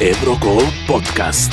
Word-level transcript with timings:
Eurogol 0.00 0.62
podcast. 0.86 1.52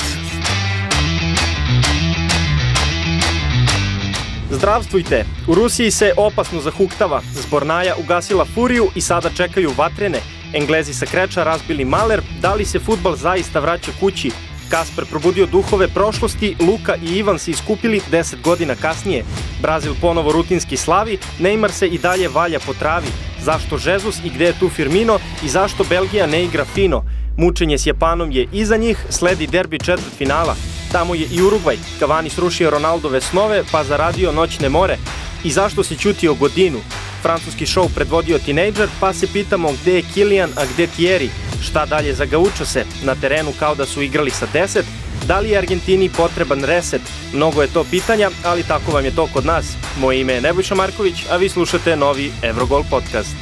Zdravstvujte! 4.51 5.25
U 5.47 5.55
Rusiji 5.55 5.91
se 5.91 6.13
opasno 6.17 6.61
zahuktava. 6.61 7.21
Zbornaja 7.33 7.95
ugasila 8.03 8.45
furiju 8.45 8.87
i 8.95 9.01
sada 9.01 9.29
čekaju 9.29 9.71
vatrene. 9.77 10.19
Englezi 10.53 10.93
sa 10.93 11.05
kreča 11.05 11.43
razbili 11.43 11.85
maler. 11.85 12.21
Da 12.41 12.53
li 12.53 12.65
se 12.65 12.79
futbal 12.79 13.15
zaista 13.15 13.59
vraća 13.59 13.91
kući? 13.99 14.31
Kasper 14.69 15.05
probudio 15.05 15.45
duhove 15.45 15.87
prošlosti, 15.87 16.55
Luka 16.59 16.95
i 16.95 17.17
Ivan 17.17 17.39
se 17.39 17.51
iskupili 17.51 18.01
10 18.11 18.41
godina 18.43 18.75
kasnije. 18.75 19.23
Brazil 19.61 19.93
ponovo 20.01 20.31
rutinski 20.31 20.77
slavi, 20.77 21.17
Neymar 21.39 21.71
se 21.71 21.87
i 21.87 21.97
dalje 21.97 22.29
valja 22.29 22.59
po 22.59 22.73
travi. 22.73 23.07
Zašto 23.41 23.77
Žezus 23.77 24.19
i 24.23 24.29
gde 24.29 24.45
je 24.45 24.59
tu 24.59 24.69
Firmino 24.69 25.19
i 25.43 25.49
zašto 25.49 25.83
Belgija 25.83 26.27
ne 26.27 26.43
igra 26.43 26.65
fino? 26.65 27.14
Mučenje 27.37 27.77
s 27.77 27.85
Japanom 27.85 28.31
je 28.31 28.47
iza 28.51 28.77
njih, 28.77 28.97
sledi 29.09 29.47
derbi 29.47 29.79
četvrt 29.79 30.13
finala. 30.17 30.55
Tamo 30.91 31.15
je 31.15 31.27
i 31.31 31.41
Urugvaj. 31.41 31.77
Cavani 31.99 32.29
srušio 32.29 32.69
Ronaldove 32.69 33.21
snove 33.21 33.63
pa 33.71 33.83
zaradio 33.83 34.31
noćne 34.31 34.69
more. 34.69 34.97
I 35.43 35.51
zašto 35.51 35.83
se 35.83 35.95
ćutio 35.95 36.33
godinu? 36.33 36.79
Francuski 37.21 37.65
šou 37.65 37.89
predvodio 37.95 38.39
tinejdžer, 38.39 38.89
pa 38.99 39.13
se 39.13 39.27
pitamo 39.33 39.71
gde 39.81 39.93
je 39.93 40.03
Kilian, 40.13 40.49
a 40.57 40.65
gde 40.73 40.87
Thierry? 40.97 41.29
Šta 41.61 41.85
dalje 41.85 42.13
za 42.13 42.25
Gaučo 42.25 42.65
se? 42.65 42.85
Na 43.03 43.15
terenu 43.15 43.51
kao 43.59 43.75
da 43.75 43.85
su 43.85 44.01
igrali 44.01 44.31
sa 44.31 44.47
10? 44.53 44.83
Da 45.27 45.39
li 45.39 45.49
je 45.49 45.57
Argentini 45.57 46.09
potreban 46.09 46.63
reset? 46.63 47.01
Mnogo 47.33 47.61
je 47.61 47.67
to 47.67 47.83
pitanja, 47.83 48.29
ali 48.45 48.63
tako 48.63 48.91
vam 48.91 49.05
je 49.05 49.15
to 49.15 49.27
kod 49.33 49.45
nas. 49.45 49.65
Moje 49.99 50.21
ime 50.21 50.33
je 50.33 50.41
Nebojša 50.41 50.75
Marković, 50.75 51.15
a 51.31 51.37
vi 51.37 51.49
slušate 51.49 51.95
novi 51.95 52.31
Eurogol 52.41 52.83
podcast. 52.89 53.35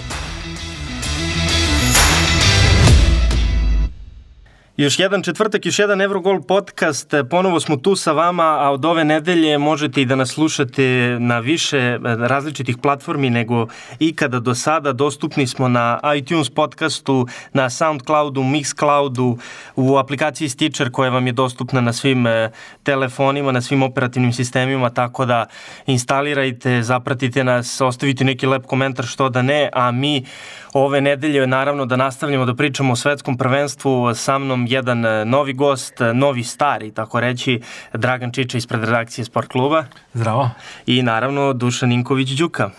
Još 4.78 5.00
jedan 5.00 5.24
četvrtak, 5.24 5.66
još 5.66 5.80
jedan 5.80 6.02
Eurogol 6.02 6.42
podcast. 6.42 7.14
Ponovo 7.30 7.60
smo 7.60 7.78
tu 7.78 7.96
sa 7.96 8.12
vama, 8.12 8.44
a 8.44 8.72
od 8.72 8.86
ove 8.86 9.04
nedelje 9.04 9.58
možete 9.58 10.02
i 10.02 10.06
da 10.06 10.16
nas 10.16 10.30
slušate 10.30 11.18
na 11.20 11.40
više 11.40 11.78
eh, 11.78 12.00
različitih 12.04 12.78
platformi 12.78 13.30
nego 13.30 13.68
ikada 14.00 14.40
do 14.40 14.56
sada. 14.56 14.94
Dostupni 14.94 15.48
smo 15.48 15.68
na 15.68 16.00
iTunes 16.18 16.50
podcastu, 16.50 17.28
na 17.54 17.70
Soundcloudu, 17.70 18.42
Mixcloudu, 18.42 19.38
u 19.76 19.98
aplikaciji 19.98 20.50
Stitcher 20.50 20.92
koja 20.92 21.10
vam 21.10 21.28
je 21.28 21.34
dostupna 21.34 21.82
na 21.82 21.94
svim 21.94 22.28
eh, 22.28 22.52
telefonima, 22.84 23.52
na 23.52 23.62
svim 23.62 23.84
operativnim 23.84 24.34
sistemima, 24.34 24.90
tako 24.90 25.26
da 25.26 25.46
instalirajte, 25.86 26.84
zapratite 26.84 27.44
nas, 27.44 27.82
ostavite 27.82 28.24
neki 28.24 28.48
lep 28.48 28.66
komentar 28.66 29.06
što 29.06 29.30
da 29.30 29.42
ne, 29.42 29.70
a 29.74 29.92
mi 29.92 30.26
ove 30.74 31.02
nedelje 31.02 31.48
naravno 31.48 31.86
da 31.86 31.96
nastavljamo 31.96 32.46
da 32.46 32.56
pričamo 32.56 32.94
o 32.94 32.96
svetskom 32.96 33.38
prvenstvu 33.38 34.16
sa 34.16 34.38
mnom 34.38 34.66
jedan 34.70 35.06
e, 35.06 35.26
novi 35.26 35.54
gost, 35.54 36.02
e, 36.02 36.14
novi 36.14 36.44
stari, 36.44 36.92
tako 36.92 37.20
reći, 37.20 37.62
Dragan 37.94 38.32
Čiča 38.32 38.58
ispred 38.58 38.84
redakcije 38.84 39.26
Sport 39.26 39.48
kluba. 39.48 39.86
Zdravo. 40.14 40.50
I 40.86 41.02
naravno 41.02 41.54
Dušan 41.54 41.90
Ninković 41.90 42.30
Đuka. 42.30 42.70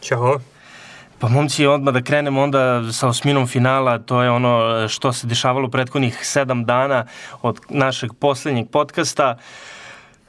Ćao. 0.00 0.40
Pa 1.18 1.28
momci, 1.28 1.66
odmah 1.66 1.94
da 1.94 2.02
krenemo 2.02 2.42
onda 2.42 2.92
sa 2.92 3.08
osminom 3.08 3.46
finala, 3.46 3.98
to 3.98 4.22
je 4.22 4.30
ono 4.30 4.88
što 4.88 5.12
se 5.12 5.26
dešavalo 5.26 5.68
prethodnih 5.68 6.18
sedam 6.22 6.64
dana 6.64 7.06
od 7.42 7.60
našeg 7.68 8.10
poslednjeg 8.20 8.70
podcasta. 8.70 9.36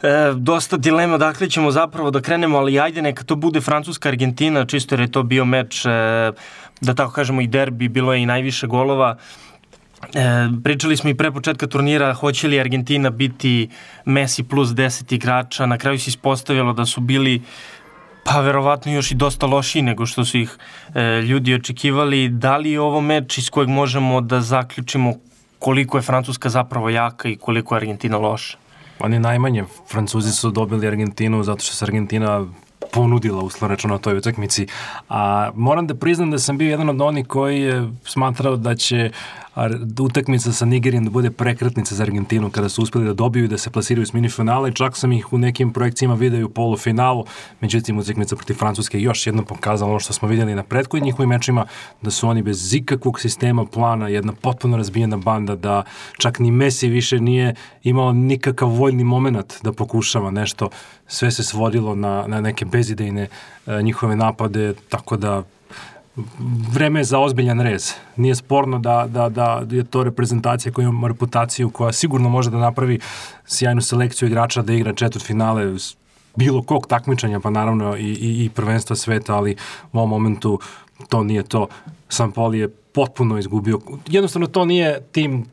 E, 0.03 0.33
dosta 0.35 0.77
dilema 0.77 1.16
odakle 1.16 1.49
ćemo 1.49 1.71
zapravo 1.71 2.11
da 2.11 2.21
krenemo, 2.21 2.57
ali 2.57 2.80
ajde 2.80 3.02
neka 3.02 3.23
to 3.23 3.35
bude 3.35 3.61
Francuska-Argentina, 3.61 4.66
čisto 4.66 4.95
jer 4.95 4.99
je 4.99 5.11
to 5.11 5.23
bio 5.23 5.45
meč, 5.45 5.85
e, 5.85 5.89
da 6.81 6.94
tako 6.94 7.11
kažemo 7.13 7.41
i 7.41 7.47
derbi, 7.47 7.88
bilo 7.88 8.13
je 8.13 8.22
i 8.22 8.25
najviše 8.25 8.67
golova. 8.67 9.17
E, 10.13 10.47
pričali 10.63 10.97
smo 10.97 11.09
i 11.09 11.13
pre 11.13 11.31
početka 11.31 11.67
turnira 11.67 12.13
hoće 12.13 12.47
li 12.47 12.59
Argentina 12.59 13.09
biti 13.09 13.69
Messi 14.05 14.44
plus 14.44 14.69
10 14.69 15.13
igrača, 15.13 15.66
na 15.66 15.77
kraju 15.77 15.99
se 15.99 16.09
ispostavilo 16.09 16.73
da 16.73 16.85
su 16.85 17.02
bili 17.02 17.41
pa 18.23 18.41
verovatno 18.41 18.91
još 18.91 19.11
i 19.11 19.16
dosta 19.16 19.45
lošiji 19.45 19.81
nego 19.81 20.06
što 20.06 20.25
su 20.25 20.38
ih 20.38 20.57
e, 20.95 21.22
ljudi 21.22 21.53
očekivali. 21.56 22.29
Da 22.29 22.57
li 22.57 22.72
je 22.72 22.81
ovo 22.81 23.01
meč 23.01 23.38
iz 23.38 23.50
kojeg 23.50 23.69
možemo 23.69 24.22
da 24.22 24.41
zaključimo 24.41 25.13
koliko 25.59 25.97
je 25.97 26.01
Francuska 26.01 26.50
zapravo 26.50 26.90
jaka 26.90 27.29
i 27.29 27.35
koliko 27.35 27.75
je 27.75 27.78
Argentina 27.78 28.17
loša? 28.17 28.57
Oni 29.03 29.19
najmanje, 29.19 29.63
Francuzi 29.91 30.31
su 30.31 30.51
dobili 30.51 30.88
Argentinu 30.88 31.44
zato 31.44 31.63
što 31.63 31.75
se 31.75 31.85
Argentina 31.85 32.45
ponudila 32.91 33.41
uslovno 33.41 33.75
rečeno 33.75 33.94
na 33.94 33.97
toj 33.97 34.17
utakmici. 34.17 34.67
A 35.09 35.51
moram 35.56 35.88
da 35.88 35.95
priznam 35.95 36.31
da 36.31 36.39
sam 36.39 36.57
bio 36.57 36.69
jedan 36.69 36.89
od 36.89 37.01
onih 37.01 37.28
koji 37.28 37.61
je 37.61 37.90
smatrao 38.06 38.56
da 38.56 38.75
će 38.75 39.11
utakmica 40.00 40.51
sa 40.51 40.66
Nigerijom 40.66 41.03
da 41.03 41.09
bude 41.09 41.31
prekretnica 41.31 41.95
za 41.95 42.03
Argentinu 42.03 42.50
kada 42.50 42.69
su 42.69 42.81
uspeli 42.81 43.06
da 43.06 43.13
dobiju 43.13 43.45
i 43.45 43.47
da 43.47 43.57
se 43.57 43.69
plasiraju 43.69 44.06
s 44.06 44.13
minifinala 44.13 44.67
i 44.67 44.73
čak 44.73 44.97
sam 44.97 45.12
ih 45.12 45.34
u 45.34 45.38
nekim 45.38 45.73
projekcijama 45.73 46.16
video 46.16 46.45
u 46.45 46.50
polufinalu, 46.50 47.25
međutim 47.61 47.97
utakmica 47.97 48.35
protiv 48.35 48.53
Francuske 48.53 49.01
još 49.01 49.28
jednom 49.28 49.45
pokazala 49.45 49.91
ono 49.91 50.00
što 50.00 50.13
smo 50.13 50.28
videli 50.28 50.56
na 50.56 50.63
prethodnim 50.63 51.06
njihovim 51.06 51.29
mečima, 51.29 51.66
da 52.01 52.11
su 52.11 52.28
oni 52.28 52.44
bez 52.44 52.73
ikakvog 52.73 53.19
sistema 53.19 53.66
plana, 53.66 54.07
jedna 54.07 54.34
potpuno 54.34 54.78
razbijena 54.78 55.17
banda, 55.17 55.56
da 55.56 55.84
čak 56.17 56.40
ni 56.40 56.51
Messi 56.51 56.88
više 56.88 57.19
nije 57.19 57.56
imao 57.84 58.13
nikakav 58.13 58.69
voljni 58.69 59.03
moment 59.03 59.53
da 59.63 59.72
pokušava 59.72 60.31
nešto, 60.31 60.69
sve 61.07 61.31
se 61.31 61.44
svodilo 61.44 61.95
na, 61.95 62.25
na 62.28 62.41
neke 62.41 62.66
bezidejne 62.66 63.28
uh, 63.66 63.81
njihove 63.81 64.16
napade, 64.16 64.73
tako 64.90 65.17
da 65.17 65.44
vreme 66.72 66.99
je 66.99 67.03
za 67.03 67.19
ozbiljan 67.19 67.61
rez. 67.61 67.94
Nije 68.16 68.35
sporno 68.35 68.79
da, 68.79 69.05
da, 69.09 69.29
da 69.29 69.63
je 69.69 69.83
to 69.83 70.03
reprezentacija 70.03 70.72
koja 70.72 70.88
ima 70.88 71.07
reputaciju, 71.07 71.69
koja 71.69 71.91
sigurno 71.91 72.29
može 72.29 72.49
da 72.49 72.57
napravi 72.57 72.99
sjajnu 73.45 73.81
selekciju 73.81 74.27
igrača 74.27 74.61
da 74.61 74.73
igra 74.73 74.94
četvrt 74.94 75.25
finale 75.25 75.75
bilo 76.35 76.63
kog 76.63 76.88
takmičenja, 76.88 77.39
pa 77.39 77.49
naravno 77.49 77.97
i, 77.97 78.01
i, 78.01 78.45
i 78.45 78.49
prvenstva 78.49 78.95
sveta, 78.95 79.35
ali 79.35 79.55
u 79.94 79.97
ovom 79.97 80.09
momentu 80.09 80.59
to 81.09 81.23
nije 81.23 81.44
to. 81.44 81.67
Poli 82.35 82.59
je 82.59 82.67
potpuno 82.69 83.38
izgubio. 83.38 83.79
Jednostavno 84.07 84.47
to 84.47 84.66
nije 84.66 85.01
tim 85.11 85.45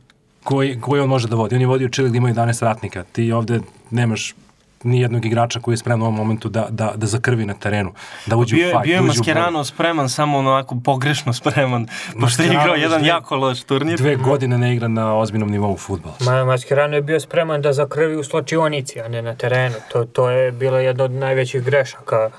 koji, 0.44 0.80
koji 0.80 1.00
on 1.00 1.08
može 1.08 1.28
da 1.28 1.36
vodi. 1.36 1.54
On 1.54 1.60
je 1.60 1.66
vodio 1.66 1.88
Čili 1.88 2.08
gde 2.08 2.18
ima 2.18 2.28
11 2.28 2.62
ratnika. 2.62 3.04
Ti 3.12 3.32
ovde 3.32 3.60
nemaš 3.90 4.34
ni 4.82 5.00
jednog 5.00 5.24
igrača 5.24 5.60
koji 5.60 5.72
je 5.72 5.76
spreman 5.76 6.02
u 6.02 6.04
ovom 6.04 6.14
momentu 6.14 6.48
da, 6.48 6.66
da, 6.70 6.92
da 6.96 7.06
zakrvi 7.06 7.46
na 7.46 7.54
terenu, 7.54 7.92
da 8.26 8.36
uđe 8.36 8.56
bio, 8.56 8.68
u 8.68 8.70
fight. 8.70 8.84
Bio 8.84 8.94
je 8.94 9.00
da 9.00 9.06
Mascherano 9.06 9.64
spreman, 9.64 10.08
samo 10.08 10.38
onako 10.38 10.76
pogrešno 10.84 11.32
spreman, 11.32 11.86
pošto 12.20 12.42
je 12.42 12.46
igrao 12.46 12.74
jedan 12.74 13.00
dve, 13.00 13.08
jako 13.08 13.36
loš 13.36 13.62
turnir. 13.62 13.98
Dve 13.98 14.16
godine 14.16 14.58
ne 14.58 14.74
igra 14.74 14.88
na 14.88 15.18
ozbiljnom 15.18 15.50
nivou 15.50 15.76
futbol. 15.76 16.12
Ma, 16.20 16.44
Mascherano 16.44 16.96
je 16.96 17.02
bio 17.02 17.20
spreman 17.20 17.62
da 17.62 17.72
zakrvi 17.72 18.16
u 18.16 18.24
slačionici, 18.24 19.00
a 19.00 19.08
ne 19.08 19.22
na 19.22 19.34
terenu. 19.34 19.74
To, 19.92 20.04
to 20.04 20.30
je 20.30 20.52
bila 20.52 20.80
jedna 20.80 21.04
od 21.04 21.10
najvećih 21.10 21.62
grešaka 21.62 22.30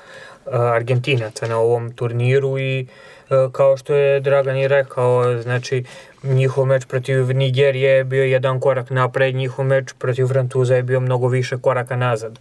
Argentinaca 0.74 1.46
na 1.46 1.58
ovom 1.58 1.92
turniru 1.92 2.58
i 2.58 2.86
uh, 3.30 3.52
kao 3.52 3.76
što 3.76 3.94
je 3.94 4.20
Dragan 4.20 4.56
i 4.56 4.68
rekao, 4.68 5.42
znači 5.42 5.84
njihov 6.22 6.66
meč 6.66 6.84
protiv 6.86 7.36
Nigerije 7.36 7.90
je 7.90 8.04
bio 8.04 8.24
jedan 8.24 8.60
korak 8.60 8.90
napred, 8.90 9.34
njihov 9.34 9.64
meč 9.64 9.92
protiv 9.98 10.26
Francuza 10.26 10.76
je 10.76 10.82
bio 10.82 11.00
mnogo 11.00 11.28
više 11.28 11.58
koraka 11.58 11.96
nazad. 11.96 12.38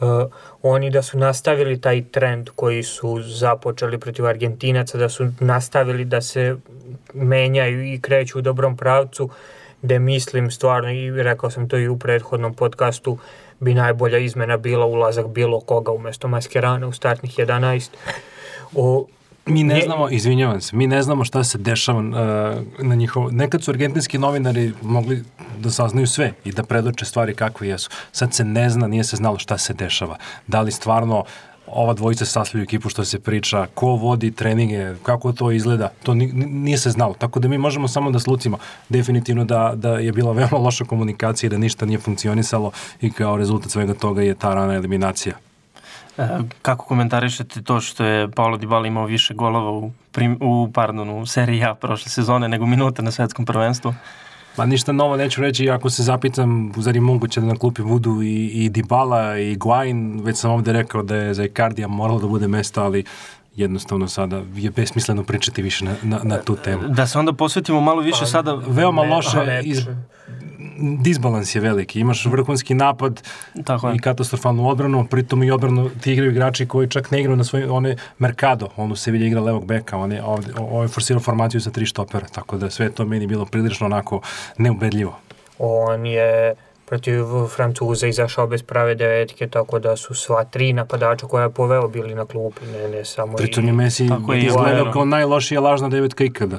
Uh, 0.00 0.08
oni 0.62 0.90
da 0.90 1.02
su 1.02 1.18
nastavili 1.18 1.80
taj 1.80 2.04
trend 2.10 2.48
koji 2.54 2.82
su 2.82 3.22
započeli 3.22 3.98
protiv 3.98 4.26
Argentinaca, 4.26 4.98
da 4.98 5.08
su 5.08 5.28
nastavili 5.40 6.04
da 6.04 6.20
se 6.20 6.56
menjaju 7.14 7.84
i 7.84 8.00
kreću 8.00 8.38
u 8.38 8.42
dobrom 8.42 8.76
pravcu, 8.76 9.30
gde 9.82 9.98
mislim 9.98 10.50
stvarno, 10.50 10.90
i 10.90 11.22
rekao 11.22 11.50
sam 11.50 11.68
to 11.68 11.78
i 11.78 11.88
u 11.88 11.98
prethodnom 11.98 12.54
podcastu, 12.54 13.18
bi 13.60 13.74
najbolja 13.74 14.18
izmena 14.18 14.56
bila 14.56 14.86
ulazak 14.86 15.26
bilo 15.26 15.60
koga 15.60 15.92
umesto 15.92 16.28
Maskerana 16.28 16.86
u 16.86 16.92
startnih 16.92 17.38
11. 17.38 17.88
O, 18.74 19.06
Mi 19.46 19.64
ne 19.64 19.80
znamo, 19.80 20.08
izvinjavam 20.10 20.60
se, 20.60 20.76
mi 20.76 20.86
ne 20.86 21.02
znamo 21.02 21.24
šta 21.24 21.44
se 21.44 21.58
dešava 21.58 21.98
uh, 21.98 22.84
na 22.86 22.94
njihovo... 22.94 23.30
Nekad 23.30 23.62
su 23.62 23.70
argentinski 23.70 24.18
novinari 24.18 24.72
mogli 24.82 25.24
da 25.58 25.70
saznaju 25.70 26.06
sve 26.06 26.32
i 26.44 26.52
da 26.52 26.62
predoče 26.62 27.04
stvari 27.04 27.34
kakve 27.34 27.68
jesu. 27.68 27.90
Sad 28.12 28.34
se 28.34 28.44
ne 28.44 28.70
zna, 28.70 28.86
nije 28.86 29.04
se 29.04 29.16
znalo 29.16 29.38
šta 29.38 29.58
se 29.58 29.74
dešava. 29.74 30.16
Da 30.46 30.60
li 30.60 30.72
stvarno 30.72 31.24
ova 31.66 31.94
dvojica 31.94 32.24
sastavljaju 32.24 32.64
ekipu 32.64 32.88
što 32.88 33.04
se 33.04 33.20
priča, 33.20 33.66
ko 33.74 33.86
vodi 33.86 34.30
treninge, 34.30 34.94
kako 35.02 35.32
to 35.32 35.50
izgleda, 35.50 35.92
to 36.02 36.14
nije 36.14 36.78
se 36.78 36.90
znalo. 36.90 37.14
Tako 37.14 37.40
da 37.40 37.48
mi 37.48 37.58
možemo 37.58 37.88
samo 37.88 38.10
da 38.10 38.18
slucimo 38.18 38.58
definitivno 38.88 39.44
da, 39.44 39.72
da 39.76 39.98
je 39.98 40.12
bila 40.12 40.32
veoma 40.32 40.58
loša 40.58 40.84
komunikacija 40.84 41.46
i 41.46 41.50
da 41.50 41.58
ništa 41.58 41.86
nije 41.86 41.98
funkcionisalo 41.98 42.70
i 43.00 43.12
kao 43.12 43.36
rezultat 43.36 43.70
svega 43.70 43.94
toga 43.94 44.22
je 44.22 44.34
ta 44.34 44.54
rana 44.54 44.74
eliminacija. 44.74 45.34
E, 46.20 46.38
kako 46.62 46.84
komentarišete 46.84 47.62
to 47.62 47.80
što 47.80 48.04
je 48.04 48.30
Paolo 48.30 48.58
Dybala 48.58 48.86
imao 48.86 49.04
više 49.06 49.34
golova 49.34 49.70
u, 49.70 49.92
prim, 50.12 50.38
u, 50.40 50.68
pardon, 50.74 51.10
u 51.10 51.26
seriji 51.26 51.64
A 51.64 51.74
prošle 51.74 52.10
sezone 52.10 52.48
nego 52.48 52.66
minuta 52.66 53.02
na 53.02 53.10
svetskom 53.10 53.46
prvenstvu? 53.46 53.94
Pa 54.56 54.66
ništa 54.66 54.92
novo 54.92 55.16
neću 55.16 55.40
reći, 55.40 55.70
ako 55.70 55.90
se 55.90 56.02
zapitam, 56.02 56.72
zar 56.76 56.94
je 56.94 57.00
moguće 57.00 57.40
da 57.40 57.46
na 57.46 57.56
klupi 57.56 57.82
budu 57.82 58.22
i, 58.22 58.46
i 58.46 58.70
Dybala 58.70 59.38
i 59.38 59.56
Guain, 59.56 60.20
već 60.24 60.38
sam 60.38 60.50
ovde 60.50 60.72
rekao 60.72 61.02
da 61.02 61.16
je 61.16 61.34
za 61.34 61.44
Icardija 61.44 61.88
moralo 61.88 62.20
da 62.20 62.26
bude 62.26 62.48
mesto, 62.48 62.82
ali 62.82 63.04
jednostavno 63.56 64.08
sada 64.08 64.42
je 64.54 64.70
besmisleno 64.70 65.24
pričati 65.24 65.62
više 65.62 65.84
na, 65.84 65.94
na, 66.02 66.20
na 66.24 66.38
tu 66.38 66.56
temu. 66.56 66.88
Da 66.88 67.06
se 67.06 67.18
onda 67.18 67.32
posvetimo 67.32 67.80
malo 67.80 68.00
više 68.00 68.20
pa, 68.20 68.26
sada... 68.26 68.54
Veoma 68.54 69.02
loše 69.02 69.60
iz, 69.64 69.86
disbalans 70.80 71.54
je 71.54 71.60
veliki. 71.60 72.00
Imaš 72.00 72.26
vrhunski 72.26 72.74
napad 72.74 73.22
Tako 73.64 73.88
je. 73.88 73.96
i 73.96 73.98
katastrofalnu 73.98 74.68
odbranu, 74.68 75.06
pritom 75.06 75.42
i 75.42 75.50
odbranu 75.50 75.90
ti 76.00 76.12
igraju 76.12 76.30
igrači 76.30 76.68
koji 76.68 76.88
čak 76.88 77.10
ne 77.10 77.20
igraju 77.20 77.36
na 77.36 77.44
svoj, 77.44 77.64
one 77.64 77.96
Mercado, 78.18 78.68
on 78.76 78.92
u 78.92 78.96
Sevilji 78.96 79.26
igra 79.26 79.40
levog 79.40 79.66
beka, 79.66 79.96
on 79.96 80.12
je 80.12 80.22
ovde, 80.22 80.52
ovo 80.58 80.82
je 80.82 80.88
forsirao 80.88 81.20
formaciju 81.20 81.60
sa 81.60 81.70
tri 81.70 81.86
štopera, 81.86 82.26
tako 82.26 82.56
da 82.56 82.70
sve 82.70 82.90
to 82.90 83.04
meni 83.04 83.26
bilo 83.26 83.44
prilično 83.44 83.86
onako 83.86 84.20
neubedljivo. 84.58 85.18
On 85.58 86.06
je 86.06 86.54
protiv 86.90 87.24
Francuza 87.56 88.06
izašao 88.06 88.46
bez 88.46 88.62
prave 88.62 88.94
devetke, 88.94 89.46
tako 89.46 89.78
da 89.78 89.96
su 89.96 90.14
sva 90.14 90.44
tri 90.44 90.72
napadača 90.72 91.26
koja 91.26 91.42
je 91.42 91.50
poveo 91.50 91.88
bili 91.88 92.14
na 92.14 92.26
klupi, 92.26 92.66
ne, 92.72 92.88
ne 92.88 93.04
samo 93.04 93.36
Pritom 93.36 93.64
i... 93.64 93.66
je 93.66 93.72
Messi 93.72 94.08
Tako 94.08 94.32
je, 94.32 94.46
izgledao 94.46 94.92
kao 94.92 95.04
najlošija 95.04 95.60
lažna 95.60 95.88
devetka 95.88 96.24
ikada. 96.24 96.58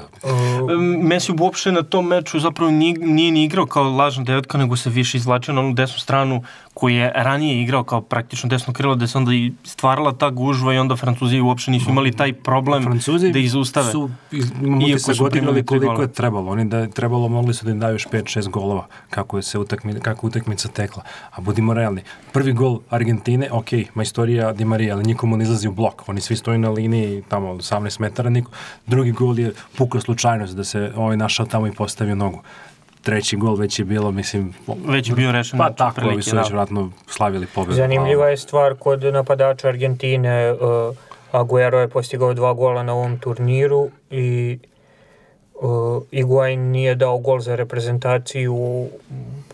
Messi 1.02 1.32
uopšte 1.40 1.72
na 1.72 1.82
tom 1.82 2.06
meču 2.06 2.40
zapravo 2.40 2.70
nije, 2.70 2.94
nije 2.98 3.32
ni 3.32 3.44
igrao 3.44 3.66
kao 3.66 3.84
lažna 3.84 4.24
devetka, 4.24 4.58
nego 4.58 4.76
se 4.76 4.90
više 4.90 5.16
izvlačio 5.16 5.54
na 5.54 5.60
onu 5.60 5.74
desnu 5.74 5.98
stranu 5.98 6.42
koju 6.74 6.96
je 6.96 7.12
ranije 7.14 7.62
igrao 7.62 7.84
kao 7.84 8.00
praktično 8.00 8.48
desno 8.48 8.72
krilo, 8.72 8.94
da 8.94 9.06
se 9.06 9.18
onda 9.18 9.32
i 9.32 9.52
stvarala 9.64 10.12
ta 10.12 10.30
gužva 10.30 10.74
i 10.74 10.78
onda 10.78 10.96
Francuzi 10.96 11.40
uopšte 11.40 11.70
nisu 11.70 11.90
imali 11.90 12.12
taj 12.12 12.32
problem 12.32 12.82
Francuzi 12.82 13.32
da 13.32 13.38
izustave. 13.38 13.92
su, 13.92 14.10
iz, 14.30 14.50
Iako 14.88 15.14
su 15.14 15.28
primili 15.30 15.66
tri 15.66 15.78
koliko 15.78 16.02
je 16.02 16.12
trebalo. 16.12 16.50
Oni 16.50 16.64
da 16.64 16.78
je 16.78 16.90
trebalo, 16.90 17.28
mogli 17.28 17.54
su 17.54 17.64
da 17.64 17.70
im 17.70 17.80
daju 17.80 17.94
još 17.94 18.06
5-6 18.06 18.48
golova 18.48 18.86
kako 19.10 19.36
je 19.36 19.42
se 19.42 19.58
utakmi, 19.58 20.00
kako 20.00 20.21
je 20.22 20.28
utakmica 20.28 20.68
tekla. 20.68 21.02
A 21.30 21.40
budimo 21.40 21.74
realni. 21.74 22.02
Prvi 22.32 22.52
gol 22.52 22.80
Argentine, 22.90 23.48
ok, 23.50 23.70
majstorija 23.94 24.52
Di 24.52 24.64
Maria, 24.64 24.94
ali 24.94 25.04
nikomu 25.04 25.36
ne 25.36 25.44
izlazi 25.44 25.68
u 25.68 25.72
blok. 25.72 26.08
Oni 26.08 26.20
svi 26.20 26.36
stoji 26.36 26.58
na 26.58 26.70
liniji 26.70 27.22
tamo 27.28 27.50
od 27.50 27.58
18 27.58 28.00
metara. 28.00 28.30
Niko. 28.30 28.50
Drugi 28.86 29.12
gol 29.12 29.38
je 29.38 29.52
puka 29.78 30.00
slučajnost 30.00 30.56
da 30.56 30.64
se 30.64 30.92
ovaj 30.96 31.16
našao 31.16 31.46
tamo 31.46 31.66
i 31.66 31.72
postavio 31.72 32.14
nogu. 32.14 32.42
Treći 33.02 33.36
gol 33.36 33.54
već 33.54 33.78
je 33.78 33.84
bilo, 33.84 34.10
mislim... 34.10 34.54
Već 34.86 35.08
je 35.08 35.14
bio 35.14 35.32
rešen 35.32 35.58
Pa 35.58 35.70
tako, 35.70 36.00
ovi 36.00 36.08
otprilike, 36.08 36.30
su 36.30 36.36
već 36.36 36.48
da. 36.48 36.54
vratno 36.54 36.90
slavili 37.06 37.46
pobedu. 37.46 37.74
Zanimljiva 37.74 38.28
je 38.28 38.36
stvar 38.36 38.74
kod 38.74 39.02
napadača 39.02 39.68
Argentine, 39.68 40.52
uh, 40.52 40.96
Aguero 41.32 41.80
je 41.80 41.88
postigao 41.88 42.34
dva 42.34 42.52
gola 42.52 42.82
na 42.82 42.92
ovom 42.92 43.18
turniru 43.18 43.90
i 44.10 44.58
uh, 45.62 46.02
Iguain 46.10 46.70
nije 46.70 46.94
dao 46.94 47.18
gol 47.18 47.40
za 47.40 47.54
reprezentaciju 47.54 48.54
u 48.54 48.88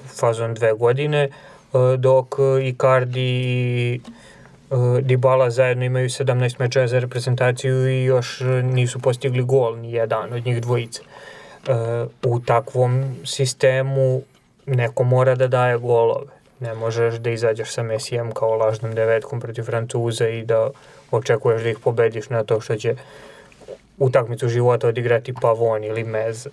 fazon 0.07 0.55
dve 0.55 0.73
godine, 0.73 1.29
uh, 1.73 1.95
dok 1.99 2.39
uh, 2.39 2.65
Icardi 2.65 3.21
i 3.21 4.01
uh, 4.71 4.79
Dybala 4.79 5.51
zajedno 5.51 5.85
imaju 5.85 6.09
17 6.09 6.61
mečeva 6.61 6.87
za 6.87 6.99
reprezentaciju 6.99 7.89
i 7.89 8.05
još 8.05 8.41
uh, 8.41 8.49
nisu 8.49 8.99
postigli 8.99 9.43
gol, 9.43 9.77
ni 9.77 9.93
jedan 9.93 10.33
od 10.33 10.47
njih 10.47 10.61
dvojice. 10.61 11.03
Uh, 11.69 11.75
u 12.23 12.41
takvom 12.41 13.17
sistemu 13.25 14.23
neko 14.67 15.05
mora 15.05 15.35
da 15.35 15.47
daje 15.47 15.79
golove. 15.79 16.39
Ne 16.61 16.75
možeš 16.75 17.15
da 17.15 17.31
izađeš 17.31 17.73
sa 17.73 17.83
Mesijem 17.83 18.33
kao 18.33 18.57
lažnom 18.57 18.95
devetkom 18.95 19.41
protiv 19.41 19.63
Francuza 19.63 20.29
i 20.29 20.43
da 20.43 20.71
očekuješ 21.11 21.63
da 21.63 21.69
ih 21.69 21.79
pobediš 21.79 22.29
na 22.29 22.45
to 22.45 22.61
što 22.61 22.77
će 22.77 22.97
utakmicu 23.99 24.49
života 24.49 24.89
odigrati 24.89 25.35
Pavon 25.41 25.85
ili 25.85 26.05
Mez. 26.05 26.47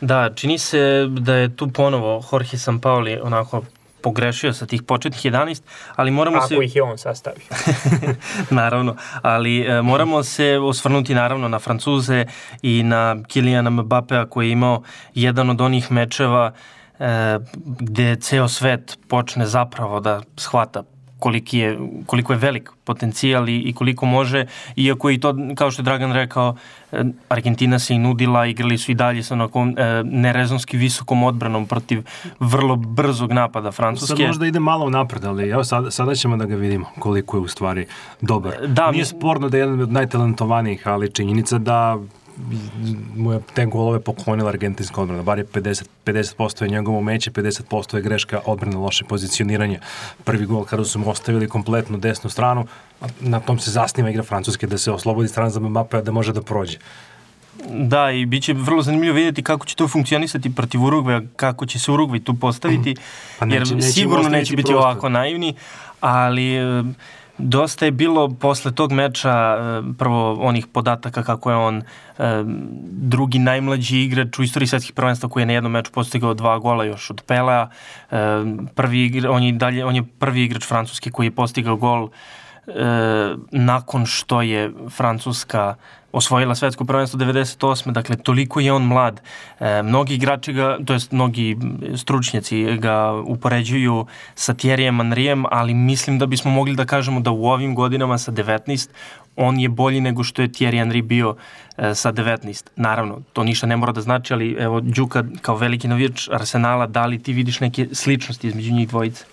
Da, 0.00 0.30
čini 0.34 0.58
se 0.58 1.06
da 1.10 1.34
je 1.34 1.56
tu 1.56 1.68
ponovo 1.68 2.22
Jorge 2.32 2.56
Sampaoli 2.56 3.20
onako 3.22 3.62
pogrešio 4.04 4.52
sa 4.52 4.66
tih 4.66 4.82
početnih 4.82 5.32
11, 5.32 5.62
ali 5.96 6.10
moramo 6.10 6.40
se... 6.40 6.54
Ako 6.54 6.62
ih 6.62 6.76
je 6.76 6.82
on 6.82 6.98
sastavio. 6.98 7.46
naravno, 8.60 8.96
ali 9.22 9.60
e, 9.60 9.82
moramo 9.82 10.22
se 10.22 10.58
osvrnuti 10.58 11.14
naravno 11.14 11.48
na 11.48 11.58
Francuze 11.58 12.26
i 12.62 12.82
na 12.82 13.16
Kilijana 13.28 13.70
Mbappea 13.70 14.26
koji 14.26 14.48
je 14.48 14.52
imao 14.52 14.82
jedan 15.14 15.50
od 15.50 15.60
onih 15.60 15.92
mečeva 15.92 16.52
e, 16.98 17.38
gde 17.64 18.16
ceo 18.16 18.48
svet 18.48 18.98
počne 19.08 19.46
zapravo 19.46 20.00
da 20.00 20.20
shvata 20.36 20.82
koliki 21.18 21.58
je, 21.58 21.78
koliko 22.06 22.32
je 22.32 22.38
velik 22.38 22.70
potencijal 22.84 23.48
i, 23.48 23.58
i 23.58 23.72
koliko 23.72 24.06
može, 24.06 24.46
iako 24.76 25.10
i 25.10 25.20
to, 25.20 25.34
kao 25.54 25.70
što 25.70 25.82
je 25.82 25.84
Dragan 25.84 26.12
rekao, 26.12 26.56
e, 26.92 27.04
Argentina 27.28 27.78
se 27.78 27.94
i 27.94 27.98
nudila, 27.98 28.46
igrali 28.46 28.78
su 28.78 28.92
i 28.92 28.94
dalje 28.94 29.22
sa 29.22 29.34
onakom 29.34 29.74
e, 29.78 30.02
nerezonski 30.04 30.76
visokom 30.76 31.22
odbranom 31.22 31.66
protiv 31.66 32.02
vrlo 32.40 32.76
brzog 32.76 33.32
napada 33.32 33.72
Francuske. 33.72 34.16
Sad 34.16 34.26
možda 34.26 34.46
ide 34.46 34.60
malo 34.60 34.90
napred, 34.90 35.24
ali 35.24 35.48
evo 35.48 35.64
sad, 35.64 35.94
sada 35.94 36.14
ćemo 36.14 36.36
da 36.36 36.44
ga 36.44 36.56
vidimo 36.56 36.86
koliko 36.98 37.36
je 37.36 37.40
u 37.40 37.48
stvari 37.48 37.86
dobar. 38.20 38.52
Da, 38.66 38.90
Nije 38.90 39.00
mi- 39.00 39.06
sporno 39.06 39.48
da 39.48 39.56
je 39.56 39.60
jedan 39.60 39.80
od 39.80 39.92
najtalentovanijih, 39.92 40.86
ali 40.88 41.12
činjenica 41.12 41.58
da 41.58 41.98
mu 43.14 43.32
je 43.32 43.40
te 43.54 43.66
golove 43.66 44.00
poklonila 44.00 44.48
argentinska 44.48 45.00
odbrana. 45.00 45.22
Bar 45.22 45.38
je 45.38 45.44
50, 45.46 45.84
50% 46.04 46.62
je 46.62 46.68
njegovo 46.68 46.98
umeće, 46.98 47.30
50% 47.30 47.96
je 47.96 48.02
greška 48.02 48.40
odbrane 48.46 48.76
loše 48.76 49.04
pozicioniranje. 49.04 49.80
Prvi 50.24 50.46
gol 50.46 50.64
kada 50.64 50.84
su 50.84 50.98
mu 50.98 51.10
ostavili 51.10 51.48
kompletnu 51.48 51.98
desnu 51.98 52.30
stranu, 52.30 52.66
na 53.20 53.40
tom 53.40 53.58
se 53.58 53.70
zasniva 53.70 54.10
igra 54.10 54.22
Francuske 54.22 54.66
da 54.66 54.78
se 54.78 54.92
oslobodi 54.92 55.28
strana 55.28 55.50
za 55.50 55.60
Mbappé 55.60 56.02
da 56.02 56.12
može 56.12 56.32
da 56.32 56.42
prođe. 56.42 56.78
Da, 57.68 58.10
i 58.10 58.26
bit 58.26 58.42
će 58.42 58.52
vrlo 58.54 58.82
zanimljivo 58.82 59.14
vidjeti 59.14 59.42
kako 59.42 59.66
će 59.66 59.76
to 59.76 59.88
funkcionisati 59.88 60.54
protiv 60.54 60.82
Urugvaja, 60.82 61.22
kako 61.36 61.66
će 61.66 61.78
se 61.78 61.92
Urugvaj 61.92 62.20
tu 62.20 62.34
postaviti, 62.34 62.96
Pa 63.38 63.44
neće- 63.44 63.56
jer 63.58 63.76
neće 63.76 63.86
sigurno 63.88 64.28
neće 64.28 64.52
biti 64.52 64.62
prostor. 64.64 64.76
ovako 64.82 65.08
naivni, 65.08 65.54
ali 66.00 66.54
e, 66.54 66.82
dosta 67.38 67.84
je 67.84 67.90
bilo 67.90 68.28
posle 68.28 68.72
tog 68.72 68.92
meča 68.92 69.30
e, 69.30 69.82
prvo 69.98 70.34
onih 70.40 70.66
podataka 70.66 71.22
kako 71.22 71.50
je 71.50 71.56
on 71.56 71.76
e, 71.78 71.82
drugi 72.90 73.38
najmlađi 73.38 73.98
igrač 73.98 74.38
u 74.38 74.42
istoriji 74.42 74.68
svetskih 74.68 74.92
prvenstva 74.92 75.28
koji 75.28 75.42
je 75.42 75.46
na 75.46 75.52
jednom 75.52 75.72
meču 75.72 75.92
postigao 75.92 76.34
dva 76.34 76.58
gola 76.58 76.84
još 76.84 77.10
od 77.10 77.22
Pelea. 77.26 77.68
E, 78.10 78.16
prvi 78.74 79.04
igra, 79.04 79.30
on 79.30 79.42
je 79.42 79.52
dalje 79.52 79.84
on 79.84 79.96
je 79.96 80.02
prvi 80.18 80.44
igrač 80.44 80.66
francuski 80.66 81.10
koji 81.10 81.26
je 81.26 81.30
postigao 81.30 81.76
gol 81.76 82.08
nakon 83.50 84.06
što 84.06 84.42
je 84.42 84.72
Francuska 84.90 85.74
osvojila 86.14 86.54
svetsko 86.54 86.84
prvenstvo 86.84 87.20
98. 87.20 87.92
Dakle, 87.92 88.16
toliko 88.16 88.60
je 88.60 88.72
on 88.72 88.82
mlad. 88.82 89.20
E, 89.60 89.82
mnogi 89.82 90.14
igrači 90.14 90.52
ga, 90.52 90.78
to 90.86 90.92
jest 90.92 91.12
mnogi 91.12 91.56
stručnjaci 91.96 92.64
ga 92.78 93.12
upoređuju 93.12 94.06
sa 94.34 94.54
Thierryjem 94.54 95.00
Henryjem, 95.00 95.44
ali 95.50 95.74
mislim 95.74 96.18
da 96.18 96.26
bismo 96.26 96.50
mogli 96.50 96.76
da 96.76 96.84
kažemo 96.84 97.20
da 97.20 97.30
u 97.30 97.46
ovim 97.46 97.74
godinama 97.74 98.18
sa 98.18 98.32
19 98.32 98.88
on 99.36 99.60
je 99.60 99.68
bolji 99.68 100.00
nego 100.00 100.24
što 100.24 100.42
je 100.42 100.48
Thierry 100.48 100.84
Henry 100.84 101.02
bio 101.02 101.36
e, 101.76 101.94
sa 101.94 102.12
19. 102.12 102.66
Naravno, 102.76 103.20
to 103.32 103.44
ništa 103.44 103.66
ne 103.66 103.76
mora 103.76 103.92
da 103.92 104.00
znači, 104.00 104.32
ali 104.32 104.56
evo, 104.58 104.80
Đuka 104.80 105.24
kao 105.42 105.56
veliki 105.56 105.88
navijač 105.88 106.28
Arsenala, 106.32 106.86
da 106.86 107.06
li 107.06 107.22
ti 107.22 107.32
vidiš 107.32 107.60
neke 107.60 107.88
sličnosti 107.92 108.48
između 108.48 108.72
njih 108.72 108.88
dvojice? 108.88 109.24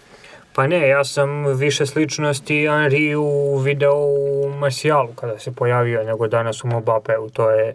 Pa 0.61 0.67
ne, 0.67 0.87
ja 0.87 1.03
sam 1.03 1.45
više 1.57 1.85
sličnosti 1.85 2.67
Henriju 2.67 3.57
video 3.57 3.95
u 3.95 4.49
Marcialu 4.59 5.13
kada 5.15 5.39
se 5.39 5.51
pojavio 5.51 6.03
nego 6.03 6.27
danas 6.27 6.63
u 6.63 6.67
Mbappeu. 6.67 7.29
To 7.29 7.51
je, 7.51 7.73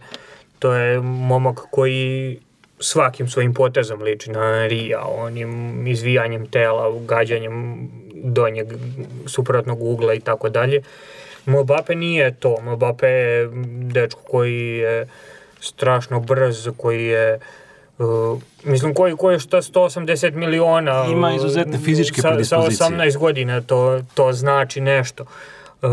to 0.58 0.74
je 0.74 1.00
momak 1.00 1.60
koji 1.70 2.38
svakim 2.80 3.28
svojim 3.28 3.54
potezom 3.54 4.02
liči 4.02 4.30
na 4.30 4.40
Henrija, 4.40 5.02
onim 5.04 5.86
izvijanjem 5.86 6.46
tela, 6.46 6.92
gađanjem 7.06 7.88
donjeg 8.14 8.66
suprotnog 9.26 9.82
ugla 9.82 10.14
i 10.14 10.20
tako 10.20 10.48
dalje. 10.48 10.82
Mbappe 11.46 11.94
nije 11.94 12.34
to. 12.34 12.56
Mbappe 12.62 13.08
je 13.08 13.48
dečko 13.92 14.20
koji 14.30 14.76
je 14.76 15.08
strašno 15.60 16.20
brz, 16.20 16.68
koji 16.76 17.06
je 17.06 17.38
Uh, 17.38 17.65
mislim, 18.64 18.94
koji, 18.94 19.16
koji 19.16 19.34
je 19.34 19.38
šta 19.38 19.56
180 19.56 20.34
miliona 20.34 21.06
Ima 21.10 21.34
izuzetne 21.34 21.78
fizičke 21.78 22.20
sa, 22.20 22.22
sa 22.22 22.28
predispozicije. 22.28 22.88
18 22.88 23.18
godina, 23.18 23.60
to, 23.60 24.00
to 24.14 24.32
znači 24.32 24.80
nešto. 24.80 25.24
Uh, 25.82 25.90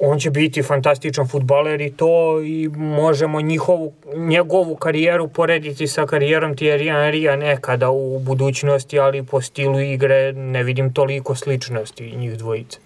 on 0.00 0.18
će 0.18 0.30
biti 0.30 0.62
fantastičan 0.62 1.28
futbaler 1.28 1.80
i 1.80 1.90
to 1.90 2.42
i 2.42 2.68
možemo 2.76 3.40
njihovu, 3.40 3.92
njegovu 4.16 4.76
karijeru 4.76 5.28
porediti 5.28 5.86
sa 5.86 6.06
karijerom 6.06 6.56
Thierry 6.56 6.92
Henrya 6.92 7.36
nekada 7.36 7.90
u 7.90 8.18
budućnosti, 8.18 8.98
ali 8.98 9.22
po 9.22 9.40
stilu 9.40 9.80
igre 9.80 10.32
ne 10.32 10.62
vidim 10.62 10.92
toliko 10.92 11.34
sličnosti 11.34 12.16
njih 12.16 12.38
dvojice. 12.38 12.78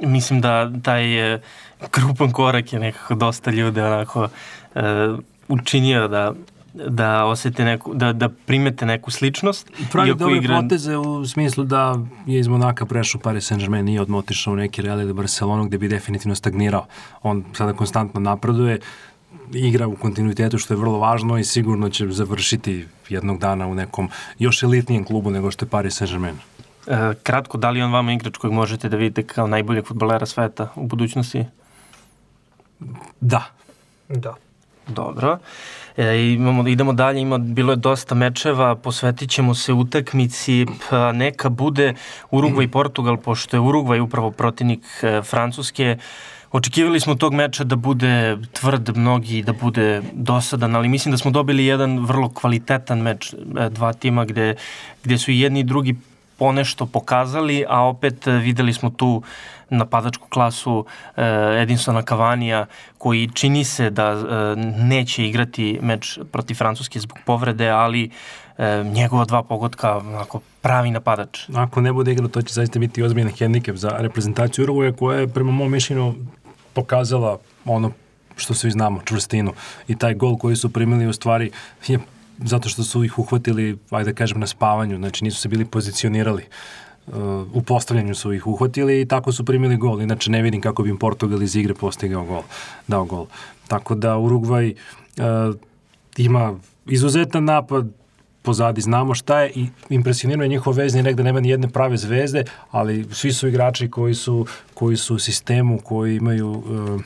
mislim 0.00 0.40
da 0.40 0.70
taj 0.82 1.34
e, 1.34 1.40
krupan 1.90 2.32
korak 2.32 2.72
je 2.72 2.78
nekako 2.78 3.14
dosta 3.14 3.50
ljude 3.50 3.82
onako 3.82 4.28
e, 4.74 4.80
učinio 5.48 6.08
da 6.08 6.32
da 6.74 7.24
osete 7.24 7.64
neku, 7.64 7.94
da, 7.94 8.12
da 8.12 8.28
primete 8.28 8.86
neku 8.86 9.10
sličnost. 9.10 9.70
Pravi 9.92 10.14
dobre 10.14 10.36
igra- 10.36 10.62
poteze 10.62 10.96
u 10.96 11.26
smislu 11.26 11.64
da 11.64 11.98
je 12.26 12.40
iz 12.40 12.48
Monaka 12.48 12.86
prešao 12.86 13.18
u 13.18 13.22
Paris 13.22 13.50
Saint-Germain, 13.52 13.82
nije 13.82 14.00
odmah 14.00 14.18
otišao 14.18 14.52
u 14.52 14.56
neki 14.56 14.82
Real 14.82 15.00
ili 15.00 15.12
Barcelonu 15.12 15.64
gde 15.64 15.78
bi 15.78 15.88
definitivno 15.88 16.34
stagnirao. 16.34 16.86
On 17.22 17.44
sada 17.52 17.72
konstantno 17.72 18.20
napreduje, 18.20 18.80
igra 19.52 19.86
u 19.86 19.96
kontinuitetu 19.96 20.58
što 20.58 20.74
je 20.74 20.78
vrlo 20.78 20.98
važno 20.98 21.38
i 21.38 21.44
sigurno 21.44 21.88
će 21.88 22.08
završiti 22.08 22.86
jednog 23.08 23.38
dana 23.38 23.66
u 23.66 23.74
nekom 23.74 24.08
još 24.38 24.62
elitnijem 24.62 25.04
klubu 25.04 25.30
nego 25.30 25.50
što 25.50 25.64
je 25.64 25.70
Paris 25.70 26.00
Saint-Germain. 26.02 26.34
E, 26.86 27.14
kratko, 27.22 27.58
da 27.58 27.70
li 27.70 27.82
on 27.82 27.92
vama 27.92 28.12
igrač 28.12 28.36
kojeg 28.36 28.54
možete 28.54 28.88
da 28.88 28.96
vidite 28.96 29.22
kao 29.22 29.46
najboljeg 29.46 29.86
futbolera 29.86 30.26
sveta 30.26 30.72
u 30.76 30.86
budućnosti? 30.86 31.44
Da, 33.20 33.44
Da. 34.08 34.34
Dobro. 34.88 35.38
E, 35.96 36.32
imamo, 36.32 36.68
idemo 36.68 36.92
dalje, 36.92 37.20
ima, 37.20 37.38
bilo 37.38 37.72
je 37.72 37.76
dosta 37.76 38.14
mečeva, 38.14 38.74
posvetit 38.74 39.30
ćemo 39.30 39.54
se 39.54 39.72
utakmici, 39.72 40.66
pa 40.90 41.12
neka 41.12 41.48
bude 41.48 41.94
Urugvaj 42.30 42.64
i 42.64 42.68
Portugal, 42.68 43.16
pošto 43.16 43.56
je 43.56 43.60
Urugvaj 43.60 44.00
upravo 44.00 44.30
protivnik 44.30 44.80
e, 45.02 45.22
Francuske. 45.22 45.96
Očekivali 46.52 47.00
smo 47.00 47.14
tog 47.14 47.34
meča 47.34 47.64
da 47.64 47.76
bude 47.76 48.36
tvrd 48.52 48.96
mnogi, 48.96 49.42
da 49.42 49.52
bude 49.52 50.02
dosadan, 50.12 50.76
ali 50.76 50.88
mislim 50.88 51.12
da 51.12 51.18
smo 51.18 51.30
dobili 51.30 51.66
jedan 51.66 51.98
vrlo 51.98 52.28
kvalitetan 52.28 52.98
meč, 52.98 53.32
e, 53.32 53.68
dva 53.70 53.92
tima 53.92 54.24
gde, 54.24 54.54
gde 55.04 55.18
su 55.18 55.30
i 55.30 55.40
jedni 55.40 55.60
i 55.60 55.64
drugi 55.64 55.96
ponešto 56.38 56.86
pokazali, 56.86 57.64
a 57.68 57.86
opet 57.86 58.26
videli 58.26 58.72
smo 58.72 58.90
tu 58.90 59.22
napadačku 59.70 60.28
klasu 60.28 60.86
eh, 61.16 61.22
Edinsona 61.62 62.02
Kavanija 62.02 62.66
koji 62.98 63.30
čini 63.34 63.64
se 63.64 63.90
da 63.90 64.10
eh, 64.12 64.56
neće 64.82 65.26
igrati 65.26 65.78
meč 65.82 66.18
protiv 66.32 66.54
Francuske 66.54 67.00
zbog 67.00 67.18
povrede, 67.26 67.68
ali 67.68 68.10
eh, 68.58 68.84
njegova 68.84 69.24
dva 69.24 69.42
pogotka 69.42 69.96
onako 69.96 70.40
pravi 70.60 70.90
napadač. 70.90 71.48
Ako 71.54 71.80
ne 71.80 71.92
bude 71.92 72.12
igrao, 72.12 72.28
to 72.28 72.42
će 72.42 72.54
zaista 72.54 72.78
biti 72.78 73.02
ozbiljan 73.02 73.32
hendikep 73.38 73.76
za 73.76 73.88
reprezentaciju 73.98 74.62
Uruguaja 74.62 74.92
koja 74.92 75.20
je 75.20 75.28
prema 75.28 75.50
mom 75.50 75.72
mišljenju 75.72 76.14
pokazala 76.72 77.38
ono 77.64 77.90
što 78.36 78.54
svi 78.54 78.70
znamo, 78.70 79.00
čvrstinu. 79.04 79.52
I 79.88 79.96
taj 79.98 80.14
gol 80.14 80.38
koji 80.38 80.56
su 80.56 80.72
primili 80.72 81.06
u 81.06 81.12
stvari 81.12 81.50
je 81.86 81.98
zato 82.38 82.68
što 82.68 82.82
su 82.82 83.04
ih 83.04 83.18
uhvatili, 83.18 83.78
ajde 83.90 84.12
da 84.12 84.16
kažem, 84.16 84.40
na 84.40 84.46
spavanju, 84.46 84.96
znači 84.96 85.24
nisu 85.24 85.40
se 85.40 85.48
bili 85.48 85.64
pozicionirali. 85.64 86.44
Uh, 87.06 87.14
u 87.52 87.62
postavljanju 87.62 88.14
su 88.14 88.32
ih 88.32 88.46
uhvatili 88.46 89.00
i 89.00 89.06
tako 89.06 89.32
su 89.32 89.44
primili 89.44 89.76
gol. 89.76 90.02
Inače 90.02 90.30
ne 90.30 90.42
vidim 90.42 90.60
kako 90.60 90.82
bi 90.82 90.90
im 90.90 90.98
Portugal 90.98 91.42
iz 91.42 91.56
igre 91.56 91.74
postigao 91.74 92.24
gol, 92.24 92.42
dao 92.88 93.04
gol. 93.04 93.26
Tako 93.68 93.94
da 93.94 94.18
Urugvaj 94.18 94.68
uh, 94.70 95.54
ima 96.16 96.54
izuzetan 96.86 97.44
napad, 97.44 97.86
pozadi 98.42 98.80
znamo 98.80 99.14
šta 99.14 99.40
je 99.40 99.50
i 99.54 99.66
impresioniruje 99.88 100.48
njihov 100.48 100.74
vezni 100.74 101.02
negde 101.02 101.22
nema 101.22 101.40
ni 101.40 101.48
jedne 101.48 101.68
prave 101.68 101.96
zvezde, 101.96 102.44
ali 102.70 103.06
svi 103.12 103.32
su 103.32 103.48
igrači 103.48 103.90
koji 103.90 104.14
su, 104.14 104.46
koji 104.74 104.96
su 104.96 105.14
u 105.14 105.18
sistemu, 105.18 105.80
koji 105.84 106.16
imaju 106.16 106.50
uh, 106.50 107.00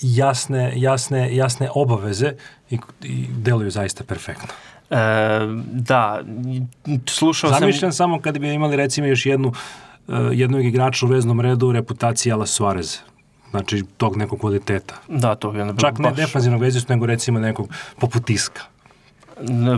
jasne, 0.00 0.72
jasne, 0.76 1.36
jasne 1.36 1.68
obaveze 1.74 2.32
i, 2.70 2.78
i 3.02 3.26
deluju 3.30 3.70
zaista 3.70 4.04
perfektno. 4.04 4.48
E, 4.90 4.96
da, 5.72 6.22
slušao 7.06 7.50
sam... 7.50 7.60
Zamišljam 7.60 7.92
samo 7.92 8.20
kada 8.20 8.38
bi 8.38 8.52
imali 8.52 8.76
recimo 8.76 9.06
još 9.06 9.26
jednu, 9.26 9.48
uh, 9.48 10.14
jednog 10.32 10.64
igrača 10.64 11.06
u 11.06 11.08
veznom 11.08 11.40
redu 11.40 11.72
reputacije 11.72 12.32
Ala 12.32 12.46
Suarez. 12.46 12.98
Znači, 13.50 13.84
tog 13.96 14.16
nekog 14.16 14.40
kvaliteta. 14.40 14.94
Da, 15.08 15.34
to 15.34 15.50
bi 15.50 15.60
onda 15.60 15.72
bilo 15.72 15.90
Čak 15.90 15.98
ne 15.98 16.10
baš... 16.10 16.16
defanzivnog 16.16 16.60
vezistu, 16.60 16.92
nego 16.92 17.06
recimo 17.06 17.40
nekog 17.40 17.68
poput 17.98 18.30
Iska. 18.30 18.62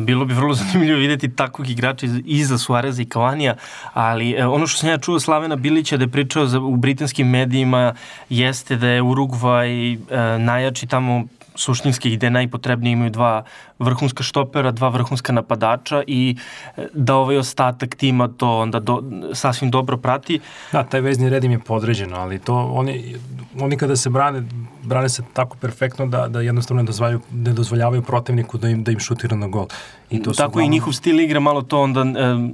Bilo 0.01 0.25
bi 0.25 0.35
vrlo 0.35 0.55
zanimljivo 0.61 0.99
videti 0.99 1.29
takvog 1.29 1.69
igrača 1.69 2.07
iza 2.25 2.59
Suareza 2.59 3.03
i 3.03 3.07
Kavanija, 3.07 3.57
ali 3.93 4.31
e, 4.31 4.47
ono 4.47 4.67
što 4.67 4.79
sam 4.79 4.89
ja 4.89 4.99
čuo 4.99 5.21
Slavena 5.21 5.57
Bilića 5.57 5.97
da 5.97 6.05
je 6.05 6.09
pričao 6.09 6.47
za, 6.47 6.61
u 6.61 6.77
britanskim 6.77 7.31
medijima 7.31 7.95
jeste 8.29 8.77
da 8.77 8.89
je 8.89 9.03
Urugvaj 9.03 9.93
e, 9.93 9.99
najjači 10.39 10.87
tamo 10.87 11.25
suštinski 11.59 12.17
gde 12.17 12.31
najpotrebnije 12.31 12.93
imaju 12.93 13.11
dva 13.11 13.45
vrhunska 13.79 14.23
štopera, 14.23 14.71
dva 14.71 14.89
vrhunska 14.89 15.33
napadača 15.33 16.03
i 16.07 16.37
e, 16.77 16.87
da 16.95 17.15
ovaj 17.15 17.37
ostatak 17.37 17.95
tima 17.95 18.29
to 18.29 18.59
onda 18.59 18.81
do, 18.81 19.03
sasvim 19.35 19.71
dobro 19.71 19.97
prati. 19.97 20.41
Da, 20.73 20.85
taj 20.85 21.01
vezni 21.01 21.31
red 21.31 21.45
im 21.45 21.53
je 21.53 21.59
podređeno, 21.59 22.17
ali 22.17 22.39
to 22.39 22.55
oni, 22.55 23.17
oni 23.61 23.77
kada 23.77 23.97
se 23.97 24.11
brane, 24.11 24.43
brane 24.83 25.09
se 25.09 25.23
tako 25.33 25.57
perfektno 25.57 26.07
da, 26.07 26.29
da 26.29 26.41
jednostavno 26.41 26.83
ne 26.83 26.87
dozvoljavaju, 26.87 27.21
ne 27.33 27.53
dozvoljavaju 27.53 28.03
protivniku 28.03 28.59
da 28.59 28.69
im, 28.69 28.85
da 28.85 28.93
im 28.93 28.99
šutira 29.01 29.37
na 29.37 29.47
gol. 29.47 29.67
I 30.11 30.23
to 30.23 30.33
tako 30.33 30.51
uglavnom... 30.51 30.67
i 30.67 30.75
njihov 30.75 30.93
stil 30.93 31.21
igre 31.21 31.41
malo 31.41 31.63
to 31.63 31.81
onda 31.81 32.01
e, 32.01 32.13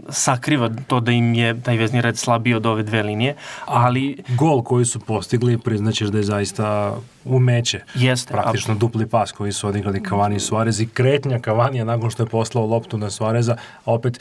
sakriva 0.08 0.70
to 0.86 1.00
da 1.00 1.12
im 1.12 1.34
je 1.34 1.60
taj 1.60 1.76
vezni 1.76 2.00
red 2.00 2.18
slabiji 2.18 2.54
od 2.54 2.66
ove 2.66 2.82
dve 2.82 3.02
linije, 3.02 3.36
ali... 3.64 4.16
Gol 4.28 4.62
koji 4.62 4.84
su 4.84 5.00
postigli 5.00 5.58
priznaćeš 5.58 6.08
da 6.08 6.18
je 6.18 6.24
zaista 6.24 6.96
umeće. 7.24 7.80
Jeste. 7.94 8.32
Praktično 8.32 8.74
dupli 8.74 9.06
pas 9.06 9.32
koji 9.32 9.52
su 9.52 9.68
odigrali 9.68 10.02
Cavani 10.08 10.36
i 10.36 10.40
Suarez 10.40 10.80
i 10.80 10.86
kretnja 10.86 11.38
Cavanija 11.38 11.84
nakon 11.84 12.10
što 12.10 12.22
je 12.22 12.26
poslao 12.26 12.66
loptu 12.66 12.98
na 12.98 13.10
Suareza, 13.10 13.56
opet 13.84 14.20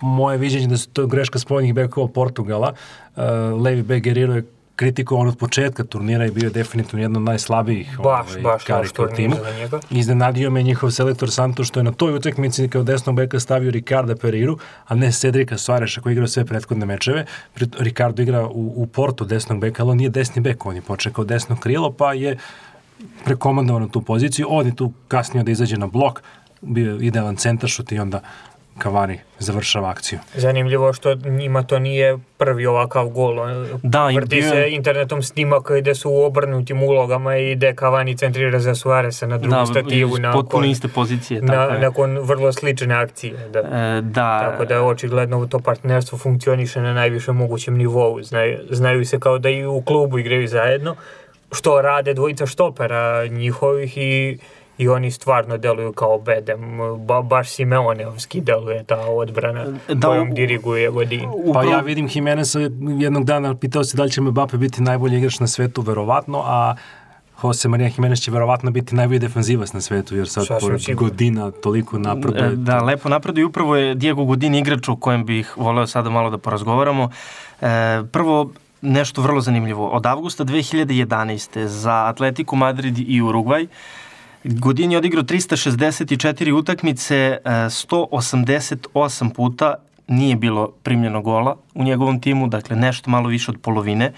moje 0.00 0.38
viđenje 0.38 0.66
da 0.66 0.76
su 0.76 0.88
to 0.88 1.06
greška 1.06 1.38
spoljnih 1.38 1.74
bekova 1.74 2.08
Portugala. 2.08 2.72
Uh, 3.16 3.22
Levi 3.62 3.82
bek 3.82 4.04
Guerrero 4.04 4.34
je 4.34 4.44
kritikovan 4.76 5.28
od 5.28 5.38
početka 5.38 5.84
turnira 5.84 6.26
i 6.26 6.30
bio 6.30 6.46
je 6.46 6.50
definitivno 6.50 7.02
jedno 7.02 7.18
od 7.18 7.24
najslabijih 7.24 7.98
baš, 8.02 8.30
ovaj, 8.30 8.42
baš 8.42 8.64
karika 8.64 9.02
u 9.02 9.06
timu. 9.06 9.36
Iznenadio 9.90 10.50
me 10.50 10.62
njihov 10.62 10.90
selektor 10.90 11.30
Santo 11.30 11.64
što 11.64 11.80
je 11.80 11.84
na 11.84 11.92
toj 11.92 12.14
utakmici 12.14 12.68
kao 12.68 12.82
desnog 12.82 13.16
beka 13.16 13.40
stavio 13.40 13.70
Ricarda 13.70 14.16
Periru, 14.16 14.58
a 14.86 14.94
ne 14.94 15.12
Cedrika 15.12 15.58
Suareša 15.58 16.00
koji 16.00 16.12
igrao 16.12 16.28
sve 16.28 16.44
prethodne 16.44 16.86
mečeve. 16.86 17.24
Ricardo 17.78 18.22
igra 18.22 18.46
u, 18.46 18.72
u 18.76 18.86
Portu 18.86 19.24
desnog 19.24 19.60
beka, 19.60 19.82
ali 19.82 19.90
on 19.90 19.96
nije 19.96 20.10
desni 20.10 20.42
bek, 20.42 20.66
on 20.66 20.76
je 20.76 20.82
počeo 20.82 21.12
kao 21.12 21.24
desno 21.24 21.56
krilo, 21.56 21.92
pa 21.92 22.12
je 22.12 22.38
prekomandovao 23.24 23.80
na 23.80 23.88
tu 23.88 24.02
poziciju. 24.02 24.46
On 24.50 24.66
je 24.66 24.76
tu 24.76 24.92
kasnije 25.08 25.44
da 25.44 25.50
izađe 25.50 25.76
na 25.76 25.86
blok, 25.86 26.22
bio 26.60 26.94
je 26.94 27.06
idealan 27.06 27.36
centaršut 27.36 27.92
i 27.92 27.98
onda 27.98 28.20
Cavani 28.82 29.18
završava 29.38 29.90
akciju. 29.90 30.18
Zanimljivo 30.34 30.92
što 30.92 31.14
njima 31.14 31.62
to 31.62 31.78
nije 31.78 32.18
prvi 32.38 32.66
ovakav 32.66 33.08
gol. 33.08 33.36
Da, 33.82 34.06
Vrti 34.06 34.36
bio... 34.36 34.50
se 34.50 34.70
internetom 34.70 35.22
snimak 35.22 35.70
gde 35.80 35.94
su 35.94 36.10
u 36.10 36.22
obrnutim 36.22 36.82
ulogama 36.82 37.36
i 37.36 37.54
gde 37.54 37.74
Cavani 37.78 38.16
centrira 38.16 38.60
za 38.60 38.74
Suaresa 38.74 39.26
na 39.26 39.38
drugu 39.38 39.56
da, 39.56 39.66
stativu. 39.66 40.18
Da, 40.18 40.32
potpuno 40.32 40.66
iste 40.66 40.88
pozicije. 40.88 41.42
Na, 41.42 41.52
tako 41.52 41.78
nakon 41.80 42.18
vrlo 42.18 42.52
slične 42.52 42.94
akcije. 42.94 43.48
Da. 43.52 43.58
E, 43.58 44.00
da. 44.02 44.40
Tako 44.40 44.64
da 44.64 44.82
očigledno 44.82 45.46
to 45.46 45.58
partnerstvo 45.58 46.18
funkcioniše 46.18 46.80
na 46.80 46.94
najvišem 46.94 47.36
mogućem 47.36 47.76
nivou. 47.76 48.22
Znaju, 48.22 48.58
znaju 48.70 49.04
se 49.04 49.20
kao 49.20 49.38
da 49.38 49.48
i 49.48 49.64
u 49.64 49.82
klubu 49.82 50.18
igraju 50.18 50.48
zajedno, 50.48 50.96
što 51.52 51.82
rade 51.82 52.14
dvojica 52.14 52.46
štopera 52.46 53.26
njihovih 53.26 53.98
i 53.98 54.38
i 54.78 54.88
oni 54.88 55.10
stvarno 55.10 55.56
deluju 55.56 55.92
kao 55.92 56.18
bedem. 56.18 56.60
Ba, 57.06 57.22
baš 57.22 57.50
Simeoneovski 57.50 58.40
deluje 58.40 58.84
ta 58.84 59.00
odbrana 59.06 59.64
da, 59.88 60.08
kojom 60.08 60.34
diriguje 60.34 60.90
Godin. 60.90 61.30
Pa 61.54 61.64
ja 61.64 61.80
vidim 61.80 62.08
Jimeneza 62.14 62.60
jednog 62.98 63.24
dana 63.24 63.54
pitao 63.54 63.84
se 63.84 63.96
da 63.96 64.02
li 64.02 64.10
će 64.10 64.20
Mbappe 64.20 64.56
biti 64.56 64.82
najbolji 64.82 65.18
igrač 65.18 65.40
na 65.40 65.46
svetu, 65.46 65.82
verovatno, 65.82 66.42
a 66.44 66.74
Jose 67.42 67.68
Maria 67.68 67.90
Jimenez 67.96 68.20
će 68.20 68.30
verovatno 68.30 68.70
biti 68.70 68.94
najbolji 68.94 69.18
defanzivac 69.18 69.72
na 69.72 69.80
svetu, 69.80 70.16
jer 70.16 70.28
sad 70.28 70.46
pored 70.60 70.94
Godina 70.94 71.50
toliko 71.50 71.98
napreduje. 71.98 72.56
Da, 72.56 72.82
lepo 72.82 73.08
napreduje. 73.08 73.46
Upravo 73.46 73.76
je 73.76 73.94
Diego 73.94 74.24
Godin 74.24 74.54
igrač 74.54 74.88
o 74.88 74.96
kojem 74.96 75.24
bih 75.24 75.56
voleo 75.56 75.86
sada 75.86 76.10
malo 76.10 76.30
da 76.30 76.38
porazgovaramo. 76.38 77.10
E, 77.60 78.02
prvo, 78.12 78.50
nešto 78.82 79.22
vrlo 79.22 79.40
zanimljivo. 79.40 79.88
Od 79.88 80.06
avgusta 80.06 80.44
2011. 80.44 81.66
za 81.66 82.06
Atletico 82.06 82.56
Madrid 82.56 82.98
i 82.98 83.22
Uruguay 83.22 83.66
Godin 84.48 84.92
je 84.92 84.98
odigrao 84.98 85.22
364 85.24 86.52
utakmice, 86.52 87.38
188 87.44 89.26
e, 89.26 89.34
puta 89.34 89.74
nije 90.08 90.36
bilo 90.36 90.72
primljeno 90.82 91.22
gola 91.22 91.56
u 91.74 91.84
njegovom 91.84 92.20
timu, 92.20 92.48
dakle 92.48 92.76
nešto 92.76 93.10
malo 93.10 93.28
više 93.28 93.50
od 93.50 93.58
polovine. 93.62 94.12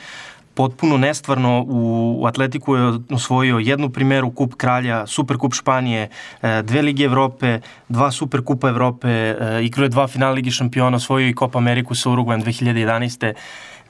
Potpuno 0.54 0.96
nestvarno 0.96 1.64
u 1.68 2.24
Atletiku 2.26 2.76
je 2.76 2.98
osvojio 3.10 3.58
jednu 3.58 3.90
primeru 3.90 4.30
Kup 4.30 4.54
Kralja, 4.54 5.06
Super 5.06 5.36
Kup 5.36 5.54
Španije, 5.54 6.08
e, 6.42 6.62
dve 6.62 6.82
Lige 6.82 7.04
Evrope, 7.04 7.60
dva 7.88 8.10
Super 8.10 8.44
Kupa 8.44 8.68
Evrope, 8.68 9.08
e, 9.08 9.60
igrao 9.62 9.84
je 9.84 9.88
dva 9.88 10.08
finala 10.08 10.32
Ligi 10.32 10.50
šampiona, 10.50 10.96
osvojio 10.96 11.28
i 11.28 11.34
Copa 11.34 11.58
Ameriku 11.58 11.94
sa 11.94 12.10
Uruguajem 12.10 12.42
2011. 12.42 13.32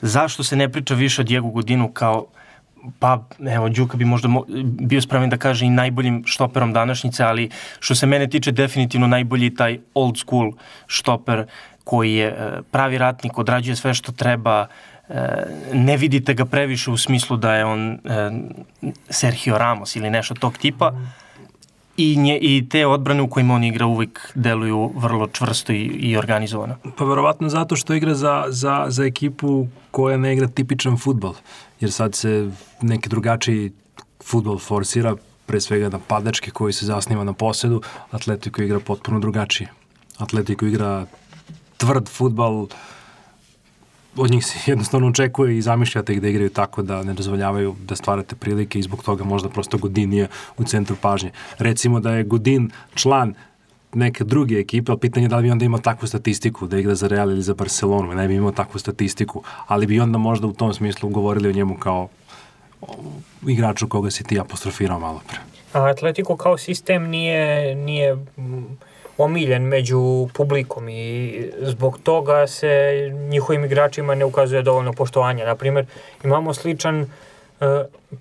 Zašto 0.02 0.44
se 0.44 0.56
ne 0.56 0.68
priča 0.68 0.94
više 0.94 1.20
o 1.22 1.24
Diego 1.24 1.48
Godinu 1.48 1.88
kao 1.88 2.26
pa 2.98 3.24
evo 3.50 3.68
Đuka 3.68 3.96
bi 3.96 4.04
možda 4.04 4.28
mo, 4.28 4.44
bio 4.62 5.00
spreman 5.00 5.30
da 5.30 5.36
kaže 5.36 5.66
i 5.66 5.70
najboljim 5.70 6.22
štoperom 6.26 6.72
današnjice, 6.72 7.24
ali 7.24 7.50
što 7.80 7.94
se 7.94 8.06
mene 8.06 8.26
tiče 8.26 8.52
definitivno 8.52 9.06
najbolji 9.06 9.54
taj 9.54 9.78
old 9.94 10.18
school 10.18 10.52
štoper 10.86 11.46
koji 11.84 12.14
je 12.14 12.26
e, 12.26 12.62
pravi 12.70 12.98
ratnik, 12.98 13.38
odrađuje 13.38 13.76
sve 13.76 13.94
što 13.94 14.12
treba, 14.12 14.66
e, 15.08 15.14
ne 15.72 15.96
vidite 15.96 16.34
ga 16.34 16.44
previše 16.44 16.90
u 16.90 16.96
smislu 16.96 17.36
da 17.36 17.54
je 17.54 17.64
on 17.64 17.92
e, 17.92 17.98
Sergio 19.10 19.58
Ramos 19.58 19.96
ili 19.96 20.10
nešto 20.10 20.34
tog 20.34 20.58
tipa. 20.58 20.92
I, 21.96 22.16
nje, 22.16 22.38
i 22.42 22.68
te 22.68 22.86
odbrane 22.86 23.22
u 23.22 23.28
kojima 23.28 23.54
on 23.54 23.64
igra 23.64 23.86
uvijek 23.86 24.32
deluju 24.34 24.92
vrlo 24.94 25.28
čvrsto 25.28 25.72
i, 25.72 25.82
i 25.82 26.16
organizovano. 26.16 26.76
Pa 26.98 27.04
verovatno 27.04 27.48
zato 27.48 27.76
što 27.76 27.94
igra 27.94 28.14
za, 28.14 28.44
za, 28.48 28.84
za 28.88 29.04
ekipu 29.04 29.66
koja 29.90 30.16
ne 30.16 30.32
igra 30.32 30.48
tipičan 30.48 30.98
futbol, 30.98 31.34
jer 31.80 31.92
sad 31.92 32.14
se 32.14 32.50
neki 32.82 33.08
drugačiji 33.08 33.72
futbol 34.24 34.58
forsira, 34.58 35.16
pre 35.48 35.60
svega 35.60 35.88
napadački 35.88 36.50
koji 36.50 36.72
se 36.72 36.86
zasniva 36.86 37.24
na 37.24 37.32
posedu, 37.32 37.82
Atletico 38.10 38.62
igra 38.62 38.80
potpuno 38.80 39.20
drugačije. 39.20 39.70
Atletico 40.18 40.66
igra 40.66 41.06
tvrd 41.76 42.08
futbal, 42.08 42.66
od 44.16 44.30
njih 44.30 44.46
se 44.46 44.58
jednostavno 44.70 45.08
očekuje 45.08 45.58
i 45.58 45.62
zamišljate 45.62 46.12
ih 46.12 46.20
da 46.22 46.28
igraju 46.28 46.50
tako 46.50 46.82
da 46.82 47.02
ne 47.02 47.14
dozvoljavaju 47.14 47.76
da 47.80 47.96
stvarate 47.96 48.36
prilike 48.36 48.78
i 48.78 48.82
zbog 48.82 49.02
toga 49.02 49.24
možda 49.24 49.48
prosto 49.48 49.78
Godin 49.78 50.10
nije 50.10 50.28
u 50.56 50.64
centru 50.64 50.96
pažnje. 51.00 51.30
Recimo 51.58 52.00
da 52.00 52.12
je 52.12 52.24
Godin 52.24 52.70
član 52.94 53.34
neke 53.94 54.24
druge 54.24 54.60
ekipe, 54.60 54.92
ali 54.92 55.00
pitanje 55.00 55.24
je 55.24 55.28
da 55.28 55.36
li 55.36 55.42
bi 55.42 55.50
onda 55.50 55.64
imao 55.64 55.80
takvu 55.80 56.08
statistiku 56.08 56.66
da 56.66 56.78
igra 56.78 56.94
za 56.94 57.08
Real 57.08 57.30
ili 57.30 57.42
za 57.42 57.54
Barcelonu, 57.54 58.14
ne 58.14 58.28
bi 58.28 58.34
imao 58.34 58.52
takvu 58.52 58.78
statistiku, 58.78 59.42
ali 59.66 59.86
bi 59.86 60.00
onda 60.00 60.18
možda 60.18 60.46
u 60.46 60.52
tom 60.52 60.74
smislu 60.74 61.08
govorili 61.08 61.48
o 61.48 61.52
njemu 61.52 61.76
kao 61.76 62.08
igraču 63.46 63.88
koga 63.88 64.10
si 64.10 64.24
ti 64.24 64.40
apostrofirao 64.40 64.98
malo 64.98 65.20
pre. 65.28 65.38
Atletico 65.72 66.36
kao 66.36 66.58
sistem 66.58 67.08
nije, 67.08 67.74
nije 67.74 68.14
mm, 68.14 68.64
omiljen 69.18 69.62
među 69.62 70.28
publikom 70.34 70.88
i 70.88 71.42
zbog 71.60 71.98
toga 72.02 72.46
se 72.46 72.92
njihovim 73.28 73.64
igračima 73.64 74.14
ne 74.14 74.24
ukazuje 74.24 74.62
dovoljno 74.62 74.92
poštovanja. 74.92 75.46
Naprimjer, 75.46 75.86
imamo 76.24 76.54
sličan 76.54 77.00
e, 77.00 77.06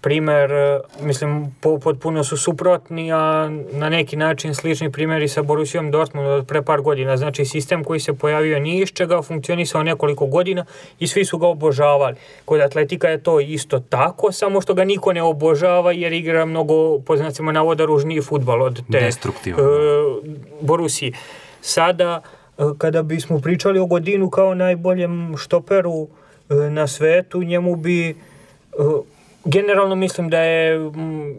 primer, 0.01 0.51
e, 0.51 0.79
mislim, 1.01 1.55
po, 1.61 1.79
potpuno 1.79 2.23
su 2.23 2.37
suprotni, 2.37 3.11
a 3.11 3.49
na 3.71 3.89
neki 3.89 4.15
način 4.15 4.55
slični 4.55 4.91
primjeri 4.91 5.27
sa 5.27 5.41
Borussijom 5.41 5.91
Dortmund 5.91 6.27
od 6.27 6.47
pre 6.47 6.61
par 6.61 6.81
godina. 6.81 7.17
Znači, 7.17 7.45
sistem 7.45 7.83
koji 7.83 7.99
se 7.99 8.13
pojavio 8.13 8.59
nije 8.59 8.83
iz 8.83 8.89
čega, 8.93 9.21
funkcionisao 9.21 9.83
nekoliko 9.83 10.25
godina 10.25 10.65
i 10.99 11.07
svi 11.07 11.25
su 11.25 11.37
ga 11.37 11.47
obožavali. 11.47 12.15
Kod 12.45 12.61
Atletika 12.61 13.09
je 13.09 13.23
to 13.23 13.39
isto 13.39 13.79
tako, 13.79 14.31
samo 14.31 14.61
što 14.61 14.73
ga 14.73 14.83
niko 14.83 15.13
ne 15.13 15.21
obožava 15.21 15.91
jer 15.91 16.13
igra 16.13 16.45
mnogo, 16.45 16.99
po 16.99 17.17
znacima 17.17 17.51
navoda, 17.51 17.85
ružniji 17.85 18.21
futbal 18.21 18.61
od 18.61 18.75
te 18.91 18.99
Destruktivan, 18.99 19.59
e, 19.59 19.63
da. 19.63 20.37
Borusije. 20.61 21.11
Sada, 21.61 22.21
e, 22.57 22.63
kada 22.77 23.03
bismo 23.03 23.39
pričali 23.39 23.79
o 23.79 23.85
Godinu 23.85 24.29
kao 24.29 24.53
najboljem 24.53 25.37
štoperu 25.37 26.07
e, 26.49 26.53
na 26.55 26.87
svetu, 26.87 27.43
njemu 27.43 27.75
bi 27.75 28.09
e, 28.09 28.15
generalno 29.47 29.95
mislim 29.95 30.29
da 30.29 30.39
je 30.39 30.79
mm, 30.79 31.35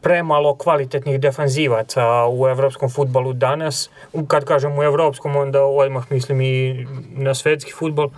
premalo 0.00 0.54
kvalitetnih 0.54 1.20
defanzivaca 1.20 2.02
u 2.32 2.48
evropskom 2.48 2.90
futbalu 2.90 3.32
danas. 3.32 3.90
Kad 4.28 4.44
kažem 4.44 4.78
u 4.78 4.82
evropskom, 4.82 5.36
onda 5.36 5.64
odmah 5.64 6.12
mislim 6.12 6.40
i 6.40 6.86
na 7.12 7.34
svetski 7.34 7.72
futbal. 7.72 8.08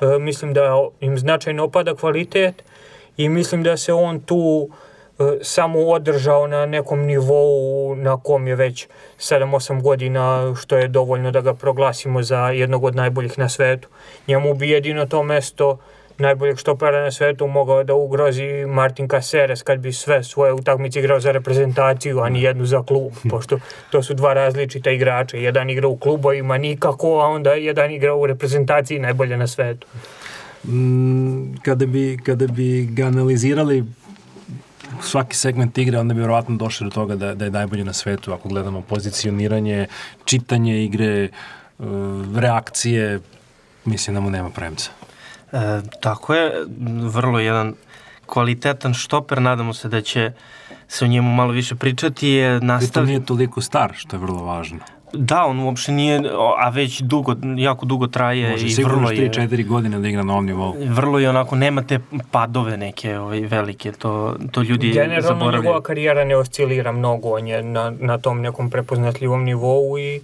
E, 0.00 0.18
mislim 0.18 0.52
da 0.52 0.88
im 1.00 1.18
značajno 1.18 1.64
opada 1.64 1.94
kvalitet 1.94 2.62
i 3.16 3.28
mislim 3.28 3.62
da 3.62 3.76
se 3.76 3.92
on 3.92 4.20
tu 4.20 4.68
e, 5.18 5.24
samo 5.42 5.80
održao 5.80 6.46
na 6.46 6.66
nekom 6.66 7.00
nivou 7.00 7.94
na 7.96 8.20
kom 8.22 8.46
je 8.46 8.56
već 8.56 8.88
7-8 9.18 9.82
godina, 9.82 10.54
što 10.60 10.76
je 10.76 10.88
dovoljno 10.88 11.30
da 11.30 11.40
ga 11.40 11.54
proglasimo 11.54 12.22
za 12.22 12.50
jednog 12.50 12.84
od 12.84 12.96
najboljih 12.96 13.38
na 13.38 13.48
svetu. 13.48 13.88
Njemu 14.28 14.54
bi 14.54 14.70
jedino 14.70 15.06
to 15.06 15.22
mesto 15.22 15.78
najboljeg 16.20 16.58
štopera 16.58 17.02
na 17.02 17.10
svetu 17.10 17.46
mogao 17.46 17.84
da 17.84 17.94
ugrozi 17.94 18.66
Martin 18.66 19.08
Caceres 19.08 19.62
kad 19.62 19.78
bi 19.78 19.92
sve 19.92 20.24
svoje 20.24 20.52
utakmice 20.52 20.98
igrao 20.98 21.20
za 21.20 21.32
reprezentaciju, 21.32 22.20
a 22.20 22.28
ni 22.28 22.42
jednu 22.42 22.66
za 22.66 22.82
klub, 22.82 23.12
pošto 23.30 23.58
to 23.90 24.02
su 24.02 24.14
dva 24.14 24.34
različita 24.34 24.90
igrača. 24.90 25.36
Jedan 25.36 25.70
igra 25.70 25.88
u 25.88 25.96
klubovima 25.96 26.58
nikako, 26.58 27.20
a 27.20 27.26
onda 27.26 27.52
jedan 27.52 27.90
igra 27.90 28.14
u 28.14 28.26
reprezentaciji 28.26 28.98
najbolje 28.98 29.36
na 29.36 29.46
svetu. 29.46 29.86
Mm, 30.68 31.54
kada 31.62 31.86
bi, 31.86 32.18
kada 32.24 32.46
bi 32.46 32.86
ga 32.86 33.06
analizirali 33.06 33.84
svaki 35.02 35.36
segment 35.36 35.78
igre, 35.78 35.98
onda 35.98 36.14
bi 36.14 36.20
verovatno 36.20 36.56
došli 36.56 36.84
do 36.84 36.90
toga 36.90 37.16
da, 37.16 37.34
da 37.34 37.44
je 37.44 37.50
najbolji 37.50 37.84
na 37.84 37.92
svetu 37.92 38.32
ako 38.32 38.48
gledamo 38.48 38.82
pozicioniranje, 38.82 39.86
čitanje 40.24 40.84
igre, 40.84 41.24
e, 41.24 41.28
reakcije, 42.36 43.20
mislim 43.84 44.14
da 44.14 44.20
mu 44.20 44.30
nema 44.30 44.50
premca. 44.50 44.90
E, 45.52 45.80
tako 46.00 46.34
je, 46.34 46.52
vrlo 47.02 47.38
jedan 47.38 47.74
kvalitetan 48.26 48.94
štoper, 48.94 49.42
nadamo 49.42 49.74
se 49.74 49.88
da 49.88 50.00
će 50.00 50.32
se 50.88 51.04
o 51.04 51.08
njemu 51.08 51.32
malo 51.32 51.52
više 51.52 51.74
pričati. 51.74 52.28
Je 52.28 52.50
Pritom 52.50 52.66
nastav... 52.66 53.06
nije 53.06 53.24
toliko 53.24 53.60
star, 53.60 53.92
što 53.94 54.16
je 54.16 54.20
vrlo 54.20 54.44
važno. 54.44 54.78
Da, 55.12 55.44
on 55.44 55.60
uopšte 55.60 55.92
nije, 55.92 56.22
a 56.58 56.68
već 56.68 57.00
dugo, 57.00 57.34
jako 57.56 57.86
dugo 57.86 58.06
traje 58.06 58.50
Može 58.50 58.66
i 58.66 58.70
sigurno 58.70 58.98
vrlo 58.98 59.10
je... 59.10 59.30
3-4 59.30 59.66
godine 59.66 59.98
da 59.98 60.08
igra 60.08 60.22
na 60.22 60.32
ovom 60.32 60.46
nivou. 60.46 60.76
Vrlo 60.88 61.18
je 61.18 61.30
onako, 61.30 61.56
nema 61.56 61.82
te 61.82 61.98
padove 62.30 62.76
neke 62.76 63.18
ovaj, 63.18 63.40
velike, 63.40 63.92
to, 63.92 64.36
to 64.52 64.62
ljudi 64.62 64.90
Generalno 64.90 65.22
zaboravljaju. 65.22 65.62
njegova 65.62 65.80
karijera 65.80 66.24
ne 66.24 66.36
oscilira 66.36 66.92
mnogo, 66.92 67.28
on 67.28 67.46
je 67.46 67.62
na, 67.62 67.92
na 68.00 68.18
tom 68.18 68.40
nekom 68.40 68.70
prepoznatljivom 68.70 69.44
nivou 69.44 69.98
i, 69.98 70.20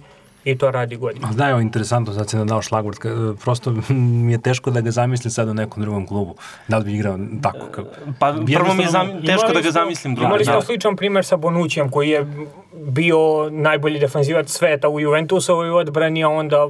i 0.47 0.57
to 0.57 0.71
radi. 0.71 0.97
Ali 1.21 1.35
da, 1.35 1.49
evo, 1.49 1.59
interesantno, 1.59 2.13
sad 2.13 2.29
si 2.29 2.37
nam 2.37 2.47
dao 2.47 2.61
šlagvort. 2.61 2.97
ka- 2.97 3.35
Prosto 3.37 3.73
mi 3.89 4.31
je 4.31 4.37
teško 4.39 4.71
da 4.71 4.81
ga 4.81 4.91
zamislim 4.91 5.31
sad 5.31 5.49
u 5.49 5.53
nekom 5.53 5.83
drugom 5.83 6.07
klubu. 6.07 6.35
Da 6.67 6.77
li 6.77 6.83
bi 6.83 6.93
igrao 6.93 7.17
tako? 7.41 7.65
Kako? 7.71 7.89
Pa 8.19 8.31
prvo 8.47 8.73
mi 8.73 8.83
je 8.83 8.89
zam, 8.89 9.07
teško 9.23 9.53
da 9.53 9.61
ga 9.61 9.71
zamislim 9.71 10.15
drugo. 10.15 10.27
Imali 10.27 10.43
Da. 10.45 10.51
smo 10.51 10.61
sličan 10.61 10.95
primer 10.95 11.25
sa 11.25 11.37
Bonućijem 11.37 11.89
koji 11.89 12.09
je 12.09 12.25
bio 12.73 13.17
najbolji 13.51 13.99
defanzivac 13.99 14.49
sveta 14.49 14.89
u 14.89 14.99
Juventusovoj 14.99 15.69
odbrani, 15.71 16.23
a 16.23 16.29
onda 16.29 16.67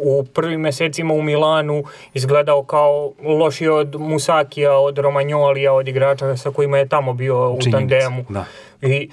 u 0.00 0.24
prvim 0.24 0.60
mesecima 0.60 1.14
u 1.14 1.22
Milanu 1.22 1.82
izgledao 2.14 2.62
kao 2.64 3.12
lošiji 3.22 3.68
od 3.70 3.96
Musakija, 3.96 4.72
od 4.72 4.98
Romagnolija, 4.98 5.72
od 5.72 5.88
igrača 5.88 6.36
sa 6.36 6.50
kojima 6.50 6.78
je 6.78 6.88
tamo 6.88 7.12
bio 7.12 7.50
u 7.50 7.60
Činjenica, 7.60 7.78
tandemu. 7.98 8.24
da. 8.28 8.44
I 8.82 9.08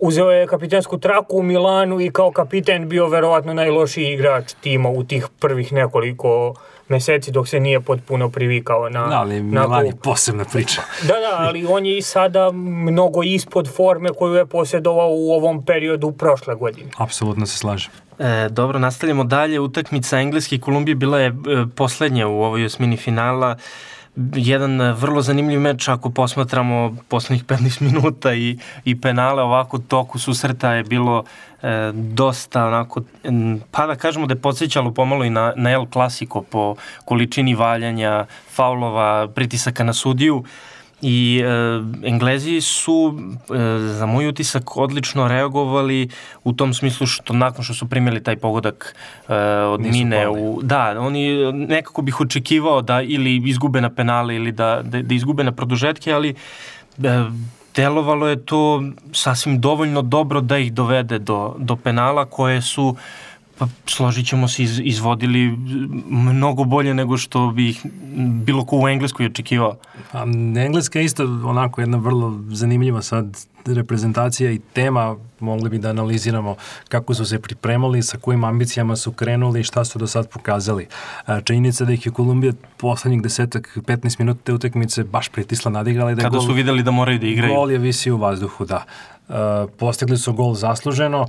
uzeo 0.00 0.30
je 0.30 0.46
kapitensku 0.46 0.98
traku 0.98 1.38
u 1.38 1.42
Milanu 1.42 2.00
i 2.00 2.10
kao 2.10 2.32
kapiten 2.32 2.88
bio 2.88 3.08
verovatno 3.08 3.54
najlošiji 3.54 4.12
igrač 4.12 4.52
tima 4.60 4.88
u 4.88 5.04
tih 5.04 5.26
prvih 5.40 5.72
nekoliko 5.72 6.54
meseci 6.88 7.30
dok 7.30 7.48
se 7.48 7.60
nije 7.60 7.80
potpuno 7.80 8.28
privikao 8.30 8.88
na, 8.88 9.06
Da, 9.06 9.20
ali 9.20 9.42
na 9.42 9.60
Milan 9.60 9.86
je 9.86 9.90
klub. 9.92 10.02
posebna 10.02 10.44
priča. 10.44 10.82
Da, 11.08 11.14
da, 11.14 11.36
ali 11.38 11.66
on 11.66 11.86
je 11.86 11.98
i 11.98 12.02
sada 12.02 12.50
mnogo 12.52 13.22
ispod 13.22 13.68
forme 13.76 14.08
koju 14.18 14.34
je 14.34 14.46
posjedovao 14.46 15.10
u 15.10 15.32
ovom 15.32 15.64
periodu 15.64 16.12
prošle 16.12 16.54
godine. 16.54 16.90
Apsolutno 16.96 17.46
se 17.46 17.58
slažem. 17.58 17.92
E, 18.18 18.48
dobro, 18.50 18.78
nastavljamo 18.78 19.24
dalje. 19.24 19.60
Utakmica 19.60 20.18
Engleske 20.20 20.56
i 20.56 20.60
Kolumbije 20.60 20.94
bila 20.94 21.18
je 21.18 21.26
e, 21.26 21.32
poslednja 21.76 22.28
u 22.28 22.42
ovoj 22.42 22.64
osmini 22.64 22.96
finala. 22.96 23.56
Jedan 24.16 24.80
e, 24.80 24.92
vrlo 24.92 25.22
zanimljiv 25.22 25.60
meč 25.60 25.88
ako 25.88 26.10
posmatramo 26.10 26.96
poslednjih 27.08 27.44
15 27.50 27.80
minuta 27.82 28.34
i, 28.34 28.58
i 28.84 29.00
penale 29.00 29.42
ovako 29.42 29.78
toku 29.78 30.18
susreta 30.18 30.72
je 30.72 30.84
bilo 30.84 31.24
e, 31.62 31.92
dosta 31.94 32.66
onako, 32.66 33.02
pa 33.70 33.86
da 33.86 33.96
kažemo 33.96 34.26
da 34.26 34.34
je 34.34 34.40
podsjećalo 34.40 34.94
pomalo 34.94 35.24
i 35.24 35.30
na, 35.30 35.52
na 35.56 35.70
El 35.70 35.86
Clasico 35.92 36.42
po 36.42 36.74
količini 37.04 37.54
valjanja, 37.54 38.26
faulova, 38.50 39.28
pritisaka 39.28 39.84
na 39.84 39.92
sudiju 39.92 40.44
i 41.04 41.42
e, 41.44 42.08
Englezi 42.08 42.60
su 42.60 43.18
e, 43.54 43.78
za 43.78 44.06
moj 44.06 44.28
utisak 44.28 44.76
odlično 44.76 45.28
reagovali 45.28 46.08
u 46.44 46.52
tom 46.52 46.74
smislu 46.74 47.06
što 47.06 47.32
nakon 47.32 47.64
što 47.64 47.74
su 47.74 47.88
primili 47.88 48.22
taj 48.22 48.36
pogodak 48.36 48.94
e, 49.28 49.34
od 49.44 49.80
Nisu 49.80 49.98
mine 49.98 50.24
pali. 50.24 50.40
u 50.40 50.60
da 50.62 51.00
oni 51.00 51.52
nekako 51.52 52.02
bih 52.02 52.20
očekivao 52.20 52.82
da 52.82 53.02
ili 53.02 53.42
izgube 53.44 53.80
na 53.80 53.90
penale 53.90 54.36
ili 54.36 54.52
da 54.52 54.80
da, 54.82 55.02
da 55.02 55.14
izgube 55.14 55.44
na 55.44 55.52
produžetke 55.52 56.12
ali 56.12 56.34
e, 57.02 57.24
delovalo 57.76 58.28
je 58.28 58.46
to 58.46 58.82
sasvim 59.12 59.60
dovoljno 59.60 60.02
dobro 60.02 60.40
da 60.40 60.58
ih 60.58 60.72
dovede 60.72 61.18
do, 61.18 61.54
do 61.58 61.76
penala 61.76 62.24
koje 62.24 62.62
su 62.62 62.96
pa 63.58 63.66
složit 63.86 64.26
ćemo 64.26 64.48
se 64.48 64.62
iz, 64.62 64.80
izvodili 64.84 65.56
mnogo 66.10 66.64
bolje 66.64 66.94
nego 66.94 67.16
što 67.16 67.50
bi 67.50 67.68
ih 67.68 67.86
bilo 68.44 68.64
ko 68.64 68.78
u 68.78 68.88
Engleskoj 68.88 69.26
očekivao. 69.26 69.76
A 70.12 70.22
Engleska 70.56 70.98
je 70.98 71.04
isto 71.04 71.24
onako 71.24 71.80
jedna 71.80 71.98
vrlo 71.98 72.40
zanimljiva 72.48 73.02
sad 73.02 73.46
reprezentacija 73.66 74.50
i 74.50 74.58
tema, 74.58 75.16
mogli 75.40 75.70
bi 75.70 75.78
da 75.78 75.90
analiziramo 75.90 76.56
kako 76.88 77.14
su 77.14 77.26
se 77.26 77.38
pripremali, 77.38 78.02
sa 78.02 78.18
kojim 78.18 78.44
ambicijama 78.44 78.96
su 78.96 79.12
krenuli 79.12 79.60
i 79.60 79.64
šta 79.64 79.84
su 79.84 79.98
do 79.98 80.06
sad 80.06 80.28
pokazali. 80.28 80.86
Činjenica 81.44 81.84
da 81.84 81.92
ih 81.92 82.06
je 82.06 82.12
Kolumbija 82.12 82.52
poslednjih 82.76 83.22
desetak, 83.22 83.78
15 83.86 84.18
minuta 84.18 84.40
te 84.44 84.52
utakmice 84.52 85.04
baš 85.04 85.28
pritisla, 85.28 85.70
nadigrala 85.70 86.12
i 86.12 86.14
da 86.14 86.22
Kada 86.22 86.38
gol, 86.38 86.46
su 86.46 86.52
videli 86.52 86.82
da 86.82 86.90
moraju 86.90 87.18
da 87.18 87.26
igraju. 87.26 87.54
gol 87.54 87.70
je 87.70 87.78
visi 87.78 88.10
u 88.10 88.16
vazduhu, 88.16 88.64
da. 88.64 88.84
Uh, 89.28 89.34
postigli 89.78 90.18
su 90.18 90.32
gol 90.32 90.54
zasluženo, 90.54 91.26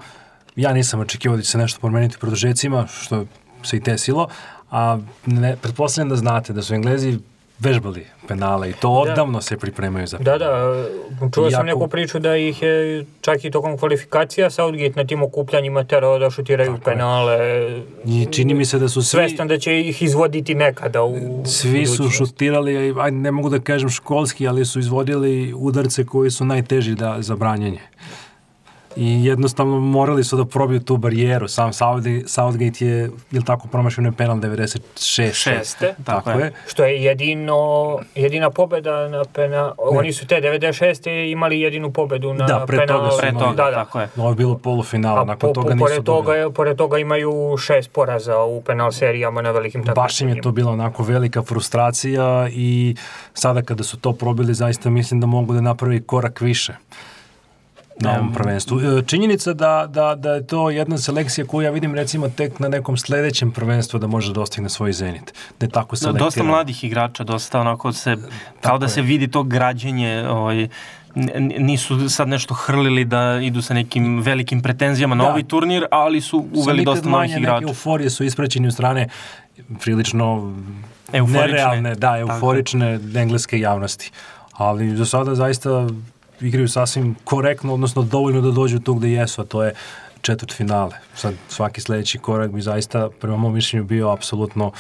ja 0.56 0.74
nisam 0.74 1.00
očekivao 1.00 1.38
da 1.38 1.44
će 1.44 1.50
se 1.50 1.58
nešto 1.58 1.80
promeniti 1.80 2.16
u 2.16 2.20
produžecima, 2.20 2.88
što 2.88 3.26
se 3.64 3.78
i 3.78 3.80
desilo, 3.80 4.28
a 4.72 4.98
ne, 5.26 5.56
pretpostavljam 5.62 6.10
da 6.10 6.16
znate 6.16 6.54
da 6.54 6.62
su 6.62 6.74
Englezi 6.74 7.18
vežbali 7.60 8.06
penale 8.28 8.70
i 8.70 8.74
to 8.74 8.90
odavno 8.90 9.42
se 9.42 9.58
pripremaju 9.58 10.08
za 10.08 10.18
Da, 10.18 10.38
da, 10.38 10.84
čuo 11.34 11.52
sam 11.52 11.60
Iako- 11.60 11.66
neku 11.66 11.88
priču 11.88 12.20
da 12.20 12.38
ih 12.38 12.62
je 12.62 13.06
čak 13.22 13.46
i 13.46 13.52
tokom 13.52 13.78
kvalifikacija 13.78 14.50
Southgate 14.50 14.96
na 14.96 15.06
tim 15.06 15.24
okupljanjima 15.24 15.84
terao 15.84 16.20
da 16.20 16.30
šutiraju 16.30 16.78
penale. 16.86 17.38
I 18.06 18.28
čini 18.32 18.54
mi 18.54 18.66
se 18.66 18.80
da 18.80 18.90
su 18.90 19.02
svi, 19.02 19.18
Svestan 19.18 19.48
da 19.48 19.58
će 19.58 19.80
ih 19.80 20.02
izvoditi 20.02 20.56
nekada 20.56 21.04
u 21.04 21.44
svi 21.46 21.86
su 21.86 22.10
šutirali, 22.10 22.94
ajde, 23.00 23.18
ne 23.18 23.32
mogu 23.32 23.50
da 23.50 23.60
kažem 23.60 23.90
školski, 23.90 24.48
ali 24.48 24.66
su 24.66 24.80
izvodili 24.80 25.54
udarce 25.54 26.06
koji 26.06 26.32
su 26.32 26.46
najteži 26.46 26.96
da, 26.96 27.16
za 27.20 27.36
branjenje. 27.36 27.82
I 28.98 29.26
jednostavno 29.26 29.80
morali 29.80 30.24
su 30.24 30.38
da 30.38 30.46
probiju 30.46 30.80
tu 30.80 30.98
barijeru. 30.98 31.48
Sam 31.48 31.70
Southgate, 31.70 32.28
Southgate 32.28 32.82
je, 32.82 33.02
ili 33.32 33.44
tako, 33.44 33.68
promašio 33.68 34.02
na 34.02 34.12
penal 34.12 34.38
96. 34.38 35.34
Šeste, 35.34 35.96
tako, 35.96 36.22
tako 36.22 36.40
je. 36.40 36.46
je. 36.46 36.52
Što 36.68 36.84
je 36.84 37.04
jedino, 37.04 37.56
jedina 38.16 38.50
pobeda 38.50 39.08
na 39.10 39.24
pena... 39.26 39.72
Oni 39.80 40.14
su 40.14 40.28
te 40.28 40.36
96. 40.36 41.00
imali 41.26 41.62
jedinu 41.62 41.92
pobedu 41.92 42.34
na 42.34 42.46
Da, 42.46 42.64
pre 42.68 42.78
penal. 42.78 42.98
toga 43.00 43.12
su 43.12 43.18
Pre 43.18 43.30
imali- 43.30 43.46
toga, 43.46 43.56
da, 43.56 43.64
da. 43.66 43.76
tako 43.76 44.00
je. 44.00 44.10
Ovo 44.18 44.30
je 44.30 44.36
bilo 44.36 44.58
polufinala, 44.58 45.22
A 45.22 45.26
nakon 45.26 45.40
po, 45.40 45.54
toga 45.54 45.68
po, 45.68 45.74
nisu 45.74 45.86
pored, 45.86 46.04
toga, 46.04 46.16
dobili. 46.22 46.38
je- 46.40 46.52
pored 46.52 46.78
toga 46.78 46.98
imaju 46.98 47.32
šest 47.60 47.92
poraza 47.92 48.40
u 48.40 48.62
penal 48.62 48.92
serijama 48.92 49.42
na 49.42 49.52
velikim 49.52 49.82
takmičenjima. 49.82 50.04
Baš 50.04 50.22
im 50.22 50.30
je 50.30 50.42
to 50.42 50.52
bila 50.52 50.72
onako 50.72 51.04
velika 51.04 51.42
frustracija 51.44 52.06
i 52.50 52.96
sada 53.34 53.62
kada 53.62 53.84
su 53.84 53.98
to 53.98 54.14
probili, 54.14 54.54
zaista 54.54 54.90
mislim 54.90 55.20
da 55.20 55.28
mogu 55.28 55.54
da 55.54 55.62
napravi 55.62 56.02
korak 56.02 56.42
više 56.42 56.74
na 57.98 58.12
ovom 58.12 58.34
prvenstvu. 58.34 58.80
E, 58.80 59.04
Činjenica 59.04 59.54
da, 59.54 59.88
da, 59.90 60.16
da 60.16 60.32
je 60.32 60.48
to 60.48 60.70
jedna 60.70 60.98
selekcija 60.98 61.46
koju 61.46 61.62
ja 61.62 61.72
vidim 61.72 61.96
recimo 61.96 62.30
tek 62.30 62.60
na 62.60 62.68
nekom 62.68 62.98
sledećem 62.98 63.52
prvenstvu 63.52 64.00
da 64.00 64.08
može 64.08 64.34
dostigne 64.34 64.70
svoj 64.70 64.94
zenit. 64.94 65.34
Da 65.60 65.66
je 65.66 65.70
tako 65.70 65.92
Da, 65.92 65.98
selektirano. 65.98 66.26
dosta 66.26 66.44
mladih 66.44 66.84
igrača, 66.84 67.24
dosta 67.24 67.60
onako 67.60 67.92
se, 67.94 68.18
kao 68.62 68.78
da 68.78 68.88
se 68.88 69.02
vidi 69.02 69.28
to 69.28 69.44
građenje, 69.44 70.26
ovaj, 70.30 70.68
nisu 71.60 72.10
sad 72.10 72.28
nešto 72.28 72.54
hrlili 72.54 73.06
da 73.06 73.40
idu 73.44 73.62
sa 73.62 73.74
nekim 73.74 74.22
velikim 74.22 74.62
pretenzijama 74.62 75.16
na 75.16 75.24
Da. 75.24 75.30
ovaj 75.30 75.44
turnir, 75.44 75.86
ali 75.92 76.22
su 76.22 76.46
uveli 76.54 76.80
nikad 76.80 76.94
dosta 76.94 77.10
novih 77.10 77.32
igrača. 77.32 77.54
Neke 77.56 77.66
euforije 77.66 78.10
su 78.10 78.24
ispraćeni 78.24 78.68
od 78.68 78.74
strane 78.74 79.08
prilično 79.82 80.54
Euforične. 81.14 81.48
nerealne, 81.48 81.90
da, 81.92 82.00
Tako 82.02 82.16
je. 82.16 82.22
euforične 82.22 83.00
engleske 83.16 83.60
javnosti. 83.60 84.12
Ali 84.52 84.98
za 84.98 85.06
sada 85.06 85.36
zaista 85.36 85.88
igraju 86.42 86.68
sasvim 86.68 87.16
korektno, 87.24 87.74
odnosno 87.74 88.02
dovoljno 88.02 88.42
da 88.42 88.52
dođu 88.52 88.80
tu 88.80 88.94
gde 88.94 89.12
jesu, 89.12 89.42
a 89.42 89.46
to 89.46 89.64
je 89.64 89.74
četvrt 90.22 90.54
finale. 90.54 90.98
Sad 91.16 91.34
svaki 91.50 91.82
sledeći 91.82 92.18
korak 92.18 92.52
bi 92.52 92.62
zaista, 92.62 93.10
prema 93.20 93.38
mom 93.38 93.54
mišljenju, 93.54 93.84
bio 93.84 94.10
apsolutno 94.10 94.72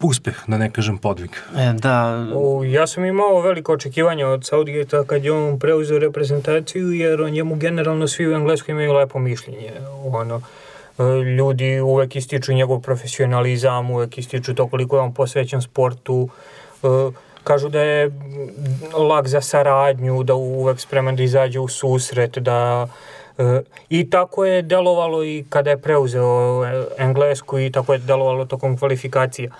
uspeh, 0.00 0.36
da 0.46 0.58
ne 0.58 0.70
kažem 0.70 0.98
podvig. 0.98 1.30
E, 1.56 1.72
da, 1.72 2.26
O, 2.34 2.64
ja 2.64 2.86
sam 2.86 3.04
imao 3.04 3.40
veliko 3.40 3.72
očekivanje 3.72 4.26
od 4.26 4.44
Southgate-a 4.44 5.04
kad 5.04 5.24
je 5.24 5.32
on 5.32 5.58
preuzeo 5.58 5.98
reprezentaciju, 5.98 6.92
jer 6.92 7.22
o 7.22 7.28
njemu 7.28 7.56
generalno 7.56 8.08
svi 8.08 8.28
u 8.28 8.34
Engleskoj 8.34 8.72
imaju 8.72 8.92
lepo 8.92 9.18
mišljenje. 9.18 9.72
Ono, 10.04 10.42
e, 10.98 11.02
ljudi 11.22 11.80
uvek 11.80 12.16
ističu 12.16 12.52
njegov 12.52 12.80
profesionalizam, 12.80 13.90
uvek 13.90 14.18
ističu 14.18 14.54
to 14.54 14.68
koliko 14.68 14.96
je 14.96 15.02
on 15.02 15.14
posvećen 15.14 15.62
sportu, 15.62 16.28
e, 16.82 16.88
kažu 17.48 17.68
da 17.68 17.80
je 17.80 18.10
lag 19.08 19.26
za 19.26 19.40
saradnju, 19.40 20.22
da 20.22 20.34
uvek 20.34 20.80
spreman 20.80 21.16
da 21.16 21.22
izađe 21.22 21.60
u 21.60 21.68
susret, 21.68 22.38
da 22.38 22.88
e, 23.38 23.60
i 23.88 24.10
tako 24.10 24.44
je 24.44 24.62
delovalo 24.62 25.24
i 25.24 25.44
kada 25.48 25.70
je 25.70 25.80
preuzeo 25.80 26.64
Englesku 26.98 27.58
i 27.58 27.70
tako 27.72 27.92
je 27.92 27.98
delovalo 27.98 28.44
tokom 28.44 28.76
kvalifikacija. 28.78 29.50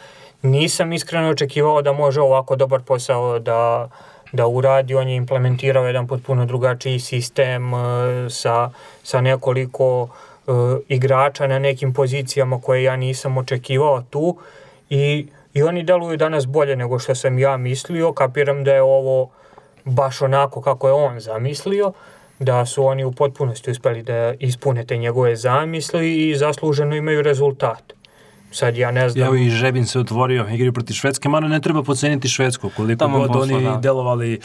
Nisam 0.43 0.93
iskreno 0.93 1.31
očekivao 1.31 1.83
da 1.83 1.93
može 1.93 2.21
ovako 2.21 2.57
dobar 2.57 2.81
posao 2.81 3.39
da, 3.39 3.89
da 4.33 4.47
uradi. 4.47 4.95
On 4.95 5.09
je 5.09 5.17
implementirao 5.17 5.87
jedan 5.87 6.07
potpuno 6.07 6.47
drugačiji 6.47 7.01
sistem 7.01 7.75
e, 7.75 7.79
sa, 8.31 8.71
sa 9.03 9.21
nekoliko 9.21 10.09
e, 10.09 10.53
igrača 10.89 11.47
na 11.47 11.59
nekim 11.59 11.93
pozicijama 11.93 12.61
koje 12.61 12.83
ja 12.83 12.97
nisam 12.97 13.39
očekivao 13.39 14.03
tu 14.11 14.37
i, 14.91 15.27
i 15.59 15.63
oni 15.63 15.83
deluju 15.83 16.17
danas 16.17 16.47
bolje 16.47 16.77
nego 16.77 16.99
što 16.99 17.15
sam 17.15 17.39
ja 17.39 17.57
mislio. 17.57 18.13
Kapiram 18.13 18.65
da 18.65 18.73
je 18.73 18.83
ovo 18.83 19.31
baš 19.85 20.23
onako 20.23 20.63
kako 20.63 20.89
je 20.89 20.93
on 20.93 21.21
zamislio, 21.21 21.93
da 22.39 22.67
su 22.67 22.85
oni 22.85 23.05
u 23.05 23.13
potpunosti 23.13 23.71
uspeli 23.71 24.03
da 24.03 24.35
ispune 24.39 24.85
te 24.85 24.97
njegove 24.97 25.37
zamisli 25.37 26.29
i 26.29 26.37
zasluženo 26.37 26.97
imaju 26.97 27.23
rezultat. 27.23 27.93
Sad 28.51 28.77
ja 28.77 28.91
ne 28.91 29.09
znam... 29.09 29.27
Evo 29.27 29.35
i 29.37 29.51
Žebin 29.51 29.87
se 29.87 29.99
otvorio, 29.99 30.47
igraju 30.49 30.73
protiv 30.73 30.95
Švedske, 30.95 31.29
mada 31.29 31.49
ne 31.49 31.61
treba 31.61 31.83
poceniti 31.83 32.29
Švedsku, 32.29 32.71
koliko 32.77 32.99
Tamo 32.99 33.19
god 33.19 33.29
posla, 33.29 33.57
oni 33.57 33.65
da. 33.65 33.77
delovali 33.77 34.41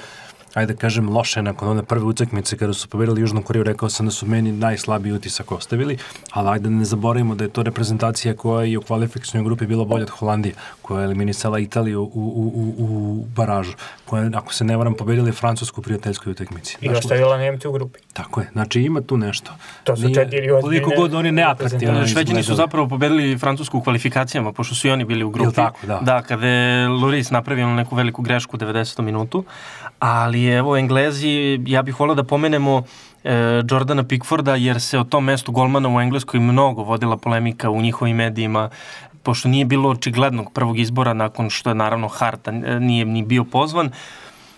ajde 0.54 0.74
da 0.74 0.80
kažem, 0.80 1.10
loše 1.10 1.42
nakon 1.42 1.70
one 1.70 1.84
prve 1.84 2.04
utakmice 2.04 2.58
kada 2.58 2.74
su 2.74 2.88
pobedili 2.88 3.22
Južnu 3.22 3.42
Koriju, 3.42 3.64
rekao 3.64 3.90
sam 3.90 4.06
da 4.06 4.12
su 4.12 4.26
meni 4.26 4.52
najslabiji 4.52 5.14
utisak 5.14 5.52
ostavili, 5.52 5.98
ali 6.32 6.50
ajde 6.50 6.64
da 6.64 6.70
ne 6.70 6.86
zaboravimo 6.86 7.36
da 7.36 7.44
je 7.44 7.50
to 7.50 7.64
reprezentacija 7.64 8.36
koja 8.36 8.66
je 8.66 8.78
u 8.78 8.82
kvalifikacijnoj 8.82 9.46
grupi 9.46 9.66
bila 9.66 9.86
bolja 9.86 10.04
od 10.04 10.10
Holandije, 10.10 10.56
koja 10.82 11.00
je 11.00 11.06
eliminisala 11.06 11.60
Italiju 11.60 12.02
u, 12.02 12.08
u, 12.14 12.52
u, 12.56 12.74
u 12.78 13.26
baražu, 13.36 13.74
koja 14.06 14.24
je, 14.24 14.32
ako 14.34 14.54
se 14.54 14.64
ne 14.64 14.78
varam, 14.78 14.94
pobedili 14.94 15.32
Francusku 15.32 15.82
u 15.82 15.84
prijateljskoj 15.84 16.32
utakmici. 16.32 16.78
I 16.82 16.90
ostavila 16.90 17.38
Nemci 17.38 17.68
u 17.68 17.72
grupi. 17.72 18.00
Tako 18.14 18.42
je, 18.42 18.50
znači 18.52 18.82
ima 18.82 19.02
tu 19.02 19.18
nešto. 19.18 19.52
To 19.84 19.96
su 19.96 20.14
četiri 20.14 20.52
ozbiljne 20.52 20.84
Koliko 20.84 21.02
god 21.02 21.14
oni 21.14 21.32
neatraktivno. 21.32 22.08
Šveđani 22.08 22.44
su 22.44 22.56
zapravo 22.56 22.88
pobedili 22.88 23.38
Francusku 23.38 23.78
u 23.78 23.82
kvalifikacijama, 23.82 24.52
pošto 24.52 24.76
su 24.76 24.88
i 24.88 24.92
oni 24.92 25.06
bili 25.06 25.24
u 25.24 25.30
grupi. 25.30 25.56
tako, 25.56 25.88
da. 25.88 26.00
Da, 26.02 26.22
kada 26.22 26.48
je 26.48 26.88
Loris 26.88 27.32
napravio 27.32 27.68
neku 27.68 27.96
veliku 27.96 28.22
grešku 28.22 28.58
u 28.58 28.60
90. 28.60 29.02
minutu. 29.02 29.44
Ali 30.06 30.48
evo, 30.48 30.78
Englezi, 30.78 31.60
ja 31.66 31.82
bih 31.82 32.00
volao 32.00 32.16
da 32.16 32.24
pomenemo 32.24 32.84
e, 33.24 33.62
Jordana 33.70 34.04
Pickforda, 34.04 34.56
jer 34.56 34.82
se 34.82 35.00
o 35.00 35.04
tom 35.04 35.24
mestu 35.24 35.52
golmana 35.52 35.90
u 35.90 36.02
Engleskoj 36.02 36.40
mnogo 36.40 36.84
vodila 36.84 37.18
polemika 37.18 37.70
u 37.70 37.82
njihovim 37.82 38.18
medijima, 38.18 38.70
pošto 39.24 39.50
nije 39.50 39.66
bilo 39.66 39.90
očiglednog 39.90 40.54
prvog 40.54 40.80
izbora 40.80 41.14
nakon 41.14 41.50
što 41.50 41.70
je 41.70 41.76
naravno 41.76 42.08
Harta 42.08 42.52
e, 42.52 42.80
nije 42.80 43.06
ni 43.06 43.24
bio 43.24 43.44
pozvan. 43.44 43.92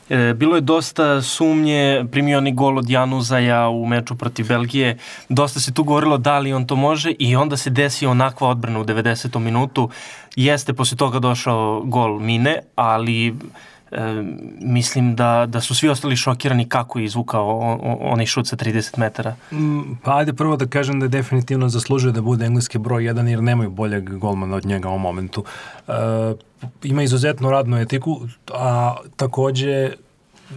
E, 0.10 0.34
bilo 0.34 0.56
je 0.56 0.62
dosta 0.62 1.22
sumnje, 1.22 2.06
primio 2.12 2.42
ni 2.42 2.52
gol 2.52 2.78
od 2.78 2.90
Januzaja 2.90 3.70
u 3.70 3.86
meču 3.86 4.16
protiv 4.16 4.48
Belgije, 4.48 4.98
dosta 5.30 5.60
se 5.60 5.74
tu 5.74 5.84
govorilo 5.84 6.18
da 6.18 6.40
li 6.40 6.54
on 6.54 6.68
to 6.68 6.76
može 6.76 7.14
i 7.20 7.36
onda 7.36 7.58
se 7.58 7.70
desio 7.70 8.12
onakva 8.12 8.48
odbrana 8.48 8.80
u 8.80 8.86
90. 8.86 9.40
minutu. 9.40 9.90
Jeste 10.36 10.74
posle 10.74 10.98
toga 10.98 11.20
došao 11.20 11.82
gol 11.86 12.20
Mine, 12.20 12.60
ali 12.76 13.36
e, 13.92 13.98
mislim 14.60 15.16
da, 15.16 15.46
da 15.46 15.62
su 15.62 15.76
svi 15.76 15.90
ostali 15.90 16.16
šokirani 16.16 16.70
kako 16.70 17.00
je 17.00 17.06
izvukao 17.06 17.48
o- 17.50 17.80
o- 17.84 17.98
onaj 18.02 18.26
šut 18.26 18.48
sa 18.48 18.56
30 18.56 18.98
metara. 18.98 19.36
Mm, 19.52 19.82
Pa 20.04 20.18
ajde 20.18 20.34
prvo 20.34 20.58
da 20.58 20.66
kažem 20.68 21.00
da 21.00 21.08
definitivno 21.10 21.70
zaslužuje 21.70 22.12
da 22.12 22.22
bude 22.22 22.46
engleski 22.46 22.78
broj 22.78 23.04
1 23.04 23.28
jer 23.28 23.44
nemaju 23.44 23.70
boljeg 23.70 24.10
golmana 24.12 24.56
od 24.56 24.66
njega 24.66 24.90
u 24.90 24.98
momentu. 25.00 25.44
E, 25.88 25.92
ima 26.84 27.04
izuzetnu 27.04 27.50
radnu 27.50 27.78
etiku, 27.78 28.20
a 28.50 28.96
takođe 29.16 29.92
mm, 30.52 30.54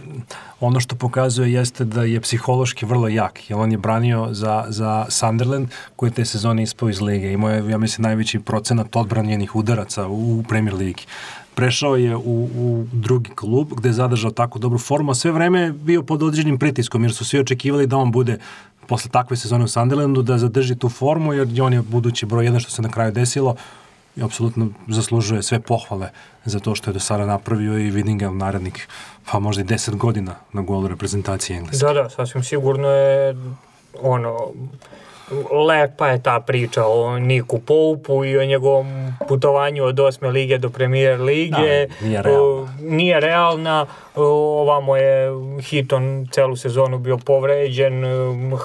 ono 0.59 0.79
što 0.79 0.95
pokazuje 0.95 1.53
jeste 1.53 1.85
da 1.85 2.03
je 2.03 2.21
psihološki 2.21 2.85
vrlo 2.85 3.07
jak, 3.07 3.49
jer 3.49 3.59
on 3.59 3.71
je 3.71 3.77
branio 3.77 4.27
za, 4.31 4.65
za 4.67 5.05
Sunderland 5.09 5.67
koji 5.95 6.09
je 6.09 6.13
te 6.13 6.25
sezone 6.25 6.63
ispao 6.63 6.89
iz 6.89 7.01
lige. 7.01 7.31
Imao 7.31 7.49
je, 7.49 7.69
ja 7.69 7.77
mislim, 7.77 8.03
najveći 8.03 8.39
procenat 8.39 8.95
odbranjenih 8.95 9.55
udaraca 9.55 10.07
u 10.07 10.43
Premier 10.49 10.75
Ligi 10.75 11.05
prešao 11.59 11.95
je 11.95 12.15
u, 12.15 12.49
u 12.55 12.85
drugi 12.91 13.29
klub 13.35 13.67
gde 13.77 13.89
je 13.89 13.93
zadržao 13.93 14.31
tako 14.31 14.59
dobru 14.59 14.79
formu, 14.79 15.11
a 15.11 15.15
sve 15.15 15.31
vreme 15.31 15.61
je 15.61 15.71
bio 15.73 16.03
pod 16.03 16.23
određenim 16.23 16.57
pritiskom 16.57 17.03
jer 17.03 17.13
su 17.13 17.25
svi 17.25 17.39
očekivali 17.39 17.87
da 17.87 17.97
on 17.97 18.11
bude 18.11 18.37
posle 18.87 19.11
takve 19.11 19.37
sezone 19.37 19.63
u 19.63 19.67
Sunderlandu 19.67 20.21
da 20.21 20.37
zadrži 20.37 20.75
tu 20.75 20.89
formu 20.89 21.33
jer 21.33 21.61
on 21.61 21.73
je 21.73 21.81
budući 21.81 22.25
broj 22.25 22.45
jedan 22.45 22.59
što 22.59 22.71
se 22.71 22.81
na 22.81 22.89
kraju 22.89 23.11
desilo 23.11 23.55
i 24.15 24.23
apsolutno 24.23 24.69
zaslužuje 24.87 25.43
sve 25.43 25.59
pohvale 25.59 26.09
za 26.45 26.59
to 26.59 26.75
što 26.75 26.89
je 26.89 26.93
do 26.93 26.99
sada 26.99 27.25
napravio 27.25 27.77
i 27.77 27.91
vidim 27.91 28.17
ga 28.17 28.31
narednik 28.31 28.87
pa 29.31 29.39
možda 29.39 29.61
i 29.61 29.65
10 29.65 29.95
godina 29.95 30.35
na 30.53 30.61
golu 30.61 30.87
reprezentacije 30.87 31.57
Engleske. 31.57 31.85
Da, 31.85 31.93
da, 31.93 32.09
sasvim 32.09 32.43
sigurno 32.43 32.87
je 32.87 33.35
ono 34.01 34.37
lepa 35.67 36.07
je 36.07 36.23
ta 36.23 36.39
priča 36.39 36.85
o 36.85 37.19
Niku 37.19 37.59
Poupu 37.59 38.25
i 38.25 38.37
o 38.37 38.45
njegovom 38.45 39.13
putovanju 39.27 39.83
od 39.83 39.99
osme 39.99 40.29
lige 40.29 40.57
do 40.57 40.69
premijer 40.69 41.21
lige. 41.21 41.87
Da, 42.01 42.05
nije 42.05 42.21
realna. 42.21 42.43
O, 42.43 42.67
nije 42.81 43.19
realna. 43.19 43.85
Ovamo 44.15 44.95
je 44.95 45.29
Hiton 45.61 46.27
celu 46.31 46.55
sezonu 46.55 46.99
bio 46.99 47.17
povređen. 47.17 48.03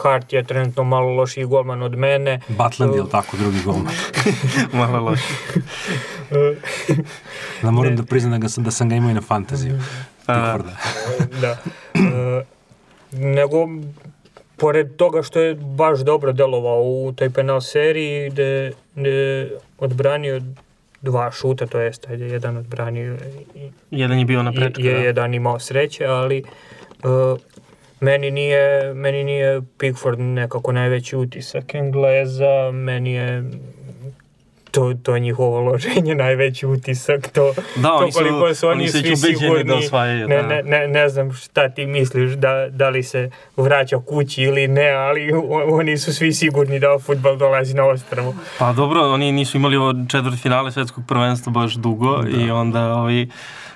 Hart 0.03 0.33
je 0.33 0.43
trenutno 0.45 0.85
malo 0.85 1.09
lošiji 1.09 1.45
golman 1.45 1.83
od 1.83 1.99
mene. 1.99 2.41
Butland 2.49 2.95
je 2.95 3.03
li 3.03 3.11
tako 3.11 3.37
drugi 3.37 3.59
golman? 3.65 3.95
Malo 4.73 5.01
loše. 5.01 5.35
Da 7.63 7.71
moram 7.71 7.97
da 7.97 8.03
priznam 8.03 8.33
da, 8.33 8.39
ga 8.39 8.49
sam, 8.49 8.65
da 8.65 8.71
sam 8.71 8.89
ga 8.89 8.95
imao 8.95 9.11
i 9.11 9.15
na 9.15 9.21
fantaziju. 9.21 9.81
Pickforda. 10.27 10.77
da. 11.41 11.57
E, 11.95 12.45
nego, 13.13 13.69
pored 14.57 14.97
toga 14.97 15.23
što 15.23 15.41
je 15.41 15.55
baš 15.55 15.99
dobro 16.01 16.33
delovao 16.33 16.83
u 16.83 17.13
toj 17.17 17.31
penal 17.31 17.61
seriji, 17.61 18.31
gde, 18.31 18.73
gde 18.95 19.51
odbranio 19.79 20.41
dva 21.03 21.31
šuta, 21.31 21.67
to 21.67 21.81
jest, 21.81 22.07
ajde, 22.09 22.27
jedan 22.27 22.57
odbranio 22.57 23.17
i, 23.55 23.71
Jedan 23.91 24.19
je 24.19 24.25
bio 24.25 24.43
na 24.43 24.53
prečku. 24.53 24.83
je 24.83 24.93
da. 24.95 24.99
jedan 25.01 25.35
imao 25.35 25.59
sreće, 25.59 26.07
ali 26.07 26.39
e, 26.39 26.45
meni 28.01 28.31
nije, 28.31 28.95
meni 28.95 29.25
nije 29.25 29.63
Pickford 29.79 30.19
nekako 30.19 30.73
najveći 30.73 31.17
utisak 31.17 31.75
Engleza, 31.75 32.71
meni 32.73 33.13
je 33.13 33.45
to, 34.75 34.95
to 34.95 35.19
njihovo 35.19 35.61
loženje 35.63 36.15
najveći 36.17 36.67
utisak, 36.67 37.29
to, 37.29 37.53
Da, 37.77 37.89
to 37.89 37.95
oni 37.95 38.13
su- 38.13 38.19
koliko 38.19 38.55
su 38.55 38.69
oni, 38.69 38.75
oni 38.75 38.89
svi 38.89 39.17
sigurni. 39.17 39.65
da 39.65 39.75
osvajaju, 39.77 40.29
ne, 40.29 40.37
da. 40.37 40.43
ne, 40.45 40.63
ne, 40.63 40.89
ne 40.89 41.09
znam 41.09 41.33
šta 41.33 41.69
ti 41.69 41.87
misliš, 41.87 42.33
da, 42.33 42.69
da 42.71 42.89
li 42.89 43.03
se 43.03 43.23
vraća 43.57 43.99
kući 43.99 44.43
ili 44.43 44.69
ne, 44.69 44.91
ali 44.91 45.33
oni 45.71 45.99
su 45.99 46.15
svi 46.15 46.33
sigurni 46.33 46.81
da 46.81 46.99
futbal 46.99 47.37
dolazi 47.37 47.75
na 47.75 47.85
ostravo. 47.85 48.35
Pa 48.59 48.73
dobro, 48.73 49.01
oni 49.03 49.33
nisu 49.33 49.57
imali 49.57 49.77
ovo 49.77 49.95
četvrt 50.09 50.39
finale 50.39 50.73
svetskog 50.73 51.05
prvenstva 51.09 51.53
baš 51.53 51.75
dugo 51.75 52.23
i 52.39 52.51
onda 52.51 52.85
ovi, 52.87 53.31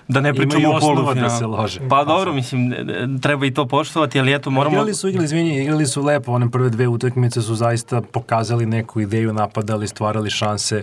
da 0.08 0.20
ne 0.20 0.34
pričamo 0.34 0.58
Imaju 0.60 0.76
o 0.76 0.80
polufinalu. 0.80 1.14
da 1.20 1.30
se 1.30 1.46
lože. 1.46 1.80
Pa 1.90 2.04
dobro, 2.04 2.32
mislim, 2.32 2.74
treba 3.20 3.46
i 3.46 3.50
to 3.50 3.66
poštovati, 3.66 4.20
ali 4.20 4.34
eto, 4.34 4.50
moramo... 4.50 4.74
Igrali 4.74 4.94
su, 4.94 5.08
igrali, 5.08 5.24
izvini, 5.24 5.62
igrali 5.62 5.86
su 5.86 6.02
lepo, 6.02 6.32
one 6.32 6.50
prve 6.50 6.70
dve 6.70 6.88
utakmice 6.88 7.42
su 7.42 7.54
zaista 7.54 8.00
pokazali 8.02 8.66
neku 8.66 9.00
ideju, 9.00 9.32
napadali, 9.32 9.88
stvarali 9.88 10.30
šanse. 10.30 10.82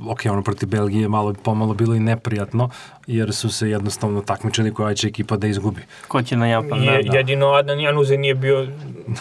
Ok, 0.00 0.20
ono 0.30 0.42
protiv 0.42 0.68
Belgije 0.68 1.02
je 1.02 1.08
malo, 1.08 1.34
pomalo 1.42 1.74
bilo 1.74 1.94
i 1.94 2.00
neprijatno, 2.00 2.70
jer 3.06 3.34
su 3.34 3.50
se 3.50 3.70
jednostavno 3.70 4.20
takmičili 4.20 4.74
koja 4.74 4.94
će 4.94 5.06
ekipa 5.08 5.36
da 5.36 5.46
izgubi. 5.46 5.80
Ko 6.08 6.22
će 6.22 6.36
na 6.36 6.46
Japan, 6.46 6.84
da, 6.84 6.92
Je, 6.92 7.02
da. 7.02 7.16
jedino 7.16 7.46
Adnan 7.46 7.80
Januze 7.80 8.16
nije 8.16 8.34
bio 8.34 8.68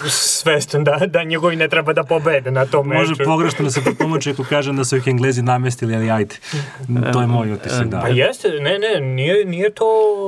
svestan 0.09 0.83
da, 0.83 0.99
da 1.07 1.23
njegovi 1.23 1.55
ne 1.55 1.67
treba 1.67 1.93
da 1.93 2.03
pobede 2.03 2.51
na 2.51 2.65
tom 2.65 2.88
meču. 2.88 2.99
Može 2.99 3.23
pogrešno 3.23 3.65
da 3.65 3.71
se 3.71 3.81
protumači 3.83 4.31
ako 4.31 4.43
kažem 4.43 4.77
da 4.77 4.85
su 4.85 4.97
ih 4.97 5.07
Englezi 5.07 5.41
namestili, 5.41 5.95
ali 5.95 6.11
ajde. 6.11 6.35
To 7.13 7.21
je 7.21 7.27
moj 7.27 7.51
utisak, 7.53 7.88
da. 7.88 7.99
Pa 7.99 8.07
jeste, 8.07 8.49
ne, 8.49 8.79
ne, 8.79 9.01
nije, 9.01 9.45
nije 9.45 9.69
to... 9.69 9.85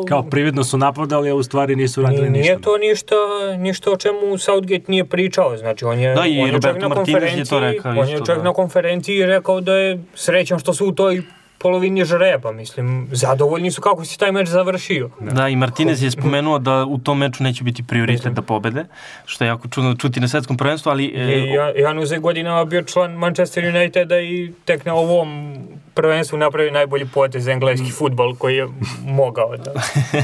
Kao 0.07 0.23
prividno 0.23 0.63
su 0.63 0.77
napadali, 0.77 1.29
a 1.29 1.35
u 1.35 1.43
stvari 1.43 1.75
nisu 1.75 2.01
radili 2.01 2.21
Nije, 2.21 2.31
ništa. 2.31 2.51
nije 2.53 2.61
to 2.61 2.77
ništa, 2.77 3.15
ništa 3.57 3.91
o 3.91 3.97
čemu 3.97 4.37
Southgate 4.37 4.83
nije 4.87 5.05
pričao, 5.05 5.57
znači 5.57 5.85
on 5.85 5.99
je, 5.99 6.15
Da, 6.15 6.25
i 6.25 6.39
on 6.39 6.47
je 6.47 6.51
Roberto 6.53 6.89
na 6.89 6.95
Martinez 6.95 7.23
je 7.23 7.45
to 7.45 7.49
konferenciji, 7.49 7.59
rekao 7.59 7.91
on 8.01 8.09
je 8.09 8.17
čak 8.25 8.37
da. 8.37 8.43
na 8.43 8.53
konferenciji 8.53 9.25
rekao 9.25 9.61
da 9.61 9.73
je 9.73 10.03
srećan 10.37 10.59
što 10.59 10.73
su 10.73 10.87
u 10.87 10.91
toj 10.91 11.21
polovini 11.59 12.05
žreba, 12.05 12.51
mislim, 12.51 13.07
zadovoljni 13.11 13.71
su 13.71 13.81
kako 13.81 14.05
se 14.05 14.17
taj 14.17 14.31
meč 14.31 14.47
završio. 14.47 15.09
Da, 15.21 15.47
i 15.47 15.55
Martinez 15.55 16.03
je 16.03 16.11
spomenuo 16.11 16.59
da 16.59 16.85
u 16.85 16.97
tom 16.97 17.17
meču 17.17 17.43
neće 17.43 17.63
biti 17.63 17.83
prioritet 17.83 18.33
da 18.33 18.41
pobede, 18.41 18.85
što 19.25 19.43
je 19.43 19.47
jako 19.47 19.67
čudno 19.67 19.95
čuti 19.95 20.19
na 20.19 20.27
svetskom 20.27 20.57
prvenstvu, 20.57 20.89
ali... 20.89 21.05
e, 21.07 21.47
Ja- 21.47 21.73
Jan 21.77 21.99
Uze 21.99 22.17
godinama 22.17 22.65
bio 22.65 22.83
član 22.83 23.11
Manchester 23.13 23.65
Uniteda 23.65 24.19
i 24.19 24.51
tek 24.65 24.85
na 24.85 24.93
ovom 24.93 25.57
prvenstvu 25.93 26.37
napravi 26.37 26.71
najbolji 26.71 27.05
potez 27.07 27.43
za 27.43 27.51
engleski 27.51 27.91
futbol 27.91 28.35
koji 28.35 28.55
je 28.55 28.67
mogao 29.01 29.57
da, 29.57 29.71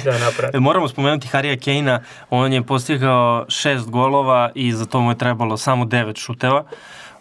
da 0.06 0.20
napravi. 0.20 0.60
Moramo 0.70 0.88
spomenuti 0.88 1.28
Harija 1.28 1.58
Kejna, 1.58 2.00
on 2.30 2.54
je 2.54 2.62
postigao 2.64 3.46
šest 3.50 3.90
golova 3.90 4.52
i 4.56 4.72
za 4.74 4.86
to 4.86 5.02
mu 5.02 5.12
je 5.12 5.18
trebalo 5.18 5.58
samo 5.58 5.86
devet 5.86 6.18
šuteva. 6.18 6.64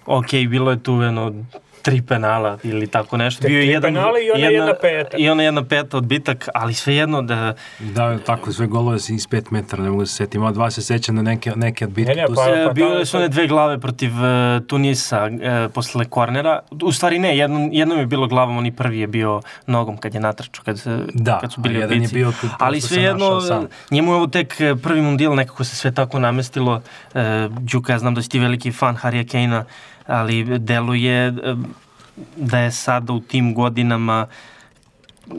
Ok, 0.07 0.31
bilo 0.49 0.71
je 0.71 0.83
tu 0.83 0.93
jedno 0.95 1.33
tri 1.83 2.03
penala 2.03 2.59
ili 2.63 2.87
tako 2.87 3.17
nešto. 3.17 3.43
Bio 3.43 3.57
je 3.57 3.63
tri 3.63 3.69
jedan, 3.69 3.95
penala 3.95 4.19
i 4.19 4.31
ona 4.31 4.47
jedna 4.47 4.75
peta. 4.75 5.17
I 5.17 5.29
ona 5.29 5.43
jedna 5.43 5.65
peta 5.65 5.97
odbitak, 5.97 6.49
ali 6.55 6.75
svejedno 6.75 7.23
da... 7.23 7.55
Da, 7.81 8.19
tako, 8.19 8.53
sve 8.53 8.67
golove 8.67 8.99
si 8.99 9.15
iz 9.15 9.29
5 9.29 9.43
metara, 9.51 9.83
ne 9.83 9.91
mogu 9.91 10.03
da 10.03 10.07
se 10.07 10.15
setim. 10.15 10.41
Ima 10.41 10.53
dva 10.53 10.71
se 10.71 10.83
seća 10.83 11.13
na 11.13 11.23
neke, 11.23 11.53
neke 11.53 11.87
bitke. 11.87 12.15
Ne, 12.15 12.23
ne, 12.23 12.27
tu 12.27 12.35
pa- 12.35 12.45
se- 12.45 12.51
tamo 12.53 12.73
bile 12.73 13.07
su 13.07 13.17
one 13.17 13.29
dve 13.29 13.47
glave 13.47 13.79
protiv 13.79 14.11
e, 14.17 14.61
Tunisa 14.63 15.27
e, 15.33 15.69
posle 15.69 16.05
kornera. 16.05 16.61
U 16.83 16.93
stvari 16.93 17.19
ne, 17.19 17.37
jednom, 17.37 17.69
jednom 17.73 17.99
je 17.99 18.07
bilo 18.07 18.27
glavom, 18.27 18.57
oni 18.57 18.73
prvi 18.73 18.99
je 18.99 19.07
bio 19.07 19.41
nogom 19.67 19.97
kad 19.97 20.15
je 20.15 20.21
natrčao, 20.21 20.65
kad, 20.65 20.81
se, 20.81 20.99
Da, 21.15 21.39
kad 21.39 21.53
su 21.53 21.61
bili 21.61 21.75
jedan 21.75 21.91
je 21.91 21.97
odbici. 21.97 22.15
bio 22.15 22.33
tu, 22.33 22.49
Ali 22.59 22.81
se 22.81 22.89
svejedno, 22.89 23.41
njemu 23.91 24.13
je 24.13 24.17
ovo 24.17 24.27
tek 24.27 24.61
e, 24.61 24.75
prvi 24.77 25.03
mundijal, 25.03 25.35
nekako 25.35 25.65
se 25.65 25.77
sve 25.77 25.93
tako 25.93 26.19
namestilo. 26.19 26.81
E, 27.15 27.49
Đuka, 27.51 27.93
ja 27.93 27.99
znam 27.99 28.15
da 28.15 28.23
si 28.23 28.29
ti 28.29 28.39
veliki 28.39 28.73
fan 28.73 28.95
Harija 28.97 29.25
Kejna, 29.25 29.65
ali 30.07 30.59
deluje 30.59 31.27
e, 31.29 31.33
da 32.37 32.59
je 32.59 32.71
sada 32.71 33.13
u 33.13 33.21
tim 33.21 33.55
godinama 33.55 34.27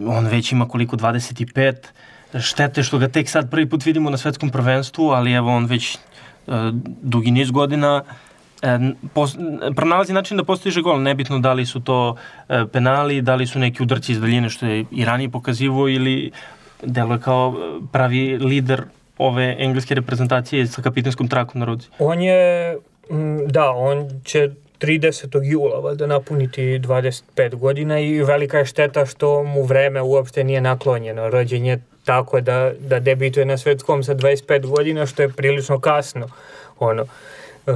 on 0.08 0.26
već 0.28 0.52
ima 0.52 0.68
koliko, 0.68 0.98
25, 0.98 1.74
štete 2.40 2.84
što 2.84 2.98
ga 2.98 3.08
tek 3.08 3.30
sad 3.30 3.52
prvi 3.52 3.70
put 3.70 3.86
vidimo 3.86 4.10
na 4.10 4.18
svetskom 4.18 4.50
prvenstvu, 4.50 5.10
ali 5.10 5.34
evo 5.34 5.56
on 5.56 5.66
već 5.66 5.96
e, 5.96 6.00
dugi 7.02 7.32
niz 7.32 7.52
godina 7.52 8.04
e, 8.62 8.80
pos, 9.14 9.36
pronalazi 9.76 10.14
način 10.14 10.38
da 10.38 10.44
postiže 10.44 10.82
gol, 10.82 11.02
nebitno 11.02 11.40
da 11.40 11.54
li 11.54 11.66
su 11.66 11.80
to 11.80 12.16
e, 12.50 12.66
penali, 12.72 13.22
da 13.22 13.36
li 13.36 13.48
su 13.48 13.60
neki 13.60 13.84
udarci 13.84 14.12
iz 14.12 14.22
daljine 14.22 14.50
što 14.50 14.66
je 14.66 14.86
i 14.92 15.06
ranije 15.06 15.30
pokazivo 15.30 15.90
ili 15.90 16.32
deluje 16.84 17.20
kao 17.20 17.56
pravi 17.92 18.38
lider 18.38 18.84
ove 19.18 19.56
engleske 19.60 19.96
reprezentacije 19.96 20.68
sa 20.68 20.82
kapitanskom 20.82 21.28
trakom 21.28 21.60
na 21.60 21.66
ruci. 21.66 21.90
On 22.00 22.22
je, 22.22 22.78
da, 23.48 23.72
on 23.72 24.22
će 24.24 24.50
30. 24.80 25.40
jula 25.44 25.80
valjda 25.80 26.08
napuniti 26.08 26.62
25 26.62 27.56
godina 27.56 28.00
i 28.00 28.24
velika 28.24 28.58
je 28.58 28.66
šteta 28.66 29.06
što 29.06 29.44
mu 29.44 29.64
vreme 29.64 30.02
uopšte 30.02 30.44
nije 30.44 30.62
naklonjeno. 30.62 31.30
Rođen 31.30 31.66
je 31.66 31.82
tako 32.06 32.42
da, 32.42 32.72
da 32.80 33.00
debituje 33.00 33.46
na 33.46 33.58
svetskom 33.58 34.04
sa 34.04 34.16
25 34.16 34.66
godina, 34.66 35.06
što 35.06 35.22
je 35.22 35.30
prilično 35.30 35.80
kasno. 35.80 36.28
Ono, 36.80 37.06
e, 37.68 37.72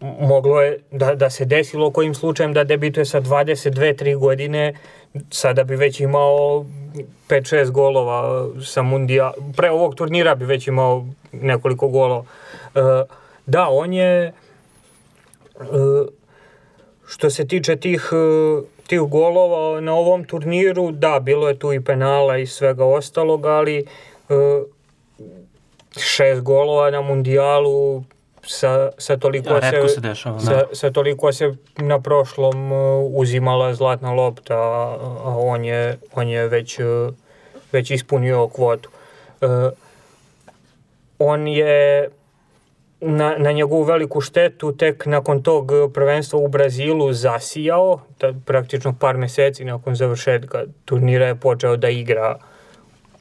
moglo 0.00 0.62
je 0.62 0.78
da, 0.90 1.14
da 1.14 1.30
se 1.30 1.44
desilo 1.44 1.90
kojim 1.90 2.14
slučajem 2.14 2.52
da 2.52 2.64
debituje 2.64 3.04
sa 3.04 3.20
22-3 3.20 4.16
godine, 4.16 4.74
sada 5.30 5.64
bi 5.64 5.76
već 5.76 6.00
imao 6.00 6.64
5-6 7.28 7.70
golova 7.70 8.48
sa 8.64 8.82
mundija, 8.82 9.32
pre 9.56 9.70
ovog 9.70 9.94
turnira 9.94 10.34
bi 10.34 10.44
već 10.44 10.68
imao 10.68 11.06
nekoliko 11.32 11.88
golova. 11.88 12.24
E, 12.74 12.80
da, 13.46 13.68
on 13.68 13.92
je 13.92 14.32
što 17.06 17.30
se 17.30 17.46
tiče 17.48 17.76
tih, 17.76 18.10
e, 18.12 18.62
tih 18.86 19.00
golova 19.00 19.80
na 19.80 19.94
ovom 19.94 20.24
turniru, 20.24 20.90
da, 20.90 21.20
bilo 21.20 21.48
je 21.48 21.58
tu 21.58 21.72
i 21.72 21.84
penala 21.84 22.38
i 22.38 22.46
svega 22.46 22.84
ostalog, 22.84 23.46
ali 23.46 23.78
e, 23.78 23.84
šest 25.96 26.40
golova 26.40 26.90
na 26.90 27.00
mundijalu 27.00 28.04
sa, 28.46 28.90
sa 28.98 29.16
toliko 29.16 29.54
A, 29.54 29.60
retko 29.60 29.88
se 29.88 30.00
dešava, 30.00 30.38
da. 30.38 30.44
sa, 30.44 30.64
sa 30.72 30.90
toliko 30.90 31.32
se 31.32 31.54
na 31.76 32.00
prošlom 32.00 32.72
uh, 32.72 32.78
uzimala 33.14 33.74
zlatna 33.74 34.12
lopta, 34.12 34.56
a, 34.56 34.96
on 35.36 35.64
je, 35.64 35.98
on 36.14 36.28
je 36.28 36.48
već, 36.48 36.78
uh, 36.78 37.14
već 37.72 37.90
ispunio 37.90 38.48
kvotu. 38.48 38.90
Uh, 39.40 39.48
on 41.18 41.48
je 41.48 42.08
na, 43.02 43.34
na 43.38 43.52
njegovu 43.52 43.82
veliku 43.82 44.20
štetu 44.20 44.72
tek 44.72 45.06
nakon 45.06 45.42
tog 45.42 45.70
prvenstva 45.94 46.38
u 46.38 46.48
Brazilu 46.48 47.12
zasijao, 47.12 48.00
da, 48.20 48.32
praktično 48.44 48.92
par 48.92 49.16
meseci 49.16 49.64
nakon 49.64 49.94
završetka 49.94 50.58
turnira 50.84 51.26
je 51.26 51.34
počeo 51.34 51.76
da 51.76 51.88
igra 51.88 52.36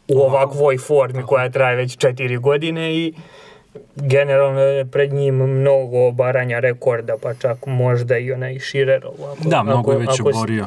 u 0.07 0.19
ovakvoj 0.19 0.77
formi 0.77 1.23
koja 1.23 1.49
traje 1.49 1.75
već 1.75 1.97
četiri 1.97 2.37
godine 2.37 2.95
i 2.95 3.13
generalno 3.95 4.59
je 4.61 4.85
pred 4.85 5.13
njim 5.13 5.35
mnogo 5.35 6.07
obaranja 6.07 6.59
rekorda, 6.59 7.15
pa 7.21 7.33
čak 7.33 7.65
možda 7.65 8.17
i 8.17 8.31
onaj 8.31 8.59
Širerov. 8.59 9.13
Ako, 9.23 9.49
Da, 9.49 9.63
mnogo 9.63 9.91
je 9.91 9.97
već 9.97 10.19
ako 10.19 10.33
si- 10.33 10.37
oborio. 10.37 10.65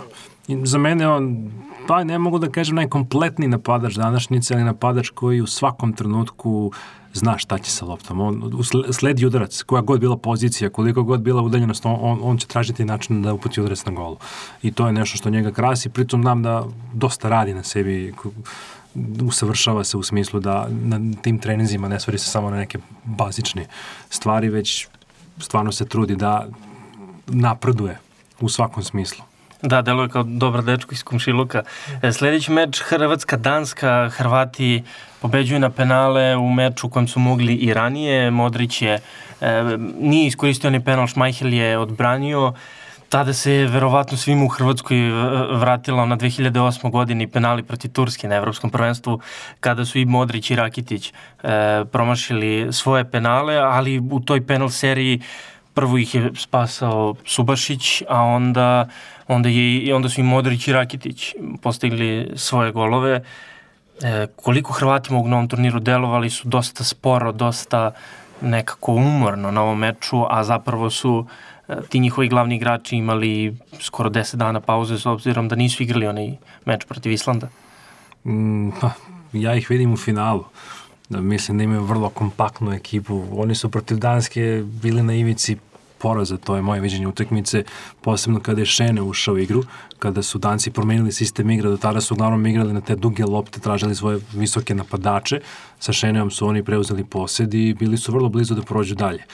I 0.49 0.57
za 0.65 0.79
mene 0.79 1.09
on, 1.09 1.53
pa 1.87 2.05
ne 2.05 2.19
mogu 2.19 2.39
da 2.39 2.49
kažem 2.51 2.77
najkompletniji 2.77 3.49
napadač 3.49 3.95
današnjice, 3.95 4.55
ali 4.55 4.65
napadač 4.65 5.09
koji 5.09 5.41
u 5.41 5.47
svakom 5.47 5.93
trenutku 5.93 6.73
zna 7.13 7.39
šta 7.39 7.59
će 7.59 7.71
sa 7.71 7.85
loptom. 7.85 8.21
On 8.21 8.53
sledi 8.93 9.27
udarac, 9.27 9.63
koja 9.63 9.83
god 9.83 10.01
bila 10.01 10.17
pozicija, 10.17 10.71
koliko 10.71 11.03
god 11.03 11.21
bila 11.21 11.43
udaljenost, 11.43 11.87
on, 11.87 12.19
on, 12.23 12.39
će 12.39 12.47
tražiti 12.47 12.85
način 12.85 13.23
da 13.23 13.35
uputi 13.35 13.61
udarac 13.61 13.85
na 13.85 13.93
golu. 13.93 14.17
I 14.63 14.73
to 14.73 14.87
je 14.87 14.93
nešto 14.93 15.17
što 15.17 15.31
njega 15.31 15.53
krasi, 15.53 15.89
pritom 15.89 16.23
znam 16.23 16.43
da 16.43 16.65
dosta 16.93 17.29
radi 17.29 17.55
na 17.55 17.63
sebi, 17.63 18.15
usavršava 19.23 19.85
se 19.85 19.97
u 19.97 20.03
smislu 20.03 20.41
da 20.41 20.69
na 20.71 21.01
tim 21.23 21.39
treninzima 21.39 21.89
ne 21.89 22.01
stvari 22.01 22.19
se 22.19 22.31
samo 22.31 22.51
na 22.51 22.57
neke 22.57 22.79
bazične 23.05 23.67
stvari, 24.11 24.49
već 24.49 24.89
stvarno 25.39 25.73
se 25.73 25.87
trudi 25.87 26.17
da 26.17 26.47
napreduje 27.27 27.99
u 28.41 28.49
svakom 28.49 28.83
smislu. 28.83 29.25
Da, 29.65 29.83
deluje 29.83 30.09
kao 30.09 30.23
dobar 30.23 30.63
dečko 30.63 30.93
iz 30.95 31.03
Komšiluka. 31.03 31.63
E, 32.03 32.13
Sljedeći 32.13 32.53
meč 32.53 32.83
Hrvatska-Danska, 32.83 34.11
Hrvati 34.11 34.83
pobeđuju 35.21 35.61
na 35.61 35.71
penale 35.71 36.37
u 36.37 36.51
meču 36.53 36.89
kojem 36.89 37.09
su 37.09 37.21
mogli 37.21 37.55
i 37.55 37.75
ranije. 37.75 38.31
Modrić 38.31 38.83
je, 38.83 39.01
e, 39.41 39.63
nije 40.01 40.27
iskoristio 40.27 40.71
ni 40.71 40.85
penal, 40.85 41.07
Šmajhel 41.07 41.53
je 41.53 41.79
odbranio. 41.79 42.53
Tada 43.09 43.33
se 43.33 43.53
je 43.53 43.67
verovatno 43.67 44.17
svim 44.17 44.43
u 44.43 44.49
Hrvatskoj 44.49 45.09
e, 45.09 45.13
vratila 45.57 46.07
na 46.07 46.17
2008. 46.17 46.91
godini 46.91 47.27
penali 47.27 47.63
protiv 47.63 47.91
Turske 47.91 48.29
na 48.29 48.35
Evropskom 48.35 48.71
prvenstvu, 48.71 49.21
kada 49.61 49.85
su 49.85 49.99
i 49.99 50.05
Modrić 50.05 50.51
i 50.51 50.57
Rakitić 50.57 51.13
e, 51.43 51.85
promašili 51.93 52.73
svoje 52.73 53.11
penale, 53.11 53.57
ali 53.57 53.99
u 54.11 54.21
toj 54.21 54.47
penal 54.47 54.69
seriji 54.69 55.21
prvo 55.75 55.99
ih 55.99 56.15
je 56.15 56.31
spasao 56.37 57.15
Subašić, 57.27 58.03
a 58.09 58.23
onda, 58.23 58.89
onda, 59.29 59.49
je, 59.49 59.95
onda 59.95 60.09
su 60.09 60.21
i 60.21 60.25
Modrić 60.25 60.69
i 60.69 60.73
Rakitić 60.73 61.35
postigli 61.63 62.31
svoje 62.37 62.73
golove. 62.73 63.23
E, 64.03 64.27
koliko 64.37 64.73
Hrvati 64.73 65.13
mogu 65.13 65.29
na 65.29 65.37
ovom 65.37 65.49
turniru 65.49 65.81
delovali 65.81 66.31
su 66.31 66.49
dosta 66.49 66.85
sporo, 66.85 67.33
dosta 67.33 67.93
nekako 68.41 68.93
umorno 68.93 69.51
na 69.51 69.63
ovom 69.63 69.79
meču, 69.79 70.25
a 70.31 70.45
zapravo 70.45 70.91
su 70.91 71.27
e, 71.69 71.75
ti 71.89 72.01
njihovi 72.01 72.29
glavni 72.29 72.57
igrači 72.57 72.97
imali 72.97 73.57
skoro 73.81 74.11
10 74.11 74.37
dana 74.37 74.61
pauze 74.61 74.99
s 74.99 75.07
obzirom 75.07 75.49
da 75.49 75.57
nisu 75.57 75.83
igrali 75.83 76.07
onaj 76.07 76.37
meč 76.65 76.85
protiv 76.85 77.13
Islanda. 77.13 77.49
Mm, 78.27 78.71
pa, 78.81 78.91
ja 79.33 79.55
ih 79.55 79.71
vidim 79.71 79.93
u 79.93 79.97
finalu. 79.97 80.45
Da, 81.09 81.21
mislim 81.21 81.59
da 81.59 81.65
imaju 81.65 81.83
vrlo 81.85 82.09
kompaktnu 82.09 82.73
ekipu. 82.73 83.23
Oni 83.33 83.55
su 83.55 83.69
protiv 83.69 83.99
Danske 83.99 84.65
bili 84.83 85.03
na 85.03 85.15
ivici 85.15 85.57
poraza, 85.99 86.37
to 86.37 86.57
je 86.57 86.63
moje 86.63 86.81
viđenje 86.81 87.09
utakmice, 87.09 87.65
posebno 88.01 88.41
kada 88.41 88.61
je 88.61 88.67
Šene 88.67 89.03
ušao 89.03 89.35
u 89.35 89.39
igru, 89.39 89.63
kada 89.99 90.23
su 90.23 90.39
Danci 90.39 90.71
promenili 90.71 91.13
sistem 91.13 91.51
igre, 91.51 91.71
do 91.71 91.77
tada 91.77 92.01
su 92.01 92.15
uglavnom 92.15 92.47
igrali 92.47 92.73
na 92.73 92.81
te 92.81 92.97
duge 92.97 93.25
lopte, 93.25 93.61
tražili 93.61 93.95
svoje 93.95 94.21
visoke 94.35 94.75
napadače, 94.75 95.41
sa 95.81 95.93
Šeneom 95.93 96.31
su 96.31 96.47
oni 96.47 96.65
preuzeli 96.65 97.05
posed 97.05 97.55
i 97.55 97.75
bili 97.75 97.97
su 97.97 98.13
vrlo 98.13 98.29
blizu 98.29 98.55
da 98.55 98.63
prođu 98.63 98.95
dalje. 98.95 99.25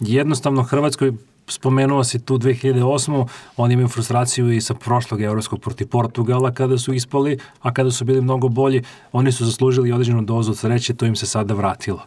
Jednostavno 0.00 0.62
Hrvatskoj 0.62 1.12
spomenuo 1.54 2.04
si 2.04 2.18
tu 2.18 2.38
2008. 2.38 3.26
Oni 3.56 3.74
imaju 3.74 3.88
frustraciju 3.88 4.52
i 4.52 4.60
sa 4.60 4.74
prošlog 4.74 5.22
evropskog 5.22 5.60
protiv 5.60 5.88
Portugala 5.88 6.50
kada 6.50 6.78
su 6.78 6.94
ispali, 6.94 7.38
a 7.60 7.72
kada 7.72 7.90
su 7.90 8.04
bili 8.04 8.20
mnogo 8.20 8.48
bolji, 8.48 8.82
oni 9.12 9.32
su 9.32 9.44
zaslužili 9.44 9.92
određenu 9.92 10.22
dozu 10.22 10.54
sreće, 10.54 10.94
to 10.94 11.06
im 11.06 11.16
se 11.16 11.26
sada 11.26 11.54
vratilo. 11.54 12.06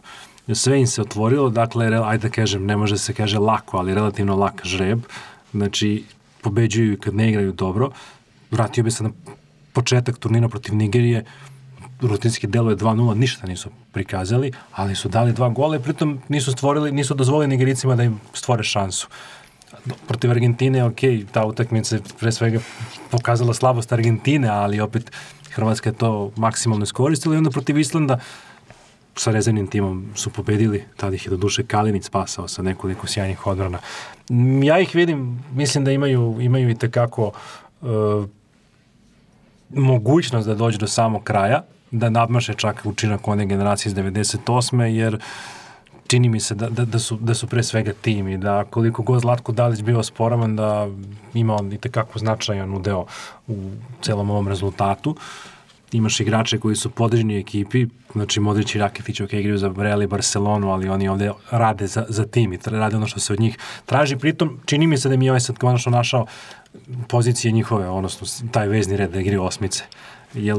Sve 0.54 0.80
im 0.80 0.86
se 0.86 1.02
otvorilo, 1.02 1.50
dakle, 1.50 1.86
ajde 2.04 2.28
da 2.28 2.34
kažem, 2.34 2.66
ne 2.66 2.76
može 2.76 2.98
se 2.98 3.14
kaže 3.14 3.38
lako, 3.38 3.78
ali 3.78 3.94
relativno 3.94 4.36
lak 4.36 4.60
žreb. 4.64 5.00
Znači, 5.52 6.04
pobeđuju 6.42 6.98
kad 7.00 7.14
ne 7.14 7.28
igraju 7.28 7.52
dobro. 7.52 7.90
Vratio 8.50 8.84
bi 8.84 8.90
se 8.90 9.04
na 9.04 9.10
početak 9.72 10.18
turnira 10.18 10.48
protiv 10.48 10.74
Nigerije, 10.74 11.24
rutinski 12.00 12.46
delo 12.46 12.70
je 12.70 12.76
2-0, 12.76 13.14
ništa 13.14 13.46
nisu 13.46 13.70
prikazali, 13.92 14.52
ali 14.72 14.94
su 14.94 15.08
dali 15.08 15.32
dva 15.32 15.48
gola 15.48 15.76
i 15.76 15.82
pritom 15.82 16.18
nisu 16.28 16.52
stvorili, 16.52 16.92
nisu 16.92 17.14
dozvolili 17.14 17.48
Nigericima 17.48 17.96
da 17.96 18.02
im 18.02 18.20
stvore 18.32 18.62
šansu. 18.62 19.08
Protiv 20.06 20.30
Argentine, 20.30 20.84
ok, 20.84 21.00
ta 21.32 21.44
utakmica 21.46 21.98
pre 22.20 22.32
svega 22.32 22.60
pokazala 23.10 23.54
slabost 23.54 23.92
Argentine, 23.92 24.48
ali 24.48 24.80
opet 24.80 25.10
Hrvatska 25.52 25.90
je 25.90 25.94
to 25.94 26.30
maksimalno 26.36 26.84
iskoristila 26.84 27.34
i 27.34 27.38
onda 27.38 27.50
protiv 27.50 27.78
Islanda 27.78 28.18
sa 29.16 29.30
rezervnim 29.30 29.66
timom 29.66 30.06
su 30.14 30.30
pobedili, 30.30 30.84
tada 30.96 31.14
ih 31.14 31.26
je 31.26 31.30
do 31.30 31.36
duše 31.36 31.66
Kalinic 31.66 32.06
spasao 32.06 32.48
sa 32.48 32.62
nekoliko 32.62 33.06
sjajnih 33.06 33.46
odbrana. 33.46 33.78
Ja 34.62 34.80
ih 34.80 34.94
vidim, 34.94 35.44
mislim 35.52 35.84
da 35.84 35.92
imaju, 35.92 36.36
imaju 36.40 36.70
i 36.70 36.74
tekako 36.74 37.32
uh, 37.80 37.88
mogućnost 39.70 40.48
da 40.48 40.54
dođe 40.54 40.78
do 40.78 40.86
samog 40.86 41.24
kraja, 41.24 41.62
da 41.90 42.10
nadmaše 42.10 42.54
čak 42.54 42.82
učinak 42.84 43.28
one 43.28 43.46
generacije 43.46 43.90
iz 43.90 43.96
98. 43.96 44.82
jer 44.82 45.18
čini 46.06 46.28
mi 46.28 46.40
se 46.40 46.54
da, 46.54 46.68
da, 46.68 46.84
da, 46.84 46.98
su, 46.98 47.16
da 47.16 47.34
su 47.34 47.46
pre 47.46 47.62
svega 47.62 47.92
tim 47.92 48.28
i 48.28 48.38
da 48.38 48.64
koliko 48.64 49.02
god 49.02 49.20
Zlatko 49.20 49.52
Dalić 49.52 49.82
bio 49.82 50.02
sporavan 50.02 50.56
da 50.56 50.88
ima 51.34 51.54
on 51.54 51.72
i 51.72 51.78
tekako 51.78 52.18
značajan 52.18 52.74
udeo 52.74 53.06
u 53.48 53.70
celom 54.02 54.30
ovom 54.30 54.48
rezultatu. 54.48 55.16
Imaš 55.92 56.20
igrače 56.20 56.58
koji 56.58 56.76
su 56.76 56.90
podređeni 56.90 57.38
ekipi, 57.38 57.86
znači 58.12 58.40
Modrić 58.40 58.74
i 58.74 58.78
Raketić 58.78 59.20
ok, 59.20 59.32
igraju 59.32 59.58
za 59.58 59.74
Real 59.76 60.02
i 60.02 60.06
Barcelonu, 60.06 60.70
ali 60.70 60.88
oni 60.88 61.08
ovde 61.08 61.30
rade 61.50 61.86
za, 61.86 62.06
za 62.08 62.24
tim 62.24 62.52
i 62.52 62.58
rade 62.64 62.96
ono 62.96 63.06
što 63.06 63.20
se 63.20 63.32
od 63.32 63.40
njih 63.40 63.58
traži. 63.86 64.16
Pritom, 64.16 64.60
čini 64.64 64.86
mi 64.86 64.98
se 64.98 65.08
da 65.08 65.16
mi 65.16 65.24
je 65.24 65.30
ovaj 65.30 65.40
sad 65.40 65.58
konačno 65.58 65.92
našao 65.92 66.26
pozicije 67.08 67.52
njihove, 67.52 67.88
odnosno 67.88 68.26
taj 68.50 68.68
vezni 68.68 68.96
red 68.96 69.10
da 69.10 69.20
igraju 69.20 69.42
osmice 69.42 69.84
jer 70.36 70.56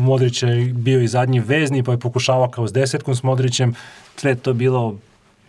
Modrić 0.00 0.42
je 0.42 0.72
bio 0.74 1.00
i 1.00 1.08
zadnji 1.08 1.40
vezni, 1.40 1.82
pa 1.82 1.92
je 1.92 1.98
pokušavao 1.98 2.48
kao 2.48 2.68
s 2.68 2.72
desetkom 2.72 3.14
s 3.14 3.22
Modrićem, 3.22 3.74
sve 4.16 4.34
to 4.34 4.52
bilo 4.52 4.94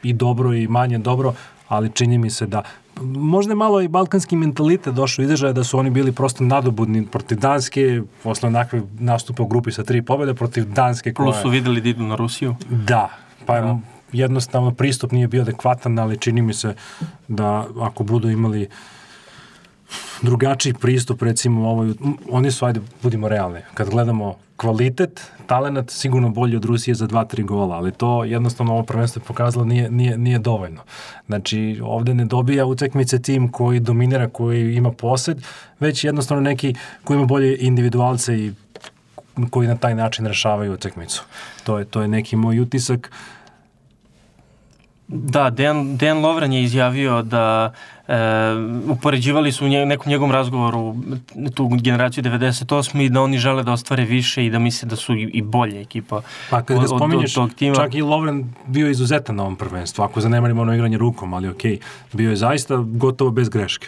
i 0.03 0.13
dobro 0.13 0.53
i 0.53 0.67
manje 0.67 0.97
dobro, 0.97 1.33
ali 1.67 1.89
čini 1.89 2.17
mi 2.17 2.29
se 2.29 2.45
da 2.45 2.63
možda 3.01 3.51
je 3.51 3.55
malo 3.55 3.81
i 3.81 3.87
balkanski 3.87 4.35
mentalitet 4.35 4.93
došao 4.93 5.23
izražaja 5.23 5.53
da 5.53 5.63
su 5.63 5.79
oni 5.79 5.89
bili 5.89 6.11
prosto 6.11 6.43
nadobudni 6.43 7.05
protiv 7.05 7.39
Danske, 7.39 8.01
posle 8.23 8.47
onakve 8.47 8.81
nastupe 8.99 9.41
u 9.41 9.47
grupi 9.47 9.71
sa 9.71 9.83
tri 9.83 10.01
pobjede 10.01 10.33
protiv 10.33 10.73
Danske. 10.73 11.13
Koja... 11.13 11.25
Plus 11.25 11.41
su 11.41 11.49
videli 11.49 11.81
da 11.81 11.89
idu 11.89 12.03
na 12.03 12.15
Rusiju. 12.15 12.55
Da, 12.69 13.09
pa 13.45 13.55
je 13.55 13.61
da. 13.61 13.79
jednostavno 14.11 14.71
pristup 14.71 15.11
nije 15.11 15.27
bio 15.27 15.41
adekvatan, 15.41 15.99
ali 15.99 16.17
čini 16.17 16.41
mi 16.41 16.53
se 16.53 16.75
da 17.27 17.65
ako 17.81 18.03
budu 18.03 18.29
imali 18.29 18.61
uh, 18.61 18.69
drugačiji 20.21 20.73
pristup, 20.73 21.21
recimo, 21.21 21.69
ovoj, 21.69 21.93
oni 22.29 22.51
su, 22.51 22.65
ajde, 22.65 22.81
budimo 23.03 23.29
realni, 23.29 23.59
kad 23.73 23.89
gledamo 23.89 24.35
kvalitet, 24.55 25.31
talenat, 25.47 25.89
sigurno 25.89 26.29
bolji 26.29 26.55
od 26.55 26.65
Rusije 26.65 26.95
za 26.95 27.07
2-3 27.07 27.45
gola, 27.45 27.75
ali 27.75 27.91
to 27.91 28.23
jednostavno 28.23 28.73
ovo 28.73 28.83
prvenstvo 28.83 29.19
je 29.19 29.25
pokazalo 29.27 29.65
nije, 29.65 29.91
nije, 29.91 30.17
nije 30.17 30.39
dovoljno. 30.39 30.81
Znači, 31.27 31.79
ovde 31.83 32.13
ne 32.13 32.25
dobija 32.25 32.65
utakmice 32.65 33.21
tim 33.21 33.51
koji 33.51 33.79
dominira, 33.79 34.29
koji 34.29 34.75
ima 34.75 34.91
posed, 34.91 35.41
već 35.79 36.03
jednostavno 36.03 36.41
neki 36.41 36.75
koji 37.03 37.17
ima 37.17 37.25
bolje 37.25 37.57
individualce 37.59 38.37
i 38.37 38.53
koji 39.49 39.67
na 39.67 39.75
taj 39.75 39.95
način 39.95 40.25
rešavaju 40.25 40.73
utakmicu. 40.73 41.23
To 41.63 41.79
je, 41.79 41.85
to 41.85 42.01
je 42.01 42.07
neki 42.07 42.35
moj 42.35 42.59
utisak. 42.59 43.11
Da, 45.11 45.49
Dejan, 45.49 45.97
Dejan 45.97 46.17
Lovren 46.17 46.53
je 46.53 46.63
izjavio 46.63 47.21
da 47.21 47.73
e, 48.07 48.13
upoređivali 48.89 49.51
su 49.51 49.65
u 49.65 49.69
nje, 49.69 49.85
nekom 49.85 50.09
njegovom 50.09 50.31
razgovoru 50.31 50.95
tu 51.53 51.67
generaciju 51.67 52.23
98 52.23 53.05
i 53.05 53.09
da 53.09 53.21
oni 53.21 53.37
žele 53.37 53.63
da 53.63 53.71
ostvare 53.71 54.05
više 54.05 54.45
i 54.45 54.49
da 54.49 54.59
misle 54.59 54.89
da 54.89 54.95
su 54.95 55.15
i, 55.15 55.21
i 55.21 55.41
bolje 55.41 55.81
ekipa 55.81 56.21
Pa 56.49 56.61
kad 56.61 56.79
ga 56.79 56.87
spominješ, 56.87 57.37
od, 57.37 57.43
od 57.43 57.55
tima. 57.55 57.75
čak 57.75 57.95
i 57.95 58.01
Lovren 58.01 58.53
bio 58.67 58.89
izuzetan 58.89 59.35
na 59.35 59.43
ovom 59.43 59.55
prvenstvu, 59.55 60.03
ako 60.03 60.21
zanemarimo 60.21 60.61
ono 60.61 60.73
igranje 60.73 60.97
rukom, 60.97 61.33
ali 61.33 61.49
okej, 61.49 61.77
okay, 61.77 61.81
bio 62.13 62.29
je 62.29 62.35
zaista 62.35 62.75
gotovo 62.77 63.31
bez 63.31 63.49
greške. 63.49 63.87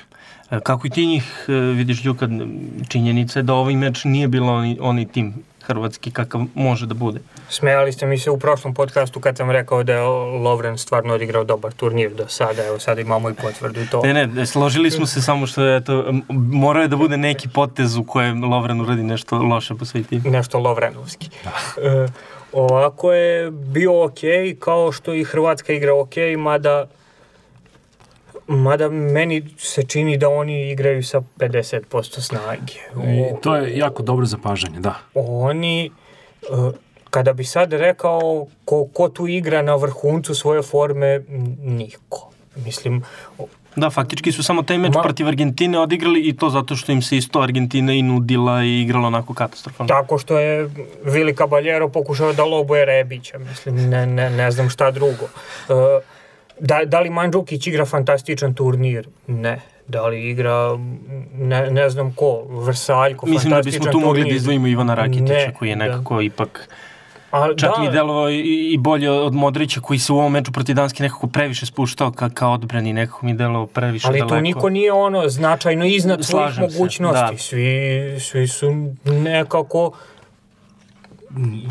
E, 0.52 0.60
kako 0.60 0.88
i 0.88 0.90
ti 0.90 1.06
njih 1.06 1.46
e, 1.48 1.52
vidiš, 1.54 2.04
Ljuka, 2.04 2.30
činjenica 2.88 3.40
je 3.40 3.44
da 3.44 3.54
ovaj 3.54 3.76
meč 3.76 4.04
nije 4.04 4.28
bilo 4.28 4.54
oni, 4.54 4.78
oni 4.82 5.08
tim 5.08 5.34
hrvatski 5.64 6.12
kakav 6.12 6.42
može 6.56 6.86
da 6.86 6.94
bude. 6.94 7.20
Smejali 7.50 7.94
ste 7.94 8.06
mi 8.06 8.18
se 8.18 8.32
u 8.32 8.40
prošlom 8.40 8.74
podcastu 8.74 9.20
kad 9.20 9.38
sam 9.38 9.52
rekao 9.52 9.84
da 9.84 9.94
je 9.94 10.02
Lovren 10.44 10.78
stvarno 10.78 11.14
odigrao 11.14 11.44
dobar 11.44 11.72
turnir 11.72 12.14
do 12.14 12.28
sada, 12.28 12.66
evo 12.66 12.80
sada 12.80 13.02
imamo 13.02 13.30
i 13.30 13.34
potvrdu 13.34 13.82
i 13.82 13.88
to. 13.88 14.02
Ne, 14.04 14.28
ne, 14.28 14.46
složili 14.46 14.92
smo 14.92 15.06
se 15.06 15.22
samo 15.22 15.48
što 15.48 15.64
je 15.64 15.84
to, 15.84 16.14
morao 16.30 16.82
je 16.82 16.88
da 16.88 16.96
bude 16.96 17.18
neki 17.18 17.50
potez 17.50 17.98
u 17.98 18.04
kojem 18.04 18.44
Lovren 18.44 18.82
uradi 18.82 19.04
nešto 19.04 19.38
loše 19.38 19.76
po 19.76 19.86
svoj 19.86 20.04
tim. 20.04 20.22
Nešto 20.26 20.60
Lovrenovski. 20.60 21.30
Da. 21.44 21.82
E, 21.90 22.08
ovako 22.54 23.14
je 23.14 23.52
bio 23.52 24.04
ok, 24.04 24.20
kao 24.60 24.92
što 24.92 25.14
i 25.14 25.24
Hrvatska 25.24 25.74
igra 25.74 25.94
ok, 25.94 26.16
mada 26.38 26.86
Mada 28.48 28.90
meni 28.90 29.44
se 29.58 29.84
čini 29.84 30.18
da 30.18 30.30
oni 30.30 30.72
igraju 30.72 31.04
sa 31.04 31.22
50% 31.38 32.20
snage. 32.20 32.74
I 33.08 33.42
to 33.42 33.56
je 33.56 33.78
jako 33.78 34.04
dobro 34.04 34.26
zapažanje, 34.26 34.80
da. 34.80 34.96
Oni, 35.16 35.92
uh, 36.50 36.74
kada 37.10 37.34
bi 37.34 37.44
sad 37.44 37.74
rekao 37.74 38.48
ko, 38.66 38.86
ko 38.94 39.10
tu 39.10 39.28
igra 39.28 39.62
na 39.62 39.76
vrhuncu 39.76 40.36
svoje 40.36 40.62
forme, 40.62 41.22
niko. 41.62 42.30
Mislim, 42.56 43.04
Da, 43.76 43.90
faktički 43.90 44.32
su 44.32 44.44
samo 44.44 44.64
taj 44.64 44.78
meč 44.78 44.96
Ma, 44.96 45.02
protiv 45.02 45.28
Argentine 45.28 45.80
odigrali 45.80 46.20
i 46.30 46.38
to 46.38 46.50
zato 46.50 46.76
što 46.76 46.92
im 46.92 47.02
se 47.02 47.18
isto 47.18 47.40
Argentina 47.42 47.94
i 47.94 48.02
nudila 48.02 48.64
i 48.64 48.82
igrala 48.82 49.08
onako 49.08 49.34
katastrofalno. 49.34 49.88
Tako 49.88 50.18
što 50.18 50.40
je 50.40 50.70
Vili 51.06 51.36
Caballero 51.36 51.90
pokušao 51.90 52.34
da 52.34 52.44
lobuje 52.44 52.86
Rebića, 52.86 53.40
mislim, 53.40 53.90
ne, 53.90 54.06
ne, 54.06 54.30
ne 54.30 54.52
znam 54.52 54.70
šta 54.70 54.92
drugo. 54.92 55.26
Uh, 55.70 55.76
Da, 56.60 56.86
da 56.86 57.00
li 57.00 57.10
Mandžukić 57.10 57.68
igra 57.68 57.86
fantastičan 57.86 58.54
turnir? 58.54 59.08
Ne. 59.28 59.60
Da 59.88 60.08
li 60.08 60.30
igra, 60.30 60.78
ne, 61.38 61.72
ne 61.72 61.90
znam 61.90 62.14
ko, 62.14 62.44
Vrsaljko, 62.50 63.26
Mislim 63.26 63.52
da 63.52 63.62
bismo 63.62 63.86
tu 63.86 63.92
turnir. 63.92 64.06
mogli 64.08 64.24
da 64.24 64.30
izdvojimo 64.30 64.68
Ivana 64.68 64.96
Rakitića, 64.96 65.34
ne, 65.34 65.54
koji 65.54 65.70
je 65.70 65.76
da. 65.76 65.84
nekako 65.84 66.16
da. 66.16 66.24
ipak 66.24 66.70
A, 67.34 67.48
čak 67.58 67.72
da, 67.78 67.84
i 67.84 67.92
delovao 67.92 68.30
i, 68.30 68.72
i 68.74 68.78
bolje 68.78 69.12
od 69.12 69.34
Modrića 69.34 69.82
koji 69.82 70.00
se 70.00 70.14
u 70.14 70.18
ovom 70.18 70.32
meču 70.32 70.52
protiv 70.52 70.76
Danske 70.76 71.04
nekako 71.04 71.28
previše 71.28 71.66
spuštao 71.66 72.12
ka, 72.12 72.30
ka 72.30 72.48
odbrani, 72.48 72.94
nekako 72.94 73.26
mi 73.26 73.34
delovao 73.34 73.68
previše 73.68 74.08
ali 74.08 74.20
daleko. 74.20 74.36
Ali 74.36 74.42
to 74.42 74.44
niko 74.44 74.70
nije 74.70 74.92
ono 74.92 75.30
značajno 75.30 75.86
iznad 75.86 76.26
svojih 76.26 76.60
mogućnosti. 76.60 77.34
Da. 77.34 77.38
Svi, 77.38 78.16
svi 78.20 78.48
su 78.48 78.72
nekako 79.06 79.92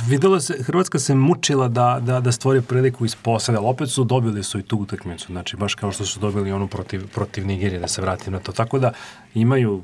videlo 0.08 0.40
se, 0.40 0.62
Hrvatska 0.62 0.98
se 0.98 1.14
mučila 1.14 1.68
da, 1.68 2.00
da, 2.02 2.20
da 2.20 2.32
stvori 2.32 2.62
priliku 2.62 3.04
iz 3.04 3.14
posada, 3.14 3.58
ali 3.58 3.66
opet 3.66 3.90
su 3.90 4.04
dobili 4.04 4.42
su 4.42 4.58
i 4.58 4.62
tu 4.62 4.76
utakmicu, 4.76 5.26
znači 5.26 5.56
baš 5.56 5.74
kao 5.74 5.92
što 5.92 6.04
su 6.04 6.20
dobili 6.20 6.52
onu 6.52 6.68
protiv, 6.68 7.08
protiv 7.14 7.46
Nigerije, 7.46 7.80
da 7.80 7.88
se 7.88 8.02
vratim 8.02 8.32
na 8.32 8.38
to. 8.38 8.52
Tako 8.52 8.78
da 8.78 8.92
imaju, 9.34 9.82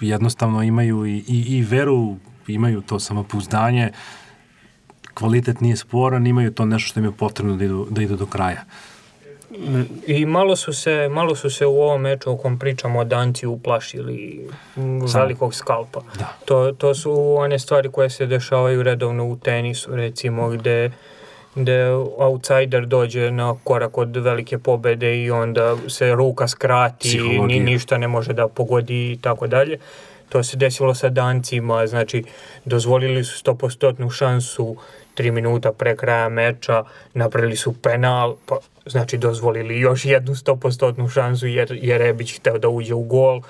jednostavno 0.00 0.62
imaju 0.62 1.06
i, 1.06 1.16
i, 1.16 1.44
i 1.56 1.62
veru, 1.62 2.16
imaju 2.46 2.80
to 2.80 3.00
samopouzdanje, 3.00 3.90
kvalitet 5.14 5.60
nije 5.60 5.76
sporan, 5.76 6.26
imaju 6.26 6.52
to 6.52 6.64
nešto 6.64 6.88
što 6.88 7.00
im 7.00 7.06
je 7.06 7.12
potrebno 7.12 7.56
da 7.56 7.64
idu, 7.64 7.86
da 7.90 8.02
idu 8.02 8.16
do 8.16 8.26
kraja. 8.26 8.64
I 10.06 10.26
malo 10.26 10.56
su 10.56 10.72
se, 10.72 11.08
malo 11.08 11.34
su 11.34 11.50
se 11.50 11.66
u 11.66 11.82
ovom 11.82 12.00
meču 12.00 12.30
o 12.30 12.36
kom 12.36 12.58
pričamo 12.58 12.98
o 13.00 13.04
Danci 13.04 13.46
uplašili 13.46 14.48
velikog 15.14 15.54
skalpa. 15.54 16.00
Da. 16.18 16.36
To, 16.44 16.72
to 16.72 16.94
su 16.94 17.34
one 17.38 17.58
stvari 17.58 17.90
koje 17.90 18.10
se 18.10 18.26
dešavaju 18.26 18.82
redovno 18.82 19.26
u 19.26 19.36
tenisu, 19.36 19.96
recimo, 19.96 20.48
gde 20.48 20.90
gde 21.54 21.90
outsider 22.18 22.86
dođe 22.86 23.30
na 23.30 23.54
korak 23.64 23.98
od 23.98 24.16
velike 24.16 24.58
pobede 24.58 25.22
i 25.22 25.30
onda 25.30 25.76
se 25.88 26.14
ruka 26.14 26.48
skrati, 26.48 27.18
ni, 27.46 27.60
ništa 27.60 27.98
ne 27.98 28.08
može 28.08 28.32
da 28.32 28.48
pogodi 28.48 29.12
i 29.12 29.18
tako 29.22 29.46
dalje. 29.46 29.78
To 30.28 30.42
se 30.42 30.56
desilo 30.56 30.94
sa 30.94 31.08
dancima, 31.08 31.86
znači 31.86 32.24
dozvolili 32.64 33.24
su 33.24 33.44
100% 33.44 34.10
šansu 34.10 34.76
3 35.16 35.30
minuta 35.30 35.72
pre 35.72 35.96
kraja 35.96 36.28
meča, 36.28 36.84
napravili 37.14 37.56
su 37.56 37.72
penal, 37.82 38.36
pa 38.46 38.56
znači 38.86 39.18
dozvolili 39.18 39.80
još 39.80 40.04
jednu 40.04 40.34
100% 40.34 41.12
šansu 41.12 41.46
jer 41.46 41.78
je 41.82 41.98
Rebić 41.98 42.38
hteo 42.38 42.58
da 42.58 42.68
uđe 42.68 42.94
u 42.94 43.02
gol. 43.02 43.40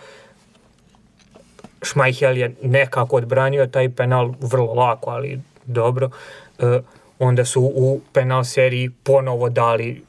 Šmajhel 1.82 2.38
je 2.38 2.54
nekako 2.62 3.16
odbranio 3.16 3.66
taj 3.66 3.90
penal 3.90 4.34
vrlo 4.40 4.74
lako, 4.74 5.10
ali 5.10 5.40
dobro. 5.64 6.10
E, 6.58 6.80
onda 7.18 7.44
su 7.44 7.62
u 7.62 8.00
penal 8.12 8.44
seriji 8.44 8.90
ponovo 9.02 9.48
dali 9.48 10.04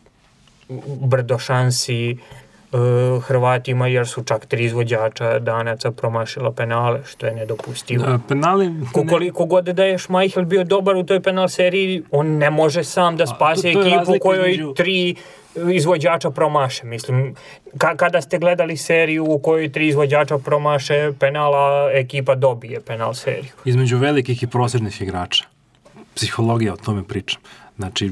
brdo 0.85 1.39
šansi 1.39 2.11
e, 2.11 2.15
Hrvatima 3.19 3.87
jer 3.87 4.07
su 4.07 4.23
čak 4.23 4.45
tri 4.45 4.65
izvođača 4.65 5.39
danaca 5.39 5.91
promašila 5.91 6.51
penale, 6.51 6.99
što 7.05 7.25
je 7.25 7.33
nedopustivo. 7.33 8.05
A, 8.05 8.19
penali... 8.19 8.67
Ko- 8.93 9.09
Koliko 9.09 9.45
god 9.45 9.65
da 9.65 9.83
je 9.83 9.97
Šmajhel 9.97 10.45
bio 10.45 10.63
dobar 10.63 10.95
u 10.95 11.03
toj 11.03 11.19
penal 11.19 11.47
seriji, 11.47 12.03
on 12.11 12.27
ne 12.27 12.49
može 12.49 12.83
sam 12.83 13.17
da 13.17 13.27
spase 13.27 13.61
to- 13.63 13.81
to 13.81 13.87
je 13.87 13.93
ekipu 13.93 14.13
kojoj 14.21 14.51
između- 14.51 14.73
tri 14.75 15.15
izvođača 15.67 16.31
promaše. 16.31 16.85
Mislim, 16.85 17.35
ka- 17.73 17.95
kada 17.95 18.21
ste 18.21 18.37
gledali 18.37 18.77
seriju 18.77 19.25
u 19.25 19.39
kojoj 19.39 19.71
tri 19.71 19.87
izvođača 19.87 20.37
promaše 20.37 21.11
penala, 21.19 21.61
ekipa 21.93 22.35
dobije 22.35 22.81
penal 22.81 23.13
seriju. 23.13 23.51
između 23.65 23.97
velikih 23.97 24.43
i 24.43 24.47
prosječnih 24.47 25.01
igrača. 25.01 25.45
Psihologija, 26.15 26.73
o 26.73 26.77
tome 26.77 27.03
pričam. 27.03 27.41
Znači, 27.75 28.11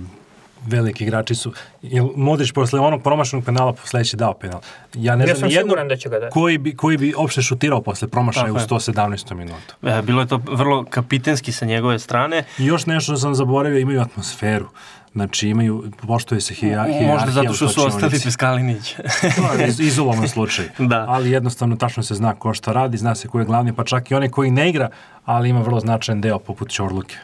veliki 0.61 1.03
igrači 1.03 1.35
su... 1.35 1.53
Jel 1.81 2.07
Modrić 2.15 2.51
posle 2.51 2.79
onog 2.79 3.03
promašenog 3.03 3.45
penala 3.45 3.73
sledeći 3.83 4.17
dao 4.17 4.33
penal? 4.33 4.59
Ja 4.93 5.15
ne 5.15 5.27
Ja 5.27 5.35
znam 5.35 5.51
siguran 5.51 5.87
da 5.87 5.95
će 5.95 6.09
ga 6.09 6.19
dati. 6.19 6.33
koji 6.33 6.57
bi, 6.57 6.75
koji 6.75 6.97
bi 6.97 7.13
opšte 7.17 7.41
šutirao 7.41 7.81
posle 7.81 8.07
promašaja 8.07 8.53
u 8.53 8.57
Tako 8.57 8.73
je. 8.75 8.79
117. 8.79 9.33
minutu. 9.33 9.75
E, 9.83 10.01
bilo 10.01 10.21
je 10.21 10.27
to 10.27 10.41
vrlo 10.45 10.85
kapitenski 10.85 11.51
sa 11.51 11.65
njegove 11.65 11.99
strane. 11.99 12.43
I 12.57 12.65
još 12.65 12.85
nešto 12.85 13.17
sam 13.17 13.35
zaboravio, 13.35 13.79
imaju 13.79 14.01
atmosferu. 14.01 14.67
Znači 15.13 15.49
imaju, 15.49 15.83
poštuje 16.07 16.41
se 16.41 16.53
hija, 16.53 16.69
hijerarhija 16.83 17.13
Možda 17.13 17.31
zato 17.31 17.53
što 17.53 17.67
su 17.67 17.85
ostali 17.85 18.11
bez 18.23 18.35
Kalinić. 18.37 18.95
To 19.35 19.53
je 19.53 19.67
iz- 19.67 19.79
izolovan 19.79 20.27
slučaj. 20.27 20.65
Da. 20.91 21.05
Ali 21.07 21.31
jednostavno 21.31 21.75
tačno 21.75 22.03
se 22.03 22.15
zna 22.15 22.35
ko 22.35 22.53
šta 22.53 22.71
radi, 22.71 22.97
zna 22.97 23.15
se 23.15 23.27
ko 23.27 23.39
je 23.39 23.45
glavni, 23.45 23.73
pa 23.73 23.83
čak 23.83 24.11
i 24.11 24.15
onaj 24.15 24.29
koji 24.29 24.51
ne 24.51 24.69
igra, 24.69 24.89
ali 25.25 25.49
ima 25.49 25.61
vrlo 25.61 25.79
značajan 25.79 26.21
deo 26.21 26.39
poput 26.39 26.69
Ćorluke, 26.69 27.15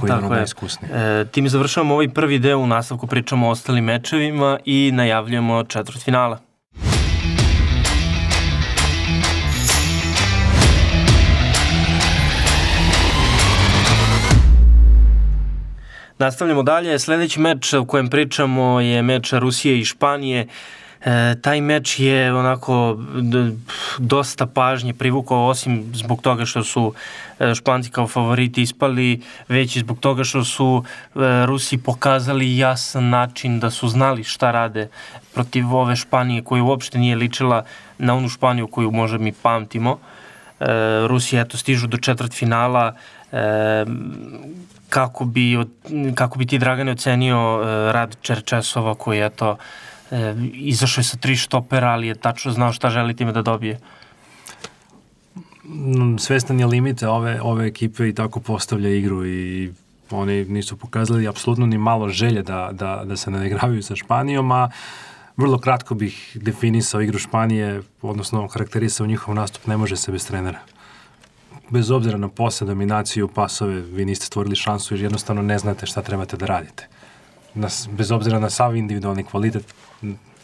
koji 0.00 0.10
Tako 0.10 0.24
je. 0.24 0.30
najiskusniji. 0.30 0.90
E, 0.92 1.24
tim 1.24 1.48
završavamo 1.48 1.94
ovaj 1.94 2.08
prvi 2.08 2.38
deo, 2.38 2.58
u 2.58 2.66
nastavku 2.66 3.06
pričamo 3.06 3.48
o 3.48 3.50
ostalim 3.50 3.84
mečevima 3.84 4.58
i 4.64 4.90
najavljujemo 4.94 5.64
četvrt 5.64 6.04
finala. 6.04 6.38
Nastavljamo 16.18 16.62
dalje. 16.62 16.98
Sledeći 16.98 17.40
meč 17.40 17.74
o 17.74 17.84
kojem 17.84 18.08
pričamo 18.08 18.80
je 18.80 19.02
meč 19.02 19.32
Rusije 19.32 19.78
i 19.78 19.84
Španije. 19.84 20.46
E, 21.04 21.34
taj 21.42 21.60
meč 21.60 21.98
je 21.98 22.34
onako 22.34 22.98
dosta 23.98 24.46
pažnje 24.46 24.94
privukao 24.94 25.46
osim 25.46 25.90
zbog 25.94 26.22
toga 26.22 26.44
što 26.44 26.64
su 26.64 26.92
e, 27.38 27.54
Španci 27.54 27.90
kao 27.90 28.08
favoriti 28.08 28.62
ispali, 28.62 29.22
već 29.48 29.76
i 29.76 29.80
zbog 29.80 29.98
toga 29.98 30.24
što 30.24 30.44
su 30.44 30.84
e, 30.84 31.18
Rusi 31.46 31.78
pokazali 31.78 32.56
jasan 32.58 33.08
način 33.08 33.60
da 33.60 33.70
su 33.70 33.88
znali 33.88 34.24
šta 34.24 34.50
rade 34.50 34.88
protiv 35.34 35.74
ove 35.74 35.96
Španije 35.96 36.44
koja 36.44 36.62
uopšte 36.62 36.98
nije 36.98 37.16
ličila 37.16 37.64
na 37.98 38.14
onu 38.14 38.28
Španiju 38.28 38.66
koju 38.66 38.90
možda 38.90 39.18
mi 39.18 39.32
pamtimo. 39.32 39.98
E, 40.60 40.66
Rusi 41.06 41.36
eto 41.36 41.56
stižu 41.56 41.86
do 41.86 41.96
četvrt 41.96 42.32
finala 42.32 42.94
e, 43.32 43.84
kako 44.88 45.24
bi, 45.24 45.58
kako 46.14 46.38
bi 46.38 46.46
ti 46.46 46.58
Dragane 46.58 46.92
ocenio 46.92 47.62
e, 47.62 47.92
rad 47.92 48.16
Čerčesova 48.22 48.94
koji 48.94 49.20
eto 49.20 49.56
e, 50.10 50.34
izašao 50.52 51.00
je 51.00 51.04
sa 51.04 51.16
tri 51.16 51.36
štopera, 51.36 51.88
ali 51.88 52.06
je 52.06 52.14
tačno 52.14 52.52
znao 52.52 52.72
šta 52.72 52.90
želi 52.90 53.16
time 53.16 53.32
da 53.32 53.42
dobije. 53.42 53.80
Mm, 55.64 56.18
Svestan 56.18 56.60
je 56.60 56.66
limite 56.66 57.08
ove, 57.08 57.40
ove 57.42 57.66
ekipe 57.66 58.08
i 58.08 58.14
tako 58.14 58.40
postavlja 58.40 58.90
igru 58.90 59.26
i 59.26 59.72
oni 60.10 60.44
nisu 60.44 60.76
pokazali 60.76 61.28
apsolutno 61.28 61.66
ni 61.66 61.78
malo 61.78 62.08
želje 62.08 62.42
da, 62.42 62.70
da, 62.72 63.02
da 63.04 63.16
se 63.16 63.30
nadigravaju 63.30 63.82
sa 63.82 63.96
Španijom, 63.96 64.52
a 64.52 64.70
vrlo 65.36 65.58
kratko 65.58 65.94
bih 65.94 66.36
definisao 66.40 67.00
igru 67.00 67.18
Španije, 67.18 67.82
odnosno 68.02 68.48
karakterisao 68.48 69.06
njihov 69.06 69.34
nastup, 69.34 69.66
ne 69.66 69.76
može 69.76 69.96
se 69.96 70.12
bez 70.12 70.26
trenera. 70.26 70.60
Bez 71.70 71.90
obzira 71.90 72.18
na 72.18 72.28
posle, 72.28 72.66
dominaciju, 72.66 73.28
pasove, 73.28 73.80
vi 73.80 74.04
niste 74.04 74.26
stvorili 74.26 74.56
šansu 74.56 74.94
jer 74.94 75.02
jednostavno 75.02 75.42
ne 75.42 75.58
znate 75.58 75.86
šta 75.86 76.02
trebate 76.02 76.36
da 76.36 76.46
radite. 76.46 76.88
Nas, 77.54 77.88
bez 77.92 78.10
obzira 78.10 78.38
na 78.38 78.50
sav 78.50 78.76
individualni 78.76 79.24
kvalitet, 79.24 79.74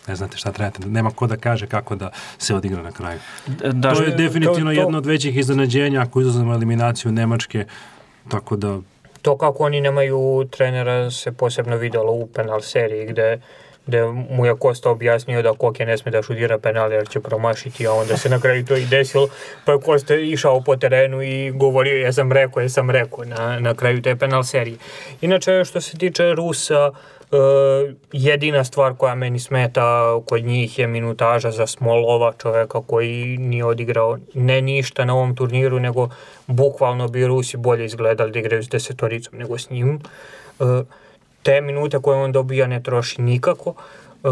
ne 0.07 0.17
znate 0.17 0.37
šta 0.37 0.53
trebate. 0.53 0.89
Nema 0.89 1.11
ko 1.11 1.27
da 1.27 1.37
kaže 1.37 1.67
kako 1.67 1.95
da 1.97 2.11
se 2.39 2.55
odigra 2.55 2.83
na 2.83 2.93
kraju. 2.93 3.19
Da, 3.73 3.95
to 3.95 4.03
je 4.03 4.11
definitivno 4.11 4.71
to- 4.71 4.75
to- 4.75 4.81
jedno 4.81 4.99
od 4.99 5.07
većih 5.07 5.37
iznenađenja 5.37 6.01
ako 6.01 6.21
izuzmemo 6.21 6.55
eliminaciju 6.55 7.13
Nemačke, 7.13 7.65
tako 8.29 8.57
da 8.57 8.79
To 9.23 9.39
kako 9.39 9.65
oni 9.65 9.81
nemaju 9.81 10.49
trenera 10.51 11.11
se 11.11 11.33
posebno 11.33 11.77
videlo 11.77 12.13
u 12.13 12.27
penal 12.27 12.61
seriji 12.61 13.07
gde 13.07 13.41
gde 13.87 14.03
mu 14.31 14.47
je 14.47 14.57
Kosta 14.57 14.91
objasnio 14.91 15.43
da 15.43 15.53
Koke 15.53 15.87
ne 15.87 15.99
sme 15.99 16.11
da 16.11 16.23
šutira 16.23 16.59
penal 16.59 16.93
jer 16.93 17.09
će 17.09 17.21
promašiti, 17.21 17.87
a 17.87 17.93
onda 17.93 18.17
se 18.17 18.29
na 18.29 18.41
kraju 18.41 18.65
to 18.65 18.77
i 18.77 18.87
desilo, 18.87 19.29
pa 19.65 19.73
je 19.73 19.81
Kosta 19.81 20.15
išao 20.15 20.61
po 20.61 20.77
terenu 20.77 21.23
i 21.23 21.51
govorio 21.51 21.97
ja 21.97 22.13
sam 22.13 22.33
rekao, 22.33 22.63
ja 22.63 22.69
sam 22.69 22.91
rekao 22.91 23.25
na, 23.25 23.61
na 23.61 23.75
kraju 23.75 24.03
te 24.03 24.17
penal 24.17 24.45
serije. 24.45 24.77
Inače, 25.21 25.65
što 25.65 25.81
se 25.81 25.99
tiče 25.99 26.35
Rusa, 26.35 26.91
e, 26.91 27.37
jedina 28.13 28.65
stvar 28.65 28.95
koja 28.97 29.15
meni 29.15 29.39
smeta 29.39 30.21
kod 30.27 30.45
njih 30.45 30.79
je 30.79 30.87
minutaža 30.87 31.51
za 31.51 31.67
Smolova, 31.67 32.33
čoveka 32.39 32.81
koji 32.87 33.37
nije 33.37 33.65
odigrao 33.65 34.19
ne 34.35 34.63
ništa 34.63 35.05
na 35.05 35.15
ovom 35.15 35.37
turniru, 35.37 35.81
nego 35.81 36.09
bukvalno 36.47 37.09
bi 37.09 37.27
Rusi 37.27 37.57
bolje 37.57 37.85
izgledali 37.85 38.33
da 38.33 38.39
igraju 38.39 38.63
s 38.63 38.69
desetoricom 38.69 39.39
nego 39.39 39.59
s 39.59 39.71
njim. 39.71 40.01
E, 40.61 40.65
te 41.45 41.61
minute 41.61 41.99
koje 41.99 42.19
on 42.19 42.33
dobija 42.33 42.67
ne 42.67 42.83
troši 42.83 43.23
nikako. 43.23 43.75
E, 44.25 44.29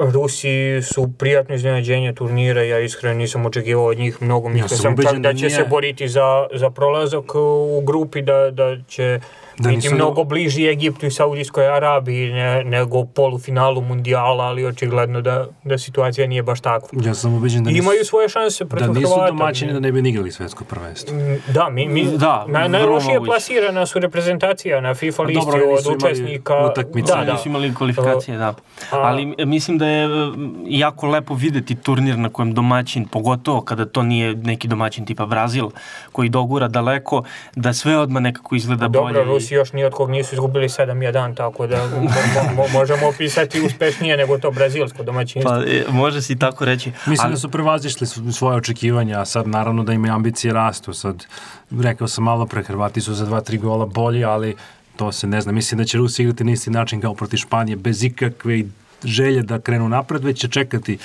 Rusi 0.00 0.48
su 0.84 1.10
prijatno 1.18 1.54
iznenađenje 1.54 2.12
turnira, 2.12 2.62
ja 2.62 2.78
iskreno 2.80 3.14
nisam 3.14 3.46
očekivao 3.46 3.84
od 3.84 3.98
njih 3.98 4.22
mnogo, 4.22 4.48
mislio 4.48 4.68
sam 4.68 4.78
sam 4.78 4.92
ubeđen 4.92 5.12
čak 5.12 5.18
da 5.18 5.32
da 5.32 5.38
će 5.38 5.50
se 5.50 5.56
nije- 5.56 5.68
boriti 5.68 6.08
za, 6.08 6.46
za 6.54 6.70
prolazak 6.70 7.34
u 7.34 7.80
grupi, 7.80 8.22
da, 8.22 8.50
da 8.50 8.76
će 8.88 9.20
Da 9.56 9.70
nisu- 9.70 9.94
mnogo 9.94 10.24
bliži 10.24 10.64
Egiptu 10.64 11.06
i 11.06 11.10
Saudijskoj 11.10 11.66
Arabiji 11.68 12.28
ne, 12.28 12.64
nego 12.64 13.04
polufinalu 13.06 13.80
mundijala, 13.82 14.44
ali 14.44 14.66
očigledno 14.66 15.20
da, 15.20 15.46
da 15.64 15.78
situacija 15.78 16.26
nije 16.26 16.42
baš 16.42 16.60
takva. 16.60 16.88
ja 16.96 17.14
sam 17.14 17.34
ubeđen 17.34 17.64
da 17.64 17.70
nisu, 17.70 17.78
Imaju 17.78 18.04
svoje 18.04 18.28
šanse 18.28 18.64
protiv 18.66 18.86
da 18.86 18.92
nisu 18.92 19.08
Hrvata. 19.08 19.26
domaćini 19.28 19.72
da 19.72 19.80
ne 19.80 19.92
bi 19.92 20.02
ni 20.02 20.08
igrali 20.08 20.32
svetsko 20.32 20.64
prvenstvo. 20.64 21.16
Mm, 21.16 21.36
Da, 21.48 21.68
mi, 21.70 21.88
mi 21.88 22.04
Da, 22.08 22.44
na, 22.48 22.68
najlošije 22.68 23.20
plasirana 23.20 23.86
su 23.86 23.98
reprezentacija 23.98 24.80
na 24.80 24.94
FIFA 24.94 25.16
Pa 25.16 25.22
listi 25.22 25.40
dobro, 25.42 25.60
od 25.64 25.80
imali 25.80 25.96
učesnika. 25.96 26.66
utakmice. 26.66 27.12
Da, 27.12 27.24
da. 27.24 27.32
Nisu 27.32 27.48
imali 27.48 27.74
kvalifikacije, 27.74 28.38
da. 28.38 28.54
Ali 28.92 29.24
mislim 29.38 29.78
da 29.78 29.86
je 29.86 30.04
e, 30.04 30.08
jako 30.66 31.06
lepo 31.08 31.34
videti 31.34 31.74
turnir 31.76 32.18
na 32.18 32.28
kojem 32.28 32.54
domaćin, 32.54 33.04
pogotovo 33.06 33.60
kada 33.60 33.84
to 33.86 34.02
nije 34.02 34.34
neki 34.34 34.68
domaćin 34.68 35.04
tipa 35.04 35.26
Brazil, 35.26 35.68
koji 36.12 36.28
dogura 36.28 36.68
daleko, 36.68 37.22
da 37.56 37.72
sve 37.72 37.98
odmah 37.98 38.22
nekako 38.22 38.54
izgleda 38.54 38.88
bolje. 38.90 39.14
Dobro, 39.14 39.34
i- 39.44 39.46
Rusi 39.46 39.54
još 39.54 39.72
ni 39.72 39.84
od 39.84 39.92
kog 39.92 40.10
nisu 40.10 40.34
izgubili 40.34 40.68
7-1, 40.68 41.34
tako 41.34 41.66
da 41.66 41.76
mo, 41.86 42.00
mo, 42.00 42.08
mo, 42.56 42.68
možemo 42.72 43.08
opisati 43.08 43.60
uspešnije 43.60 44.16
nego 44.16 44.38
to 44.38 44.50
brazilsko 44.50 45.02
domaćinstvo. 45.02 45.50
Pa, 45.52 45.62
e, 45.62 45.84
može 45.90 46.22
se 46.22 46.32
i 46.32 46.38
tako 46.38 46.64
reći. 46.64 46.92
Mislim 47.06 47.26
ali, 47.26 47.32
da 47.32 47.38
su 47.38 47.50
prevazišli 47.50 48.06
svoje 48.32 48.56
očekivanja, 48.56 49.20
a 49.20 49.24
sad 49.24 49.48
naravno 49.48 49.84
da 49.84 49.92
im 49.92 50.04
ambicije 50.04 50.52
rastu. 50.52 50.92
Sad, 50.92 51.24
rekao 51.80 52.08
sam 52.08 52.24
malo 52.24 52.46
pre, 52.46 52.62
Hrvati 52.62 53.00
su 53.00 53.14
za 53.14 53.24
dva, 53.26 53.40
tri 53.40 53.58
gola 53.58 53.86
bolji, 53.86 54.24
ali 54.24 54.56
to 54.96 55.12
se 55.12 55.26
ne 55.26 55.40
zna. 55.40 55.52
Mislim 55.52 55.78
da 55.78 55.84
će 55.84 55.98
Rusi 55.98 56.22
igrati 56.22 56.44
na 56.44 56.52
isti 56.52 56.70
način 56.70 57.00
kao 57.00 57.14
protiv 57.14 57.36
Španije, 57.36 57.76
bez 57.76 58.04
ikakve 58.04 58.62
želje 59.04 59.42
da 59.42 59.60
krenu 59.60 59.88
napred, 59.88 60.24
već 60.24 60.40
će 60.40 60.48
čekati 60.48 60.98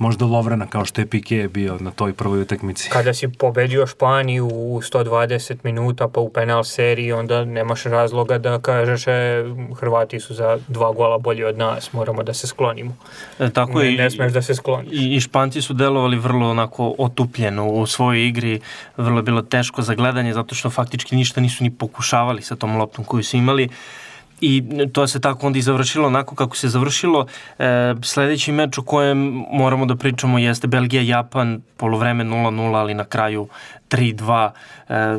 možda 0.00 0.24
Lovrena 0.24 0.66
kao 0.66 0.84
što 0.84 1.00
je 1.00 1.06
Pique 1.06 1.48
bio 1.48 1.76
na 1.80 1.90
toj 1.90 2.12
prvoj 2.12 2.42
utakmici. 2.42 2.90
Kada 2.90 3.14
si 3.14 3.28
pobedio 3.28 3.86
Španiju 3.86 4.46
u 4.46 4.80
120 4.82 5.56
minuta 5.62 6.08
pa 6.08 6.20
u 6.20 6.28
penal 6.28 6.64
seriji, 6.64 7.12
onda 7.12 7.44
nemaš 7.44 7.84
razloga 7.84 8.38
da 8.38 8.58
kažeš 8.58 9.06
e, 9.06 9.44
Hrvati 9.80 10.20
su 10.20 10.34
za 10.34 10.58
dva 10.68 10.92
gola 10.92 11.18
bolji 11.18 11.44
od 11.44 11.58
nas, 11.58 11.92
moramo 11.92 12.22
da 12.22 12.34
se 12.34 12.46
sklonimo. 12.46 12.96
E, 13.38 13.50
tako 13.50 13.78
ne, 13.78 13.92
je, 13.92 13.98
ne 13.98 14.10
smeš 14.10 14.32
da 14.32 14.42
se 14.42 14.54
skloniš. 14.54 14.92
I, 14.92 15.16
I 15.16 15.20
Španci 15.20 15.62
su 15.62 15.74
delovali 15.74 16.18
vrlo 16.18 16.50
onako 16.50 16.94
otupljeno 16.98 17.68
u 17.68 17.86
svojoj 17.86 18.26
igri, 18.26 18.60
vrlo 18.96 19.18
je 19.18 19.22
bilo 19.22 19.42
teško 19.42 19.82
za 19.82 19.94
gledanje 19.94 20.32
zato 20.34 20.54
što 20.54 20.70
faktički 20.70 21.16
ništa 21.16 21.40
nisu 21.40 21.64
ni 21.64 21.70
pokušavali 21.70 22.42
sa 22.42 22.56
tom 22.56 22.76
loptom 22.76 23.04
koju 23.04 23.22
su 23.22 23.36
imali 23.36 23.68
i 24.40 24.62
to 24.92 25.06
se 25.06 25.20
tako 25.20 25.46
onda 25.46 25.58
i 25.58 25.62
završilo 25.62 26.06
onako 26.06 26.34
kako 26.34 26.56
se 26.56 26.68
završilo. 26.68 27.26
E, 27.58 27.94
sledeći 28.02 28.52
meč 28.52 28.78
o 28.78 28.82
kojem 28.82 29.44
moramo 29.52 29.86
da 29.86 29.96
pričamo 29.96 30.38
jeste 30.38 30.66
Belgija-Japan, 30.66 31.60
polovreme 31.76 32.24
0-0, 32.24 32.76
ali 32.76 32.94
na 32.94 33.04
kraju 33.04 33.48
3-2. 33.90 34.50
E, 34.88 35.18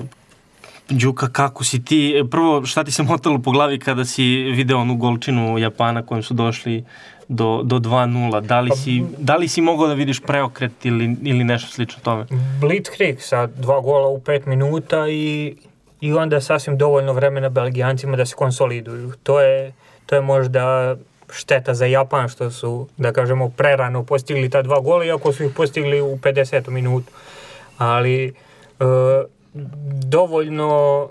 Đuka, 0.89 1.29
kako 1.29 1.63
si 1.63 1.85
ti, 1.85 2.23
prvo 2.31 2.65
šta 2.65 2.83
ti 2.83 2.91
se 2.91 3.03
motalo 3.03 3.39
po 3.39 3.51
glavi 3.51 3.79
kada 3.79 4.05
si 4.05 4.23
video 4.33 4.77
onu 4.77 4.95
golčinu 4.95 5.57
Japana 5.57 6.05
kojom 6.05 6.23
su 6.23 6.33
došli 6.33 6.85
do, 7.27 7.61
do 7.63 7.79
2-0, 7.79 8.41
da 8.41 8.59
li, 8.59 8.71
si, 8.75 9.03
da 9.17 9.35
li 9.35 9.47
si 9.47 9.61
mogao 9.61 9.87
da 9.87 9.93
vidiš 9.93 10.19
preokret 10.19 10.85
ili, 10.85 11.15
ili 11.23 11.43
nešto 11.43 11.71
slično 11.71 11.99
tome? 12.03 12.25
Blitzkrieg 12.61 13.21
sa 13.21 13.47
dva 13.47 13.79
gola 13.81 14.07
u 14.07 14.19
pet 14.19 14.45
minuta 14.45 15.07
i, 15.09 15.55
i 16.01 16.13
onda 16.13 16.41
sasvim 16.41 16.77
dovoljno 16.77 17.13
vremena 17.13 17.49
Belgijancima 17.49 18.17
da 18.17 18.25
se 18.25 18.35
konsoliduju. 18.35 19.11
To 19.23 19.41
je, 19.41 19.73
to 20.05 20.15
je 20.15 20.21
možda 20.21 20.95
šteta 21.31 21.73
za 21.73 21.85
Japan 21.85 22.29
što 22.29 22.51
su, 22.51 22.87
da 22.97 23.13
kažemo, 23.13 23.49
prerano 23.49 24.03
postigli 24.03 24.49
ta 24.49 24.61
dva 24.61 24.79
gola, 24.79 25.05
iako 25.05 25.33
su 25.33 25.43
ih 25.43 25.51
postigli 25.55 26.01
u 26.01 26.17
50. 26.17 26.69
minutu. 26.69 27.11
Ali 27.77 28.27
e, 28.27 28.33
dovoljno 30.03 31.09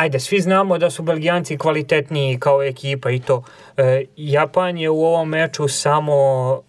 ajde, 0.00 0.20
svi 0.20 0.40
znamo 0.40 0.78
da 0.78 0.90
su 0.90 1.02
Belgijanci 1.02 1.58
kvalitetniji 1.58 2.38
kao 2.38 2.62
ekipa 2.62 3.10
i 3.10 3.18
to. 3.18 3.42
E, 3.76 4.04
Japan 4.16 4.78
je 4.78 4.90
u 4.90 5.04
ovom 5.04 5.28
meču 5.28 5.68
samo 5.68 6.12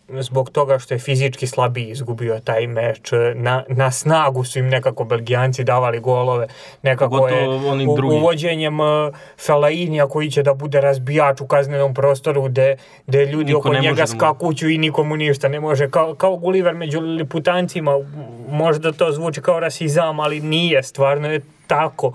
zbog 0.09 0.49
toga 0.49 0.79
što 0.79 0.93
je 0.93 0.99
fizički 0.99 1.47
slabiji 1.47 1.89
izgubio 1.89 2.39
taj 2.39 2.67
meč. 2.67 3.11
Na, 3.35 3.63
na 3.69 3.91
snagu 3.91 4.43
su 4.43 4.59
im 4.59 4.67
nekako 4.67 5.03
Belgijanci 5.03 5.63
davali 5.63 5.99
golove. 5.99 6.47
Nekako 6.81 7.15
Pogotovo 7.15 7.41
je 7.41 7.87
u, 7.87 8.17
uvođenjem 8.17 8.79
uh, 8.79 8.87
Felainija 9.45 10.07
koji 10.07 10.31
će 10.31 10.43
da 10.43 10.53
bude 10.53 10.81
razbijač 10.81 11.41
u 11.41 11.47
kaznenom 11.47 11.93
prostoru 11.93 12.41
gde, 12.41 12.75
gde 13.07 13.25
ljudi 13.25 13.53
Niko 13.53 13.59
oko 13.59 13.73
njega 13.73 13.95
da 13.95 14.07
skakuću 14.07 14.69
i 14.69 14.77
nikomu 14.77 15.15
ništa 15.15 15.47
ne 15.47 15.59
može. 15.59 15.89
Kao, 15.89 16.15
kao 16.15 16.37
Gulliver 16.37 16.75
među 16.75 16.99
Liputancima, 16.99 17.91
možda 18.49 18.91
to 18.91 19.11
zvuči 19.11 19.41
kao 19.41 19.59
rasizam, 19.59 20.19
ali 20.19 20.41
nije, 20.41 20.83
stvarno 20.83 21.31
je 21.31 21.41
tako. 21.67 22.13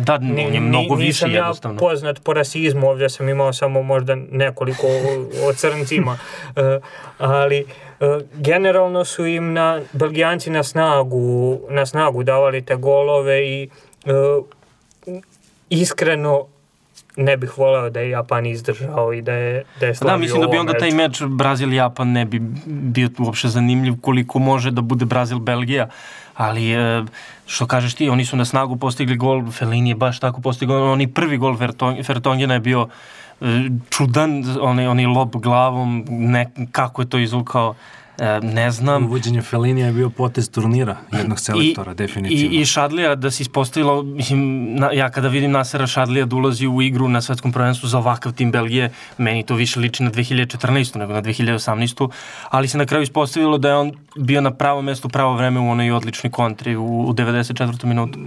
Da, 0.00 0.14
on 0.14 0.54
je 0.54 0.60
mnogo 0.60 0.94
više 0.94 1.06
nisam 1.06 1.30
ja 1.30 1.36
jednostavno. 1.36 1.78
poznat 1.78 2.20
po 2.22 2.32
rasizmu, 2.32 2.88
ovdje 2.88 3.08
sam 3.10 3.28
imao 3.28 3.52
samo 3.52 3.82
možda 3.82 4.14
nekoliko 4.14 4.86
o, 4.86 5.48
o 5.48 5.52
crncima, 5.52 6.18
E, 6.56 6.80
ali 7.18 7.58
e, 7.58 7.64
generalno 8.34 9.04
su 9.04 9.26
im 9.26 9.52
na 9.52 9.80
Belgijanci 9.92 10.50
na 10.50 10.62
snagu, 10.62 11.60
na 11.70 11.86
snagu 11.86 12.22
davali 12.22 12.62
te 12.62 12.76
golove 12.76 13.46
i 13.46 13.68
iskreno 15.70 16.46
ne 17.16 17.36
bih 17.36 17.58
voleo 17.58 17.90
da 17.90 18.00
je 18.00 18.10
Japan 18.10 18.46
izdržao 18.46 19.12
i 19.12 19.22
da 19.22 19.32
je, 19.32 19.64
da 19.80 19.86
je 19.86 19.94
slavio 19.94 20.12
Da, 20.12 20.20
mislim 20.20 20.40
da 20.40 20.46
bi 20.46 20.56
ovo 20.56 20.60
onda 20.60 20.78
taj 20.78 20.90
meč. 20.90 21.20
meč 21.20 21.30
Brazil-Japan 21.30 22.04
ne 22.04 22.24
bi 22.24 22.38
bio 22.66 23.08
uopšte 23.18 23.48
zanimljiv 23.48 23.94
koliko 24.00 24.38
može 24.38 24.70
da 24.70 24.80
bude 24.80 25.04
Brazil-Belgija, 25.04 25.86
ali 26.38 26.72
e, 26.72 27.04
što 27.46 27.66
kažeš 27.66 27.94
ti, 27.94 28.08
oni 28.08 28.24
su 28.24 28.36
na 28.36 28.44
snagu 28.44 28.76
postigli 28.76 29.16
gol, 29.16 29.50
Felini 29.50 29.90
je 29.90 29.94
baš 29.94 30.20
tako 30.20 30.40
postigao, 30.40 30.92
oni 30.92 31.06
prvi 31.06 31.36
gol 31.36 31.56
Vertongena 32.08 32.54
je 32.54 32.60
bio 32.60 32.88
e, 33.40 33.44
čudan, 33.90 34.44
onaj, 34.60 34.86
onaj 34.86 35.06
lob 35.06 35.36
glavom, 35.36 36.04
ne, 36.08 36.46
kako 36.72 37.02
je 37.02 37.08
to 37.10 37.18
izvukao, 37.18 37.74
ne 38.42 38.70
znam. 38.70 39.04
Uvođenje 39.04 39.42
Felinija 39.42 39.86
je 39.86 39.92
bio 39.92 40.10
potez 40.10 40.50
turnira 40.50 40.96
jednog 41.12 41.40
selektora, 41.40 41.94
definitivno. 41.94 42.56
I, 42.56 42.60
i 42.60 42.64
Šadlija 42.64 43.14
da 43.14 43.30
se 43.30 43.42
ispostavilo, 43.42 44.02
mislim, 44.02 44.74
na, 44.74 44.92
ja 44.92 45.10
kada 45.10 45.28
vidim 45.28 45.50
Nasera 45.50 45.86
Šadlija 45.86 46.26
da 46.26 46.36
ulazi 46.36 46.66
u 46.66 46.82
igru 46.82 47.08
na 47.08 47.20
svetskom 47.20 47.52
prvenstvu 47.52 47.88
za 47.88 47.98
ovakav 47.98 48.32
tim 48.32 48.52
Belgije, 48.52 48.90
meni 49.18 49.42
to 49.42 49.54
više 49.54 49.80
liči 49.80 50.02
na 50.02 50.10
2014. 50.10 50.98
nego 50.98 51.12
na 51.12 51.22
2018. 51.22 52.08
Ali 52.50 52.68
se 52.68 52.78
na 52.78 52.86
kraju 52.86 53.02
ispostavilo 53.02 53.58
da 53.58 53.68
je 53.68 53.76
on 53.76 53.92
bio 54.16 54.40
na 54.40 54.50
pravo 54.50 54.82
mesto 54.82 55.08
pravo 55.08 55.36
vreme 55.36 55.60
u 55.60 55.70
onoj 55.70 55.90
odličnoj 55.90 56.30
kontri 56.30 56.76
u, 56.76 56.84
u 56.84 57.14
94. 57.14 57.84
minutu. 57.84 58.18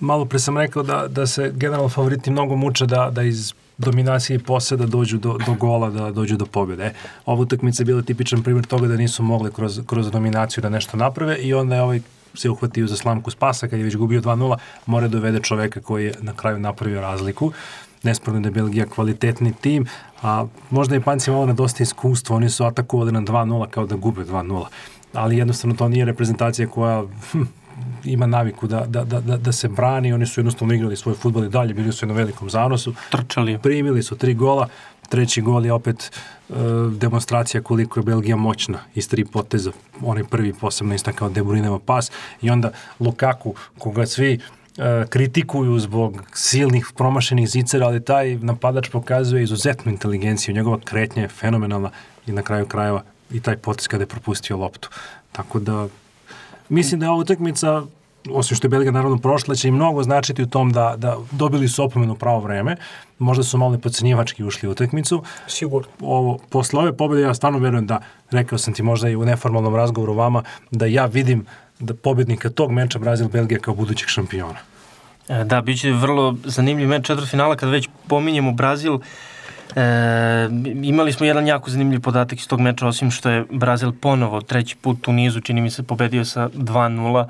Malo 0.00 0.24
pre 0.24 0.38
sam 0.38 0.58
rekao 0.58 0.82
da, 0.82 1.06
da 1.08 1.26
se 1.26 1.52
generalno 1.54 1.88
favoriti 1.88 2.30
mnogo 2.30 2.56
muče 2.56 2.86
da, 2.86 3.10
da 3.10 3.22
iz 3.22 3.54
dominacije 3.78 4.34
i 4.34 4.38
poseda 4.38 4.86
dođu 4.86 5.18
do, 5.18 5.38
do 5.46 5.54
gola, 5.54 5.90
da 5.90 6.10
dođu 6.10 6.36
do 6.36 6.46
pobjede. 6.46 6.84
E, 6.84 6.92
ova 7.26 7.42
utakmica 7.42 7.82
je 7.82 7.84
bila 7.84 8.02
tipičan 8.02 8.42
primjer 8.42 8.66
toga 8.66 8.88
da 8.88 8.96
nisu 8.96 9.22
mogli 9.22 9.52
kroz, 9.52 9.80
kroz 9.86 10.10
dominaciju 10.10 10.62
da 10.62 10.68
nešto 10.68 10.96
naprave 10.96 11.38
i 11.38 11.54
onda 11.54 11.74
je 11.74 11.82
ovaj 11.82 12.00
se 12.36 12.50
uhvatio 12.50 12.86
za 12.86 12.96
slamku 12.96 13.30
spasa 13.30 13.68
kad 13.68 13.78
je 13.78 13.84
već 13.84 13.96
gubio 13.96 14.20
2-0, 14.20 14.56
mora 14.86 15.08
da 15.08 15.12
dovede 15.12 15.40
čoveka 15.40 15.80
koji 15.80 16.04
je 16.04 16.14
na 16.20 16.32
kraju 16.32 16.58
napravio 16.58 17.00
razliku. 17.00 17.52
Nesporno 18.02 18.40
da 18.40 18.48
je 18.48 18.52
Belgija 18.52 18.86
kvalitetni 18.86 19.52
tim, 19.60 19.86
a 20.22 20.46
možda 20.70 20.94
je 20.94 21.00
Panci 21.00 21.30
malo 21.30 21.46
na 21.46 21.52
dosta 21.52 21.82
iskustva, 21.82 22.36
oni 22.36 22.50
su 22.50 22.64
atakovali 22.64 23.12
na 23.12 23.20
2-0 23.20 23.70
kao 23.70 23.86
da 23.86 23.96
gube 23.96 24.24
2-0, 24.24 24.64
ali 25.12 25.38
jednostavno 25.38 25.76
to 25.76 25.88
nije 25.88 26.04
reprezentacija 26.04 26.68
koja 26.68 27.04
hm, 27.32 27.42
ima 28.04 28.26
naviku 28.26 28.66
da, 28.66 28.86
da, 28.86 29.04
da, 29.04 29.20
da, 29.20 29.36
da 29.36 29.52
se 29.52 29.68
brani, 29.68 30.12
oni 30.12 30.26
su 30.26 30.40
jednostavno 30.40 30.74
igrali 30.74 30.96
svoj 30.96 31.14
futbol 31.14 31.44
i 31.44 31.48
dalje, 31.48 31.74
bili 31.74 31.92
su 31.92 32.06
na 32.06 32.14
velikom 32.14 32.50
zanosu, 32.50 32.94
Trčali. 33.10 33.58
primili 33.58 34.02
su 34.02 34.16
tri 34.16 34.34
gola, 34.34 34.68
treći 35.08 35.42
gol 35.42 35.66
je 35.66 35.72
opet 35.72 36.10
e, 36.48 36.52
demonstracija 36.90 37.62
koliko 37.62 38.00
je 38.00 38.04
Belgija 38.04 38.36
moćna 38.36 38.78
iz 38.94 39.08
tri 39.08 39.24
poteza, 39.24 39.72
onaj 40.02 40.24
prvi 40.24 40.52
posebno 40.52 40.94
istakao 40.94 41.28
De 41.28 41.42
Bruyneova 41.42 41.78
pas 41.78 42.10
i 42.42 42.50
onda 42.50 42.70
Lukaku, 43.00 43.54
koga 43.78 44.06
svi 44.06 44.40
e, 44.78 45.04
kritikuju 45.08 45.78
zbog 45.78 46.22
silnih 46.32 46.86
promašenih 46.96 47.48
zicera, 47.48 47.86
ali 47.86 48.04
taj 48.04 48.36
napadač 48.36 48.88
pokazuje 48.88 49.42
izuzetnu 49.42 49.92
inteligenciju, 49.92 50.54
njegova 50.54 50.78
kretnja 50.84 51.22
je 51.22 51.28
fenomenalna 51.28 51.90
i 52.26 52.32
na 52.32 52.42
kraju 52.42 52.66
krajeva 52.66 53.02
i 53.30 53.40
taj 53.40 53.56
potez 53.56 53.88
kada 53.88 54.02
je 54.02 54.08
propustio 54.08 54.56
loptu. 54.56 54.90
Tako 55.32 55.58
da 55.58 55.88
mislim 56.68 57.00
da 57.00 57.06
je 57.06 57.10
ova 57.10 57.20
utakmica 57.20 57.82
osim 58.32 58.56
što 58.56 58.66
je 58.66 58.68
Belgija 58.68 58.92
naravno 58.92 59.18
prošla, 59.18 59.54
će 59.54 59.68
i 59.68 59.70
mnogo 59.70 60.02
značiti 60.02 60.42
u 60.42 60.46
tom 60.46 60.72
da, 60.72 60.94
da 60.96 61.16
dobili 61.30 61.68
su 61.68 61.84
opomenu 61.84 62.14
pravo 62.14 62.40
vreme, 62.40 62.76
možda 63.18 63.44
su 63.44 63.58
malo 63.58 63.78
podcenjivački 63.78 64.44
ušli 64.44 64.68
u 64.68 64.72
utakmicu. 64.72 65.22
Sigurno. 65.46 65.88
Ovo, 66.00 66.38
posle 66.50 66.80
ove 66.80 66.96
pobjede 66.96 67.22
ja 67.22 67.34
stvarno 67.34 67.58
verujem 67.58 67.86
da, 67.86 68.00
rekao 68.30 68.58
sam 68.58 68.74
ti 68.74 68.82
možda 68.82 69.08
i 69.08 69.16
u 69.16 69.24
neformalnom 69.24 69.76
razgovoru 69.76 70.14
vama, 70.14 70.42
da 70.70 70.86
ja 70.86 71.06
vidim 71.06 71.46
da 71.78 71.94
pobjednika 71.94 72.50
tog 72.50 72.70
meča 72.70 72.98
Brazil-Belgija 72.98 73.60
kao 73.60 73.74
budućeg 73.74 74.08
šampiona. 74.08 74.58
E, 75.28 75.44
Da, 75.44 75.60
bit 75.60 75.80
će 75.80 75.92
vrlo 75.92 76.36
zanimljiv 76.44 76.88
meč 76.88 77.06
četvrtfinala 77.06 77.56
kada 77.56 77.72
već 77.72 77.88
pominjemo 78.08 78.52
Brazil. 78.52 78.98
E, 79.74 80.48
imali 80.82 81.12
smo 81.12 81.26
jedan 81.26 81.46
jako 81.46 81.70
zanimljiv 81.70 82.00
podatak 82.00 82.38
iz 82.38 82.48
tog 82.48 82.60
meča, 82.60 82.86
osim 82.86 83.10
što 83.10 83.30
je 83.30 83.44
Brazil 83.50 83.92
ponovo 83.92 84.40
treći 84.40 84.76
put 84.76 85.08
u 85.08 85.12
nizu, 85.12 85.40
čini 85.40 85.60
mi 85.60 85.70
se, 85.70 85.82
pobedio 85.82 86.24
sa 86.24 86.48
2-0. 86.48 87.26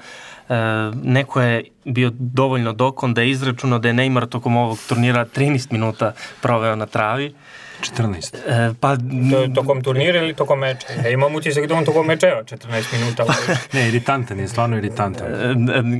E, 0.48 0.54
neko 1.02 1.40
je 1.40 1.64
bio 1.84 2.10
dovoljno 2.14 2.72
dokon 2.72 3.14
da 3.14 3.20
je 3.20 3.30
izračunao 3.30 3.78
da 3.78 3.88
je 3.88 3.94
Neymar 3.94 4.26
tokom 4.28 4.56
ovog 4.56 4.78
turnira 4.88 5.24
13 5.36 5.72
minuta 5.72 6.12
proveo 6.42 6.76
na 6.76 6.86
travi. 6.86 7.34
14. 7.80 8.36
E, 8.48 8.74
pa, 8.80 8.96
To, 8.96 9.48
tokom 9.54 9.82
turnira 9.82 10.18
ili 10.18 10.34
tokom 10.34 10.58
meča? 10.58 10.86
Ja 11.04 11.10
imam 11.10 11.34
utisak 11.34 11.66
da 11.66 11.74
on 11.74 11.84
tokom 11.84 12.06
meča 12.06 12.28
evo 12.28 12.42
14 12.42 12.98
minuta. 12.98 13.24
Ne, 13.72 13.88
iritantan 13.88 14.40
je, 14.40 14.48
stvarno 14.48 14.78
iritantan. 14.78 15.26
e, 15.26 15.54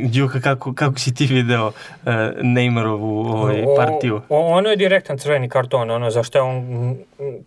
Đuka, 0.08 0.40
kako, 0.40 0.74
kako 0.74 0.98
si 0.98 1.14
ti 1.14 1.26
video 1.26 1.72
e, 2.06 2.10
Neymarovu 2.42 3.32
ovaj, 3.32 3.62
O- 3.62 3.76
partiju? 3.76 4.20
O, 4.28 4.40
ono 4.48 4.68
je 4.70 4.76
direktan 4.76 5.18
crveni 5.18 5.48
karton, 5.48 5.90
ono 5.90 6.10
zašto 6.10 6.38
je 6.38 6.42
on 6.42 6.96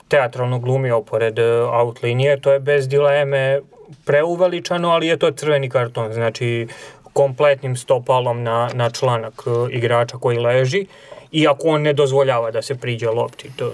teatralno 0.08 0.60
glumio 0.60 1.02
pored 1.02 1.40
e, 1.40 1.44
out 1.64 2.04
linije, 2.04 2.40
to 2.42 2.54
je 2.54 2.60
bez 2.60 2.88
dileme 2.88 3.60
preuveličano, 4.06 4.90
ali 4.90 5.08
je 5.08 5.18
to 5.18 5.32
crveni 5.32 5.70
karton, 5.70 6.14
znači 6.14 6.68
kompletnim 7.14 7.76
stopalom 7.76 8.44
na, 8.44 8.70
na 8.74 8.90
članak 8.90 9.34
e, 9.48 9.76
igrača 9.76 10.18
koji 10.18 10.38
leži, 10.38 10.86
iako 11.32 11.68
on 11.68 11.82
ne 11.82 11.94
dozvoljava 11.94 12.52
da 12.52 12.62
se 12.62 12.76
priđe 12.76 13.08
lopti, 13.08 13.52
to, 13.56 13.72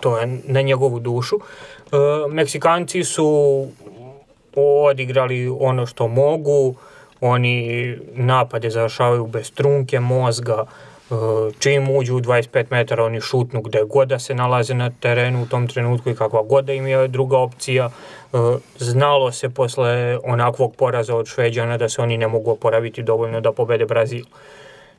to 0.00 0.18
je 0.18 0.38
na 0.44 0.60
njegovu 0.60 1.00
dušu. 1.00 1.36
E, 1.36 1.96
Meksikanci 2.28 3.04
su 3.04 3.66
odigrali 4.56 5.48
ono 5.60 5.86
što 5.86 6.08
mogu, 6.08 6.74
oni 7.20 7.96
napade 8.14 8.70
završavaju 8.70 9.26
bez 9.26 9.52
trunke 9.52 10.00
mozga, 10.00 10.64
e, 10.64 11.14
čim 11.58 11.96
uđu 11.96 12.16
u 12.16 12.20
25 12.20 12.64
metara 12.70 13.04
oni 13.04 13.20
šutnu 13.20 13.62
gde 13.62 13.82
god 13.84 14.08
da 14.08 14.18
se 14.18 14.34
nalaze 14.34 14.74
na 14.74 14.90
terenu 14.90 15.42
u 15.42 15.46
tom 15.46 15.68
trenutku 15.68 16.10
i 16.10 16.14
kakva 16.14 16.42
god 16.42 16.64
da 16.64 16.72
im 16.72 16.86
je 16.86 17.08
druga 17.08 17.38
opcija. 17.38 17.90
E, 18.32 18.36
znalo 18.78 19.32
se 19.32 19.50
posle 19.50 20.18
onakvog 20.24 20.76
poraza 20.76 21.16
od 21.16 21.26
Šveđana 21.26 21.78
da 21.78 21.88
se 21.88 22.02
oni 22.02 22.18
ne 22.18 22.28
mogu 22.28 22.50
oporaviti 22.50 23.02
dovoljno 23.02 23.40
da 23.40 23.52
pobede 23.52 23.86
Brazil. 23.86 24.24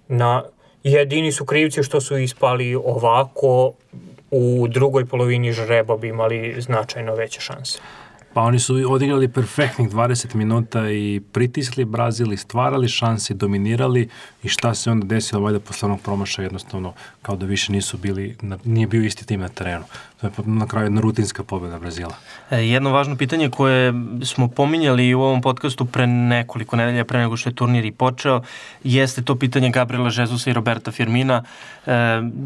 Na, 0.08 0.44
jedini 0.84 1.32
su 1.32 1.46
krivci 1.46 1.84
što 1.84 2.02
su 2.02 2.18
ispali 2.18 2.76
ovako, 2.76 3.74
u 4.36 4.68
drugoj 4.68 5.06
polovini 5.06 5.52
žreba 5.52 5.98
bi 5.98 6.08
imali 6.08 6.56
značajno 6.62 7.16
veće 7.16 7.42
šanse. 7.42 7.80
Pa 8.36 8.42
oni 8.42 8.60
su 8.60 8.76
odigrali 8.88 9.28
perfektnih 9.28 9.90
20 9.90 10.36
minuta 10.36 10.90
i 10.90 11.22
pritisli 11.32 11.86
Brazil 11.86 12.34
i 12.34 12.38
stvarali 12.38 12.88
šanse, 12.88 13.34
dominirali 13.34 14.10
i 14.44 14.50
šta 14.50 14.74
se 14.74 14.92
onda 14.92 15.06
desilo 15.06 15.42
valjda 15.42 15.60
posle 15.60 15.86
onog 15.86 16.02
promaša 16.02 16.42
jednostavno 16.42 16.94
kao 17.22 17.36
da 17.36 17.46
više 17.46 17.72
nisu 17.72 17.98
bili, 17.98 18.38
nije 18.64 18.88
bio 18.88 19.04
isti 19.04 19.26
tim 19.26 19.40
na 19.40 19.50
terenu. 19.50 19.86
To 20.22 20.28
je 20.28 20.32
na 20.46 20.68
kraju 20.68 20.86
jedna 20.86 21.02
rutinska 21.02 21.44
pobjeda 21.44 21.80
Brazila. 21.80 22.16
E, 22.52 22.58
jedno 22.58 22.92
važno 22.92 23.18
pitanje 23.18 23.50
koje 23.50 23.94
smo 24.24 24.48
pominjali 24.48 25.14
u 25.14 25.22
ovom 25.22 25.42
podcastu 25.42 25.86
pre 25.86 26.08
nekoliko 26.08 26.76
nedelja, 26.76 27.06
pre 27.06 27.20
nego 27.20 27.38
što 27.38 27.50
je 27.50 27.56
turnir 27.56 27.86
i 27.86 27.92
počeo, 27.92 28.42
jeste 28.84 29.22
to 29.22 29.36
pitanje 29.36 29.70
Gabriela 29.70 30.10
Žezusa 30.10 30.50
i 30.50 30.54
Roberta 30.54 30.92
Firmina. 30.92 31.44
E, 31.86 31.92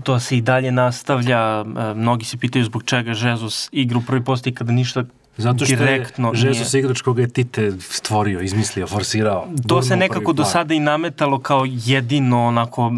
to 0.03 0.19
se 0.19 0.37
i 0.37 0.41
dalje 0.41 0.71
nastavlja. 0.71 1.39
E, 1.59 1.93
mnogi 1.93 2.25
se 2.25 2.37
pitaju 2.37 2.65
zbog 2.65 2.83
čega 2.83 3.13
Žezus 3.13 3.69
igra 3.71 3.97
u 3.97 4.01
prvi 4.01 4.23
posti 4.23 4.55
kada 4.55 4.71
ništa 4.71 5.03
Zato 5.39 5.65
što 5.65 5.75
direktno 5.75 6.31
je 6.35 6.47
Jesus 6.47 6.73
igrač 6.73 7.01
koga 7.01 7.21
je 7.21 7.29
Tite 7.29 7.71
stvorio, 7.79 8.41
izmislio, 8.41 8.87
forsirao. 8.87 9.47
To 9.67 9.81
se 9.81 9.95
nekako 9.95 10.33
do 10.33 10.43
sada 10.45 10.73
i 10.73 10.79
nametalo 10.79 11.39
kao 11.39 11.65
jedino 11.67 12.45
onako, 12.45 12.91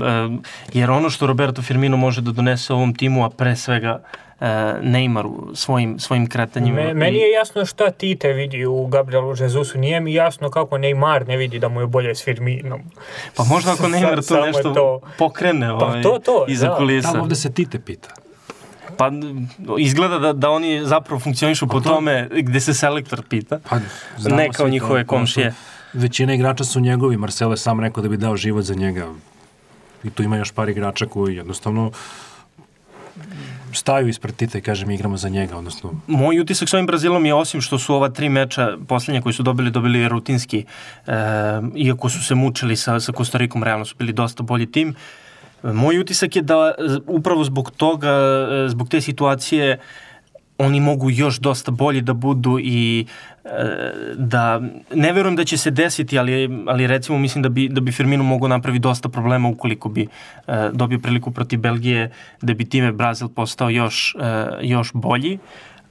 jer 0.74 0.92
ono 0.92 1.10
što 1.10 1.28
Roberto 1.28 1.62
Firmino 1.62 1.98
može 1.98 2.22
da 2.22 2.32
donese 2.32 2.74
ovom 2.74 2.96
timu, 2.96 3.26
a 3.26 3.30
pre 3.30 3.56
svega 3.56 4.04
Neymaru 4.82 5.56
svojim, 5.56 6.00
svojim 6.00 6.30
kretanjima. 6.30 6.82
Me, 6.82 6.94
meni 6.94 7.18
je 7.18 7.32
jasno 7.32 7.66
šta 7.66 7.92
Tite 7.92 8.34
vidi 8.34 8.66
u 8.66 8.88
Gabrielu 8.88 9.36
Jesusu, 9.40 9.78
nije 9.78 10.00
mi 10.00 10.14
jasno 10.14 10.50
kako 10.50 10.78
Neymar 10.78 11.28
ne 11.28 11.38
vidi 11.38 11.60
da 11.60 11.70
mu 11.70 11.82
je 11.82 11.88
bolje 11.88 12.16
s 12.16 12.24
Firminom. 12.24 12.82
Pa 13.36 13.44
možda 13.44 13.72
ako 13.72 13.84
Neymar 13.94 14.28
to 14.28 14.46
nešto 14.46 14.74
to... 14.74 15.02
pokrene 15.18 15.68
pa 15.68 15.74
ovaj, 15.74 16.02
to, 16.02 16.20
to, 16.26 16.46
iza 16.48 16.68
da. 16.68 16.76
kulisa. 16.76 17.12
Tamo 17.12 17.24
ovde 17.24 17.36
se 17.36 17.54
Tite 17.54 17.80
pita. 17.80 18.10
Pa 19.02 19.12
izgleda 19.80 20.20
da, 20.20 20.34
da 20.34 20.50
oni 20.50 20.86
zapravo 20.86 21.20
funkcionišu 21.20 21.68
po 21.68 21.80
to... 21.80 21.90
tome 21.90 22.30
gde 22.32 22.60
se 22.60 22.74
selektor 22.74 23.24
pita, 23.30 23.60
pa, 23.70 23.80
ne 24.30 24.50
kao 24.54 24.70
njihove 24.70 25.04
to, 25.04 25.08
komšije. 25.08 25.54
Većina 25.94 26.34
igrača 26.34 26.64
su 26.64 26.80
njegovi, 26.80 27.18
Marcelo 27.18 27.54
je 27.54 27.58
sam 27.58 27.80
rekao 27.80 28.04
da 28.04 28.10
bi 28.10 28.18
dao 28.18 28.38
život 28.38 28.66
za 28.66 28.76
njega. 28.76 29.08
I 30.04 30.10
tu 30.10 30.24
ima 30.24 30.38
još 30.38 30.52
par 30.52 30.70
igrača 30.70 31.06
koji 31.06 31.36
jednostavno 31.36 31.92
staju 33.74 34.08
ispred 34.08 34.36
Tita 34.36 34.58
i 34.58 34.62
kažem 34.62 34.92
igramo 34.92 35.18
za 35.18 35.30
njega, 35.30 35.58
odnosno... 35.58 35.94
Moj 36.08 36.40
utisak 36.40 36.70
s 36.70 36.74
ovim 36.74 36.86
Brazilom 36.86 37.26
je 37.26 37.34
osim 37.34 37.62
što 37.62 37.80
su 37.80 37.96
ova 37.96 38.10
tri 38.10 38.30
meča 38.30 38.78
poslednje 38.88 39.22
koji 39.22 39.34
su 39.34 39.44
dobili, 39.44 39.72
dobili 39.72 40.08
rutinski, 40.08 40.66
e, 41.08 41.14
iako 41.76 42.10
su 42.10 42.24
se 42.24 42.36
mučili 42.36 42.76
sa, 42.76 43.00
sa 43.00 43.12
Kostarikom, 43.12 43.64
realno 43.64 43.86
su 43.86 43.96
bili 44.00 44.14
dosta 44.14 44.44
bolji 44.44 44.72
tim, 44.72 44.96
Moj 45.64 46.00
utisak 46.00 46.36
je 46.36 46.42
da 46.42 46.74
e, 46.78 46.84
upravo 47.08 47.44
zbog 47.44 47.72
toga, 47.72 48.10
e, 48.10 48.70
zbog 48.70 48.90
te 48.90 49.02
situacije, 49.02 49.80
oni 50.58 50.80
mogu 50.80 51.10
još 51.10 51.40
dosta 51.40 51.72
bolji 51.72 52.02
da 52.02 52.14
budu 52.14 52.60
i 52.60 53.06
e, 53.46 53.50
da 54.16 54.62
ne 54.94 55.14
verujem 55.14 55.36
da 55.36 55.44
će 55.44 55.58
se 55.58 55.72
desiti, 55.72 56.20
ali, 56.20 56.64
ali 56.68 56.88
recimo 56.88 57.18
mislim 57.18 57.42
da 57.42 57.50
bi, 57.50 57.70
da 57.70 57.82
bi 57.82 57.92
Firmino 57.92 58.24
mogao 58.24 58.48
napravi 58.48 58.80
dosta 58.80 59.10
problema 59.10 59.50
ukoliko 59.50 59.90
bi 59.90 60.08
dobio 60.74 61.00
priliku 61.00 61.32
protiv 61.32 61.60
Belgije, 61.60 62.12
da 62.42 62.54
bi 62.54 62.70
time 62.70 62.92
Brazil 62.92 63.28
postao 63.28 63.70
još, 63.70 64.16
još 64.62 64.92
bolji. 64.94 65.40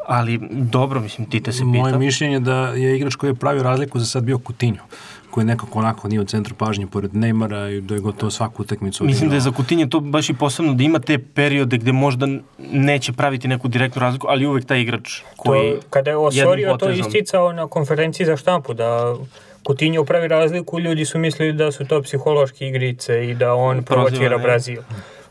Ali 0.06 0.38
dobro, 0.50 1.00
mislim, 1.00 1.30
Tite 1.30 1.52
se 1.52 1.58
pita. 1.58 1.66
Moje 1.66 1.98
mišljenje 1.98 2.34
je 2.34 2.40
da 2.40 2.68
je 2.68 2.96
igrač 2.96 3.14
koji 3.14 3.30
je 3.30 3.34
pravio 3.34 3.62
razliku 3.62 3.98
za 3.98 4.06
sad 4.06 4.24
bio 4.24 4.38
Kutinjo 4.38 4.82
koji 5.30 5.46
nekako 5.46 5.78
onako 5.78 6.08
nije 6.08 6.20
u 6.20 6.24
centru 6.24 6.54
pažnje 6.54 6.86
pored 6.86 7.10
Neymara 7.12 7.78
i 7.78 7.80
da 7.80 7.94
je 7.94 8.00
gotovo 8.00 8.30
svaku 8.30 8.62
utakmicu 8.62 9.04
Mislim 9.04 9.28
da 9.28 9.34
je 9.34 9.40
za 9.40 9.50
Kutinje 9.50 9.88
to 9.88 10.00
baš 10.00 10.30
i 10.30 10.34
posebno 10.34 10.74
da 10.74 10.82
ima 10.82 10.98
te 10.98 11.18
periode 11.18 11.78
gde 11.78 11.92
možda 11.92 12.26
neće 12.58 13.12
praviti 13.12 13.48
neku 13.48 13.68
direktnu 13.68 14.00
razliku, 14.00 14.26
ali 14.30 14.46
uvek 14.46 14.64
taj 14.64 14.80
igrač 14.80 15.20
koji 15.36 15.72
to, 15.72 15.80
kada 15.90 16.10
je 16.10 16.16
Osorio 16.16 16.76
to 16.76 16.90
isticao 16.90 17.52
na 17.52 17.66
konferenciji 17.66 18.26
za 18.26 18.36
štampu 18.36 18.74
da 18.74 19.16
Kutinje 19.62 20.04
pravi 20.06 20.28
razliku, 20.28 20.80
ljudi 20.80 21.04
su 21.04 21.18
mislili 21.18 21.52
da 21.52 21.72
su 21.72 21.86
to 21.86 22.02
psihološke 22.02 22.68
igrice 22.68 23.30
i 23.30 23.34
da 23.34 23.54
on 23.54 23.82
provocira 23.82 24.38
Brazil. 24.38 24.80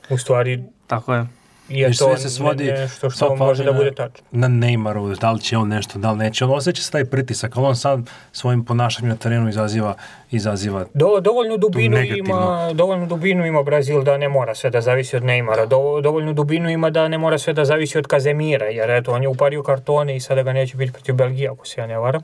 U 0.10 0.18
stvari, 0.18 0.64
Tako 0.88 1.14
je 1.14 1.39
je 1.70 1.98
to 1.98 2.18
se 2.18 2.30
svodi 2.30 2.64
nešto 2.64 3.10
što 3.10 3.36
može 3.36 3.64
da 3.64 3.74
bude 3.74 3.92
tačno. 3.92 4.28
Na 4.32 4.48
Neymaru, 4.48 5.20
da 5.20 5.32
li 5.32 5.42
će 5.42 5.58
on 5.58 5.68
nešto, 5.68 6.00
da 6.00 6.12
li 6.12 6.18
neće. 6.18 6.46
On 6.46 6.52
osjeća 6.52 6.82
se 6.82 6.92
taj 6.92 7.06
pritisak, 7.06 7.58
ali 7.58 7.66
on 7.66 7.76
sam 7.76 8.06
svojim 8.32 8.66
ponašanjem 8.66 9.10
na 9.10 9.16
terenu 9.16 9.50
izaziva 9.50 9.96
izaziva 10.32 10.86
Do, 10.94 11.20
dovoljnu 11.22 11.58
dubinu 11.58 11.98
ima 11.98 12.70
dovoljnu 12.74 13.06
dubinu 13.06 13.46
ima 13.46 13.64
Brazil 13.64 14.04
da 14.04 14.18
ne 14.18 14.30
mora 14.30 14.56
sve 14.56 14.70
da 14.70 14.82
zavisi 14.82 15.16
od 15.16 15.24
Neymara. 15.24 15.66
Do, 15.66 16.02
dovoljnu 16.02 16.34
dubinu 16.34 16.70
ima 16.70 16.90
da 16.90 17.08
ne 17.08 17.18
mora 17.18 17.38
sve 17.38 17.54
da 17.54 17.66
zavisi 17.66 17.98
od 17.98 18.08
Kazemira, 18.08 18.66
jer 18.66 18.90
eto 18.90 19.12
on 19.12 19.24
je 19.24 19.30
upario 19.30 19.64
kartone 19.64 20.16
i 20.16 20.20
sada 20.20 20.44
ga 20.44 20.54
neće 20.54 20.78
biti 20.78 20.92
protiv 20.92 21.16
Belgije 21.16 21.50
ako 21.50 21.68
se 21.68 21.82
ja 21.82 21.88
ne 21.88 21.98
varam. 21.98 22.22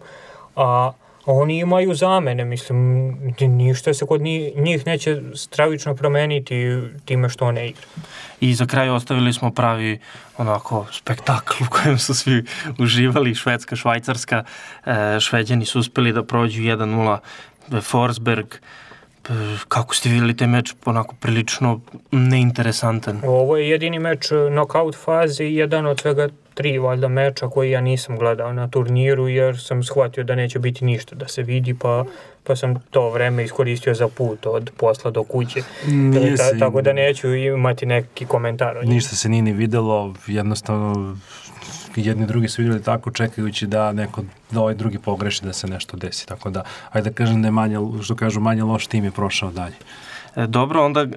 A 0.56 0.92
oni 1.26 1.60
imaju 1.60 1.96
zamene, 1.96 2.46
mislim, 2.46 3.10
ništa 3.40 3.94
se 3.94 4.06
kod 4.06 4.22
njih 4.56 4.86
neće 4.86 5.22
stravično 5.36 5.96
promeniti 5.96 6.82
time 7.06 7.30
što 7.30 7.52
ne 7.52 7.70
igra. 7.70 7.88
I 8.40 8.54
za 8.54 8.66
kraj 8.66 8.90
ostavili 8.90 9.34
smo 9.34 9.52
pravi 9.52 10.00
onako 10.38 10.86
spektakl 10.92 11.64
u 11.64 11.68
kojem 11.70 12.00
su 12.00 12.14
svi 12.14 12.44
uživali, 12.80 13.36
Švedska, 13.36 13.76
Švajcarska, 13.76 14.44
e, 14.86 15.20
Šveđani 15.20 15.66
su 15.66 15.80
uspeli 15.80 16.14
da 16.14 16.24
prođu 16.24 16.62
1-0 16.62 17.18
Forsberg, 17.82 18.48
kako 19.68 19.96
ste 19.96 20.10
videli 20.10 20.38
taj 20.38 20.48
meč, 20.48 20.74
onako 20.86 21.16
prilično 21.20 21.80
neinteresantan. 22.12 23.22
Ovo 23.24 23.58
je 23.58 23.70
jedini 23.70 24.00
meč 24.00 24.28
knockout 24.52 24.96
faze 24.96 25.44
i 25.46 25.56
jedan 25.56 25.86
od 25.86 26.00
svega 26.00 26.30
tri 26.54 26.78
valjda 26.78 27.08
meča 27.08 27.50
koji 27.50 27.72
ja 27.72 27.82
nisam 27.82 28.18
gledao 28.18 28.54
na 28.54 28.68
turniru 28.68 29.28
jer 29.28 29.60
sam 29.60 29.84
shvatio 29.84 30.24
da 30.24 30.36
neće 30.36 30.60
biti 30.60 30.86
ništa 30.86 31.16
da 31.16 31.28
se 31.28 31.44
vidi 31.44 31.74
pa, 31.74 32.06
pa 32.44 32.56
sam 32.56 32.76
to 32.92 33.10
vreme 33.10 33.44
iskoristio 33.44 33.94
za 33.94 34.08
put 34.08 34.46
od 34.46 34.72
posla 34.78 35.12
do 35.12 35.24
kuće. 35.24 35.60
Nije 35.88 36.36
Ta, 36.36 36.60
tako 36.60 36.82
da 36.82 36.94
neću 36.94 37.34
imati 37.36 37.86
neki 37.86 38.26
komentar. 38.26 38.78
Ništa 38.84 39.16
se 39.16 39.30
nije 39.30 39.42
ni 39.42 39.54
videlo, 39.54 40.14
jednostavno 40.28 41.18
jedni 42.02 42.26
drugi 42.26 42.48
su 42.48 42.62
videli 42.62 42.84
tako 42.84 43.12
čekajući 43.12 43.68
da 43.68 43.92
neko 43.92 44.24
da 44.52 44.60
ovaj 44.60 44.76
drugi 44.76 45.00
pogreši 45.00 45.46
da 45.46 45.54
se 45.54 45.68
nešto 45.68 45.98
desi. 45.98 46.28
Tako 46.28 46.50
da, 46.50 46.64
ajde 46.92 47.10
da 47.10 47.16
kažem 47.16 47.42
da 47.42 47.48
je 47.48 47.52
manje, 47.52 47.78
što 48.04 48.16
kažu, 48.16 48.40
manje 48.40 48.64
loš 48.64 48.88
tim 48.88 49.04
je 49.04 49.12
prošao 49.12 49.52
dalje. 49.52 49.76
E, 50.36 50.48
dobro, 50.48 50.86
onda 50.86 51.02
e, 51.02 51.08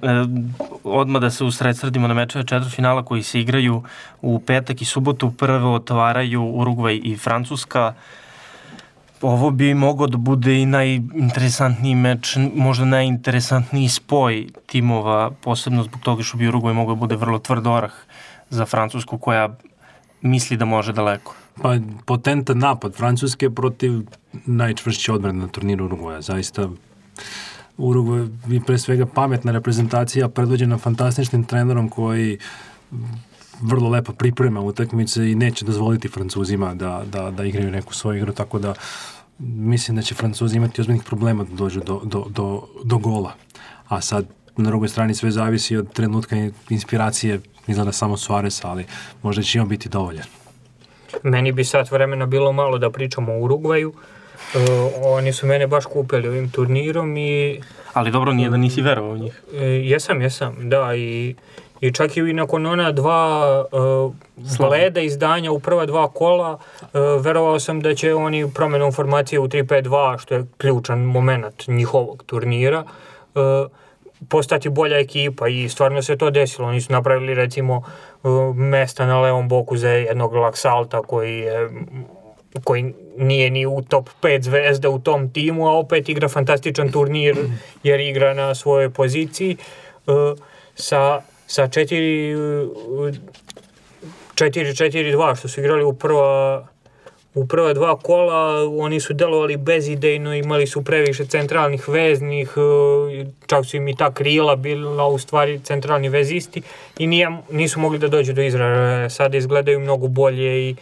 odmah 0.83 1.21
da 1.21 1.29
se 1.29 1.43
usredsredimo 1.43 2.07
na 2.07 2.13
mečeve 2.13 2.45
četvrtfinala 2.45 3.05
koji 3.05 3.23
se 3.23 3.41
igraju 3.41 3.83
u 4.21 4.39
petak 4.39 4.81
i 4.81 4.85
subotu. 4.85 5.31
Prvo 5.31 5.73
otvaraju 5.73 6.43
Urugvaj 6.43 6.99
i 7.03 7.17
Francuska. 7.17 7.93
Ovo 9.21 9.51
bi 9.51 9.73
mogao 9.73 10.07
da 10.07 10.17
bude 10.17 10.61
i 10.61 10.65
najinteresantniji 10.65 11.95
meč, 11.95 12.37
možda 12.55 12.85
najinteresantniji 12.85 13.89
spoj 13.89 14.47
timova, 14.65 15.31
posebno 15.31 15.83
zbog 15.83 16.01
toga 16.01 16.23
što 16.23 16.37
bi 16.37 16.47
Urugvaj 16.47 16.73
mogao 16.73 16.95
da 16.95 16.99
bude 16.99 17.15
vrlo 17.15 17.39
tvrd 17.39 17.67
orah 17.67 17.91
za 18.49 18.65
Francusku 18.65 19.17
koja 19.17 19.49
misli 20.21 20.57
da 20.57 20.65
može 20.65 20.93
daleko. 20.93 21.35
Pa 21.61 21.77
potentan 22.05 22.57
napad 22.57 22.95
Francuske 22.95 23.49
protiv 23.49 24.01
najčvršće 24.45 25.13
odbrane 25.13 25.39
na 25.39 25.47
turniru 25.47 25.85
Urugvaja. 25.85 26.21
Zaista 26.21 26.69
Urugvaj 27.77 28.27
je 28.47 28.61
pre 28.61 28.77
svega 28.77 29.05
pametna 29.05 29.51
reprezentacija 29.51 30.29
predvođena 30.29 30.77
fantastičnim 30.77 31.43
trenerom 31.43 31.89
koji 31.89 32.37
vrlo 33.61 33.89
lepo 33.89 34.13
priprema 34.13 34.61
utakmice 34.61 35.31
i 35.31 35.35
neće 35.35 35.65
dozvoliti 35.65 36.07
Francuzima 36.07 36.73
da, 36.75 37.03
da, 37.11 37.31
da 37.31 37.43
igraju 37.43 37.71
neku 37.71 37.93
svoju 37.93 38.17
igru, 38.17 38.33
tako 38.33 38.59
da 38.59 38.73
mislim 39.39 39.95
da 39.95 40.01
će 40.01 40.15
Francuzi 40.15 40.57
imati 40.57 40.81
ozbiljnih 40.81 41.03
problema 41.03 41.43
da 41.43 41.55
dođu 41.55 41.79
do, 41.79 42.01
do, 42.03 42.25
do, 42.29 42.67
do 42.83 42.97
gola. 42.97 43.33
A 43.87 44.01
sad 44.01 44.27
na 44.57 44.69
drugoj 44.69 44.89
strani 44.89 45.15
sve 45.15 45.31
zavisi 45.31 45.77
od 45.77 45.93
trenutka 45.93 46.35
inspiracije 46.69 47.39
izgleda 47.71 47.91
samo 47.91 48.17
Suarez, 48.17 48.61
ali 48.63 48.85
možda 49.21 49.41
će 49.41 49.61
on 49.61 49.67
biti 49.67 49.89
dovoljan. 49.89 50.25
Meni 51.23 51.51
bi 51.51 51.63
sad 51.63 51.91
vremena 51.91 52.25
bilo 52.25 52.51
malo 52.51 52.77
da 52.77 52.89
pričamo 52.89 53.33
o 53.33 53.39
Urugvaju. 53.39 53.89
Uh, 53.89 54.61
oni 55.05 55.33
su 55.33 55.47
mene 55.47 55.67
baš 55.67 55.85
kupili 55.85 56.27
ovim 56.27 56.49
turnirom 56.49 57.17
i... 57.17 57.61
Ali 57.93 58.11
dobro, 58.11 58.33
nije 58.33 58.49
da 58.49 58.57
nisi 58.57 58.81
verovao 58.81 59.11
u 59.11 59.17
njih. 59.17 59.41
Uh, 59.47 59.59
jesam, 59.61 60.21
jesam, 60.21 60.69
da, 60.69 60.95
i, 60.95 61.35
i 61.81 61.91
čak 61.91 62.17
i 62.17 62.21
nakon 62.21 62.65
ona 62.65 62.91
dva 62.91 63.65
uh, 64.59 64.69
leda 64.69 65.01
izdanja 65.01 65.51
u 65.51 65.59
prva 65.59 65.85
dva 65.85 66.07
kola, 66.07 66.57
uh, 66.81 66.89
verovao 67.21 67.59
sam 67.59 67.81
da 67.81 67.95
će 67.95 68.13
oni 68.15 68.51
promenom 68.53 68.91
formacije 68.93 69.39
u 69.39 69.47
3-5-2, 69.47 70.19
što 70.19 70.35
je 70.35 70.45
ključan 70.57 70.99
moment 70.99 71.67
njihovog 71.67 72.23
turnira, 72.23 72.83
uh, 73.35 73.41
postati 74.29 74.69
bolja 74.69 74.99
ekipa 74.99 75.47
i 75.47 75.69
stvarno 75.69 76.01
se 76.01 76.17
to 76.17 76.29
desilo. 76.29 76.67
Oni 76.67 76.81
su 76.81 76.93
napravili 76.93 77.33
recimo 77.33 77.83
uh, 78.23 78.55
mesta 78.55 79.05
na 79.05 79.21
levom 79.21 79.47
boku 79.47 79.77
za 79.77 79.89
jednog 79.89 80.33
Laksalta 80.33 81.01
koji 81.01 81.39
je 81.39 81.69
koji 82.63 82.93
nije 83.17 83.49
ni 83.49 83.65
u 83.65 83.81
top 83.81 84.09
5 84.21 84.41
zvezda 84.41 84.89
u 84.89 84.99
tom 84.99 85.33
timu, 85.33 85.67
a 85.67 85.71
opet 85.71 86.09
igra 86.09 86.27
fantastičan 86.27 86.91
turnir 86.91 87.37
jer 87.83 87.99
igra 87.99 88.33
na 88.33 88.55
svojoj 88.55 88.89
poziciji. 88.89 89.57
Uh, 90.07 90.15
sa, 90.75 91.21
sa 91.47 91.67
4 91.67 93.19
4-4-2 94.39 95.35
što 95.35 95.47
su 95.47 95.59
igrali 95.59 95.83
u 95.83 95.93
prva 95.93 96.67
u 97.33 97.47
prva 97.47 97.73
dva 97.73 97.97
kola 97.97 98.69
oni 98.79 98.99
su 98.99 99.13
delovali 99.13 99.57
bezidejno, 99.57 100.35
imali 100.35 100.67
su 100.67 100.83
previše 100.83 101.25
centralnih 101.25 101.89
veznih, 101.89 102.53
e, 102.57 103.25
čak 103.47 103.65
su 103.65 103.77
im 103.77 103.87
i 103.87 103.95
ta 103.95 104.11
krila 104.11 104.55
bila 104.55 105.07
u 105.07 105.17
stvari 105.17 105.59
centralni 105.63 106.09
vezisti 106.09 106.61
i 106.97 107.07
nije, 107.07 107.37
nisu 107.51 107.79
mogli 107.79 107.99
da 107.99 108.07
dođu 108.07 108.33
do 108.33 108.41
izražaja. 108.41 109.09
Sada 109.09 109.37
izgledaju 109.37 109.79
mnogo 109.79 110.07
bolje 110.07 110.69
i 110.69 110.75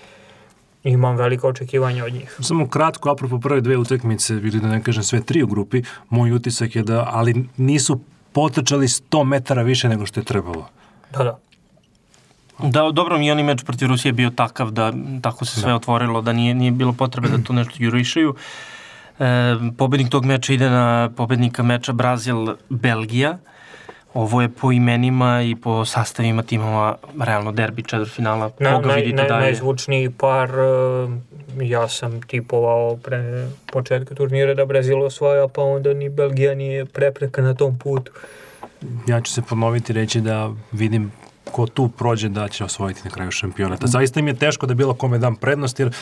imam 0.83 1.15
velika 1.17 1.47
očekivanja 1.47 2.05
od 2.05 2.13
njih. 2.13 2.37
Samo 2.39 2.67
kratko, 2.67 3.09
apropo 3.09 3.39
prve 3.39 3.61
dve 3.61 3.77
utakmice, 3.77 4.33
ili 4.33 4.59
da 4.59 4.67
ne 4.67 4.83
kažem 4.83 5.03
sve 5.03 5.21
tri 5.21 5.43
u 5.43 5.47
grupi, 5.47 5.83
moj 6.09 6.31
utisak 6.31 6.75
je 6.75 6.83
da, 6.83 7.09
ali 7.11 7.45
nisu 7.57 7.99
potrčali 8.31 8.87
100 8.87 9.23
metara 9.23 9.61
više 9.61 9.89
nego 9.89 10.05
što 10.05 10.19
je 10.19 10.23
trebalo. 10.23 10.69
Da, 11.11 11.23
da. 11.23 11.39
Da, 12.59 12.91
dobro 12.91 13.15
je 13.15 13.31
onaj 13.31 13.43
meč 13.43 13.63
protiv 13.63 13.87
Rusije 13.87 14.11
bio 14.11 14.29
takav 14.29 14.71
da 14.71 14.93
tako 15.21 15.45
se 15.45 15.59
sve 15.59 15.69
da. 15.69 15.75
otvorilo, 15.75 16.21
da 16.21 16.33
nije, 16.33 16.53
nije 16.53 16.71
bilo 16.71 16.93
potrebe 16.93 17.27
da 17.27 17.43
tu 17.43 17.53
nešto 17.53 17.75
jurišaju. 17.77 18.35
E, 19.19 19.55
pobednik 19.77 20.09
tog 20.09 20.25
meča 20.25 20.53
ide 20.53 20.69
na 20.69 21.09
pobednika 21.17 21.63
meča 21.63 21.93
Brazil-Belgija. 21.93 23.37
Ovo 24.13 24.41
je 24.41 24.49
po 24.49 24.71
imenima 24.71 25.41
i 25.41 25.55
po 25.55 25.85
sastavima 25.85 26.43
timova 26.43 26.97
realno 27.19 27.51
derbi 27.51 27.83
četvrfinala. 27.83 28.51
Na, 28.59 28.75
Koga 28.75 28.87
naj, 28.87 29.01
vidite 29.01 29.15
naj, 29.15 29.27
dalje? 29.27 29.43
Najzvučniji 29.43 30.09
par, 30.09 30.49
e, 31.59 31.65
ja 31.65 31.87
sam 31.87 32.21
tipovao 32.21 32.95
pre 32.95 33.47
početka 33.71 34.15
turnira 34.15 34.53
da 34.53 34.65
Brazil 34.65 35.03
osvaja, 35.03 35.47
pa 35.47 35.61
onda 35.61 35.93
ni 35.93 36.09
Belgija 36.09 36.55
nije 36.55 36.85
prepreka 36.85 37.41
na 37.41 37.53
tom 37.53 37.79
putu. 37.79 38.11
Ja 39.07 39.21
ću 39.21 39.31
se 39.33 39.41
ponoviti 39.41 39.93
reći 39.93 40.21
da 40.21 40.51
vidim 40.71 41.11
ko 41.51 41.65
tu 41.67 41.89
prođe 41.89 42.29
da 42.29 42.47
će 42.47 42.63
osvojiti 42.63 43.01
na 43.03 43.09
kraju 43.09 43.31
šampionata. 43.31 43.87
Zaista 43.87 44.19
im 44.19 44.27
je 44.27 44.35
teško 44.35 44.65
da 44.65 44.73
bilo 44.73 44.93
kome 44.93 45.17
dam 45.17 45.35
prednost, 45.35 45.79
jer 45.79 45.95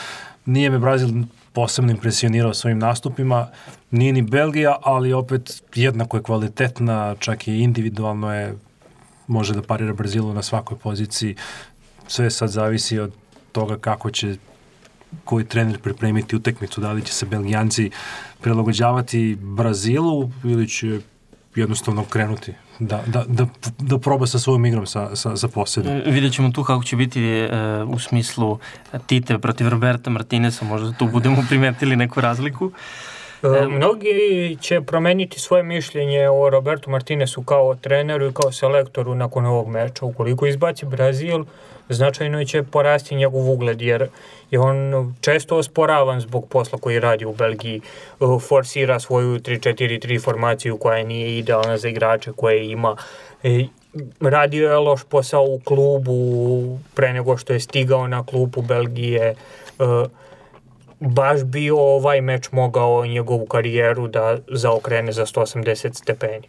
nije 0.46 0.70
me 0.70 0.78
Brazil 0.78 1.08
posebno 1.52 1.90
impresionirao 1.90 2.54
svojim 2.54 2.78
nastupima, 2.78 3.48
nije 3.90 4.12
ni 4.12 4.22
Belgija, 4.22 4.76
ali 4.82 5.12
opet 5.12 5.62
jednako 5.74 6.16
je 6.16 6.22
kvalitetna, 6.22 7.14
čak 7.18 7.48
i 7.48 7.58
individualno 7.58 8.34
je, 8.34 8.54
može 9.26 9.54
da 9.54 9.62
parira 9.62 9.92
Brazilu 9.92 10.34
na 10.34 10.42
svakoj 10.42 10.78
poziciji. 10.78 11.36
Sve 12.08 12.30
sad 12.30 12.50
zavisi 12.50 12.98
od 12.98 13.12
toga 13.52 13.78
kako 13.78 14.10
će 14.10 14.36
koji 15.24 15.44
trener 15.44 15.78
pripremiti 15.78 16.36
utekmicu, 16.36 16.80
da 16.80 16.92
li 16.92 17.02
će 17.02 17.12
se 17.12 17.26
Belgijanci 17.26 17.90
prilagođavati 18.40 19.36
Brazilu 19.40 20.30
ili 20.44 20.68
će 20.68 21.00
jednostavno 21.54 22.04
krenuti 22.04 22.52
da, 22.78 23.02
da, 23.06 23.24
da, 23.28 23.46
da 23.78 23.98
proba 23.98 24.26
sa 24.26 24.38
svojom 24.38 24.66
igrom 24.66 24.86
sa, 24.86 25.16
sa, 25.16 25.36
sa 25.36 25.48
posjedom. 25.48 25.92
E, 25.92 26.02
vidjet 26.06 26.32
ćemo 26.32 26.50
tu 26.50 26.64
kako 26.64 26.84
će 26.84 26.96
biti 26.96 27.22
e, 27.22 27.48
u 27.82 27.98
smislu 27.98 28.58
Tite 29.06 29.38
protiv 29.38 29.68
Roberta 29.68 30.10
Martinesa, 30.10 30.64
možda 30.64 30.92
tu 30.92 31.06
budemo 31.06 31.44
primetili 31.48 31.96
neku 31.96 32.20
razliku. 32.20 32.72
E, 33.42 33.66
mnogi 33.68 34.56
će 34.60 34.80
promeniti 34.80 35.40
svoje 35.40 35.62
mišljenje 35.62 36.28
o 36.28 36.50
Robertu 36.50 36.90
Martinesu 36.90 37.42
kao 37.42 37.74
treneru 37.74 38.26
i 38.26 38.32
kao 38.32 38.52
selektoru 38.52 39.14
nakon 39.14 39.46
ovog 39.46 39.68
meča. 39.68 40.04
Ukoliko 40.04 40.46
izbaci 40.46 40.86
Brazil, 40.86 41.44
značajno 41.88 42.44
će 42.44 42.62
porasti 42.62 43.14
njegov 43.14 43.50
ugled, 43.50 43.82
jer 43.82 44.08
je 44.50 44.60
on 44.60 45.14
često 45.20 45.56
osporavan 45.56 46.20
zbog 46.20 46.48
posla 46.48 46.78
koji 46.78 47.00
radi 47.00 47.24
u 47.24 47.32
Belgiji. 47.32 47.80
Uh, 48.20 48.42
forsira 48.42 49.00
svoju 49.00 49.38
3-4-3 49.38 50.24
formaciju 50.24 50.76
koja 50.76 51.04
nije 51.04 51.38
idealna 51.38 51.78
za 51.78 51.88
igrače 51.88 52.32
koje 52.32 52.70
ima. 52.70 52.96
E, 53.42 53.64
radio 54.20 54.70
je 54.70 54.76
loš 54.76 55.04
posao 55.04 55.44
u 55.44 55.60
klubu 55.64 56.78
pre 56.94 57.12
nego 57.12 57.36
što 57.36 57.52
je 57.52 57.60
stigao 57.60 58.06
na 58.06 58.26
klubu 58.26 58.62
Belgije. 58.62 59.34
Uh, 59.78 59.86
baš 61.00 61.44
bi 61.44 61.70
ovaj 61.70 62.20
meč 62.20 62.52
mogao 62.52 63.06
njegovu 63.06 63.46
karijeru 63.46 64.08
da 64.08 64.38
zaokrene 64.48 65.12
za 65.12 65.26
180 65.26 65.94
stepeni. 65.94 66.48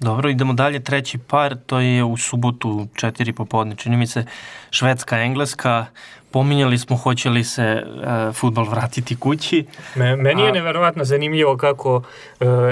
Dobro, 0.00 0.28
idemo 0.28 0.52
dalje. 0.52 0.80
Treći 0.80 1.18
par, 1.18 1.56
to 1.66 1.80
je 1.80 2.04
u 2.04 2.16
subotu, 2.16 2.86
četiri 2.94 3.32
popodne. 3.32 3.76
Čini 3.76 3.96
mi 3.96 4.06
se 4.06 4.24
Švedska, 4.70 5.20
Engleska. 5.20 5.86
Pominjali 6.30 6.78
smo 6.78 6.96
hoće 6.96 7.30
li 7.30 7.44
se 7.44 7.82
uh, 7.84 8.34
futbol 8.34 8.64
vratiti 8.64 9.16
kući. 9.16 9.66
Me, 9.94 10.16
meni 10.16 10.42
je 10.42 10.48
a... 10.48 10.52
neverovatno 10.52 11.04
zanimljivo 11.04 11.56
kako 11.56 11.96
uh, 11.96 12.02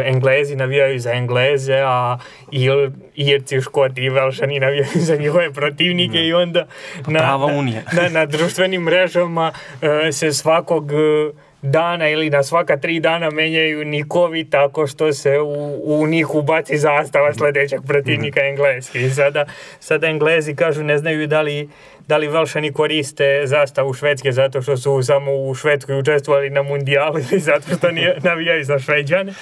Englezi 0.05 0.57
navijaju 0.57 1.01
za 1.01 1.13
Engleze, 1.13 1.75
a 1.87 2.19
Il, 2.51 2.91
Irci, 3.15 3.61
Škoti 3.61 4.03
i 4.03 4.09
Velšani 4.09 4.61
navijaju 4.61 4.89
za 5.09 5.17
njihove 5.17 5.53
protivnike 5.53 6.19
i 6.19 6.35
onda 6.35 6.67
na, 7.07 7.19
Prava 7.19 7.47
unija. 7.47 7.83
na, 7.93 8.09
na 8.09 8.27
društvenim 8.27 8.83
mrežama 8.83 9.53
uh, 9.53 9.89
se 10.13 10.33
svakog 10.33 10.85
uh, 10.85 11.35
dana 11.63 12.09
ili 12.09 12.31
na 12.31 12.43
svaka 12.43 12.77
tri 12.77 13.01
dana 13.01 13.31
menjaju 13.31 13.85
nikovi 13.85 14.51
tako 14.51 14.87
što 14.87 15.13
se 15.13 15.39
u, 15.41 15.81
u 15.85 16.07
njih 16.07 16.35
ubaci 16.35 16.79
zastava 16.79 17.35
sledećeg 17.35 17.81
protivnika 17.87 18.41
mhm. 18.41 18.49
engleski. 18.49 19.01
I 19.01 19.11
sada, 19.11 19.45
sada 19.81 20.07
englezi 20.07 20.55
kažu 20.55 20.83
ne 20.83 20.99
znaju 20.99 21.27
da 21.27 21.41
li, 21.41 21.69
da 22.09 22.17
li 22.17 22.29
Velšani 22.29 22.73
koriste 22.73 23.43
zastavu 23.45 23.95
Švedske 23.95 24.33
zato 24.33 24.63
što 24.63 24.77
su 24.77 25.03
samo 25.03 25.35
u 25.35 25.55
Švedskoj 25.55 25.99
učestvovali 25.99 26.51
na 26.51 26.63
mundijalu 26.63 27.19
ili 27.31 27.41
zato 27.41 27.75
što 27.77 27.91
nije, 27.91 28.17
navijaju 28.23 28.65
za 28.65 28.79
Šveđane. 28.79 29.33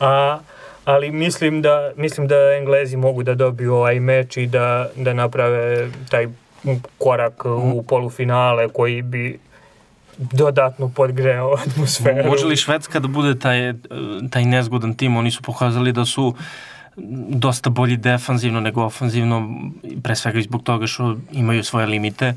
A, 0.00 0.38
ali 0.84 1.10
mislim 1.10 1.62
da, 1.62 1.92
mislim 1.96 2.26
da 2.28 2.36
Englezi 2.58 2.96
mogu 2.96 3.22
da 3.22 3.34
dobiju 3.34 3.74
ovaj 3.74 4.00
meč 4.00 4.36
i 4.36 4.46
da, 4.46 4.90
da 4.96 5.12
naprave 5.12 5.88
taj 6.10 6.26
korak 6.98 7.44
u 7.44 7.82
polufinale 7.82 8.68
koji 8.68 9.02
bi 9.02 9.38
dodatno 10.20 10.88
podgreo 10.88 11.54
atmosferu. 11.66 12.28
Može 12.28 12.46
li 12.46 12.56
Švedska 12.56 13.00
da 13.00 13.08
bude 13.08 13.38
taj, 13.38 13.74
taj 14.30 14.44
nezgodan 14.44 14.94
tim? 14.94 15.16
Oni 15.16 15.30
su 15.30 15.42
pokazali 15.42 15.92
da 15.92 16.04
su 16.04 16.34
dosta 17.28 17.70
bolji 17.70 17.96
defanzivno 17.96 18.60
nego 18.60 18.84
ofanzivno, 18.84 19.60
pre 20.02 20.16
svega 20.16 20.38
i 20.38 20.42
zbog 20.42 20.62
toga 20.62 20.86
što 20.86 21.16
imaju 21.32 21.64
svoje 21.64 21.86
limite. 21.86 22.34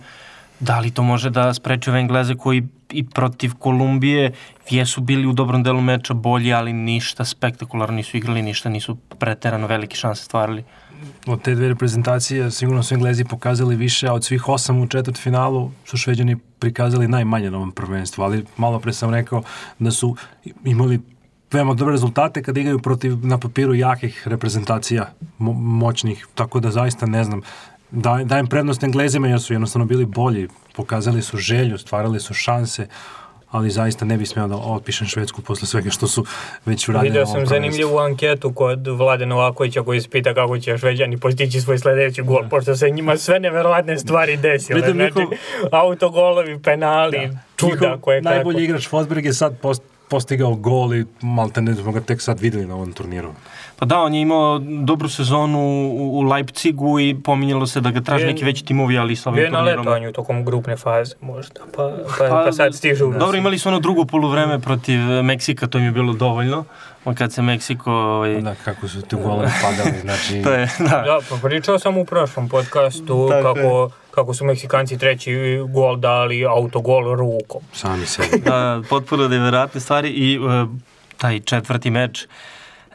Da 0.59 0.79
li 0.79 0.91
to 0.91 1.03
može 1.03 1.29
da 1.29 1.53
spreči 1.53 1.89
ove 1.89 1.99
Engleze 1.99 2.35
koji 2.35 2.63
i 2.89 3.05
protiv 3.05 3.51
Kolumbije 3.59 4.31
jesu 4.69 5.01
bili 5.01 5.27
u 5.27 5.33
dobrom 5.33 5.63
delu 5.63 5.81
meča 5.81 6.13
bolji, 6.13 6.53
ali 6.53 6.73
ništa 6.73 7.25
spektakularno 7.25 7.95
nisu 7.95 8.17
igrali, 8.17 8.41
ništa 8.41 8.69
nisu 8.69 8.97
preterano 9.19 9.67
velike 9.67 9.95
šanse 9.95 10.23
stvarali 10.23 10.63
od 11.25 11.41
te 11.41 11.55
dve 11.55 11.67
reprezentacije 11.67 12.51
sigurno 12.51 12.83
su 12.83 12.93
Englezi 12.93 13.25
pokazali 13.25 13.75
više, 13.75 14.07
a 14.07 14.13
od 14.13 14.23
svih 14.23 14.49
osam 14.49 14.81
u 14.81 14.87
četvrt 14.87 15.17
finalu 15.17 15.71
su 15.85 15.97
Šveđani 15.97 16.37
prikazali 16.59 17.07
najmanje 17.07 17.51
na 17.51 17.57
ovom 17.57 17.71
prvenstvu, 17.71 18.23
ali 18.23 18.45
malo 18.57 18.79
pre 18.79 18.93
sam 18.93 19.09
rekao 19.09 19.43
da 19.79 19.91
su 19.91 20.15
imali 20.65 20.99
veoma 21.51 21.73
dobre 21.73 21.91
rezultate 21.91 22.43
kada 22.43 22.59
igraju 22.59 22.79
protiv 22.79 23.25
na 23.25 23.37
papiru 23.37 23.73
jakih 23.73 24.27
reprezentacija 24.27 25.13
mo 25.37 25.53
moćnih, 25.53 26.27
tako 26.35 26.59
da 26.59 26.71
zaista 26.71 27.05
ne 27.05 27.23
znam. 27.23 27.41
Dajem 28.25 28.47
prednost 28.47 28.83
Englezima 28.83 29.27
jer 29.27 29.41
su 29.41 29.53
jednostavno 29.53 29.85
bili 29.85 30.05
bolji, 30.05 30.47
pokazali 30.75 31.21
su 31.21 31.37
želju, 31.37 31.77
stvarali 31.77 32.19
su 32.19 32.33
šanse, 32.33 32.87
ali 33.53 33.69
zaista 33.69 34.05
ne 34.05 34.17
bih 34.17 34.29
smeo 34.29 34.47
da 34.47 34.55
otpišem 34.55 35.07
Švedsku 35.07 35.41
posle 35.41 35.67
svega 35.67 35.89
što 35.89 36.07
su 36.07 36.25
već 36.65 36.89
uradili. 36.89 37.09
Vidio 37.09 37.25
sam 37.25 37.45
zanimljivu 37.45 37.97
anketu 37.97 38.53
kod 38.53 38.87
Vlade 38.87 39.25
Novakovića 39.25 39.83
koji 39.83 40.01
se 40.01 40.09
pita 40.09 40.33
kako 40.33 40.59
će 40.59 40.77
Šveđani 40.77 41.17
postići 41.17 41.61
svoj 41.61 41.79
sledeći 41.79 42.21
gol, 42.21 42.41
da. 42.41 42.49
pošto 42.49 42.75
se 42.75 42.89
njima 42.89 43.17
sve 43.17 43.39
neverovatne 43.39 43.97
stvari 43.97 44.37
desile. 44.37 44.81
Vidim, 44.81 44.95
znači, 44.95 45.19
njihov... 45.19 45.37
autogolovi, 45.71 46.59
penali, 46.59 47.27
da. 47.27 47.39
čuda 47.55 47.97
koje 48.01 48.21
kako. 48.21 48.35
Najbolji 48.35 48.63
igrač 48.63 48.87
Fosberg 48.87 49.25
je 49.25 49.33
sad 49.33 49.57
post, 49.61 49.83
postigao 50.13 50.55
gol 50.55 50.93
i 50.93 51.05
malte 51.21 51.61
ne 51.61 51.73
smo 51.75 51.91
ga 51.91 52.01
tek 52.01 52.21
sad 52.21 52.39
videli 52.39 52.67
na 52.69 52.75
ovom 52.75 52.91
turniru. 52.93 53.31
Pa 53.79 53.85
da, 53.85 53.99
on 53.99 54.13
je 54.13 54.21
imao 54.21 54.59
dobru 54.59 55.09
sezonu 55.09 55.59
u, 55.59 56.19
u 56.19 56.21
Leipzigu 56.21 56.99
i 56.99 57.15
pominjalo 57.23 57.67
se 57.67 57.81
da 57.81 57.91
ga 57.91 58.01
traže 58.01 58.25
neki 58.25 58.45
veći 58.45 58.65
timovi, 58.65 58.97
ali 58.97 59.15
sa 59.15 59.29
ovim 59.29 59.43
turnirom... 59.43 59.65
Bio 59.65 59.83
na 59.83 59.91
letanju 59.91 60.11
tokom 60.13 60.45
grupne 60.45 60.77
faze 60.77 61.15
možda, 61.21 61.65
pa, 61.75 61.89
pa, 62.17 62.27
pa, 62.29 62.43
pa 62.45 62.51
sad 62.51 62.75
stižu. 62.75 63.11
Dobro, 63.19 63.37
imali 63.37 63.57
su 63.59 63.69
ono 63.69 63.79
drugo 63.79 64.05
poluvreme 64.05 64.59
protiv 64.59 64.99
Meksika, 65.23 65.67
to 65.67 65.77
im 65.77 65.85
je 65.85 65.91
bilo 65.91 66.13
dovoljno. 66.13 66.65
Kad 67.17 67.33
se 67.33 67.41
Meksiko... 67.41 67.91
Ovaj... 67.91 68.41
Da, 68.41 68.55
kako 68.55 68.87
su 68.87 69.01
tu 69.01 69.17
golovi 69.17 69.47
padali, 69.61 69.99
znači... 70.01 70.41
to 70.43 70.51
je, 70.53 70.69
da. 70.79 70.85
Da, 70.85 71.19
pa 71.29 71.35
pričao 71.43 71.79
sam 71.79 71.97
u 71.97 72.05
prošlom 72.05 72.49
podcastu 72.49 73.29
kako, 73.43 73.89
kako 74.11 74.33
su 74.33 74.45
Meksikanci 74.45 74.97
treći 74.97 75.33
gol 75.69 75.95
dali 75.97 76.45
autogol 76.45 77.15
rukom. 77.15 77.61
Sami 77.73 78.05
se. 78.05 78.21
da, 78.45 78.81
potpuno 78.89 79.27
nevjerojatne 79.27 79.81
stvari 79.81 80.09
i 80.09 80.39
uh, 80.39 80.69
taj 81.17 81.39
četvrti 81.39 81.89
meč 81.91 82.27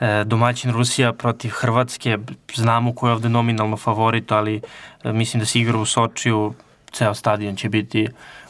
e, 0.00 0.24
domaćin 0.24 0.72
Rusija 0.72 1.12
protiv 1.12 1.50
Hrvatske, 1.50 2.18
znamo 2.54 2.94
ko 2.94 3.08
je 3.08 3.12
ovde 3.12 3.28
nominalno 3.28 3.76
favorit, 3.76 4.32
ali 4.32 4.60
e, 5.04 5.12
mislim 5.12 5.40
da 5.40 5.46
se 5.46 5.60
igra 5.60 5.78
u 5.78 5.86
Sočiju, 5.86 6.54
ceo 6.92 7.14
stadion 7.14 7.56
će 7.56 7.68
biti 7.68 8.08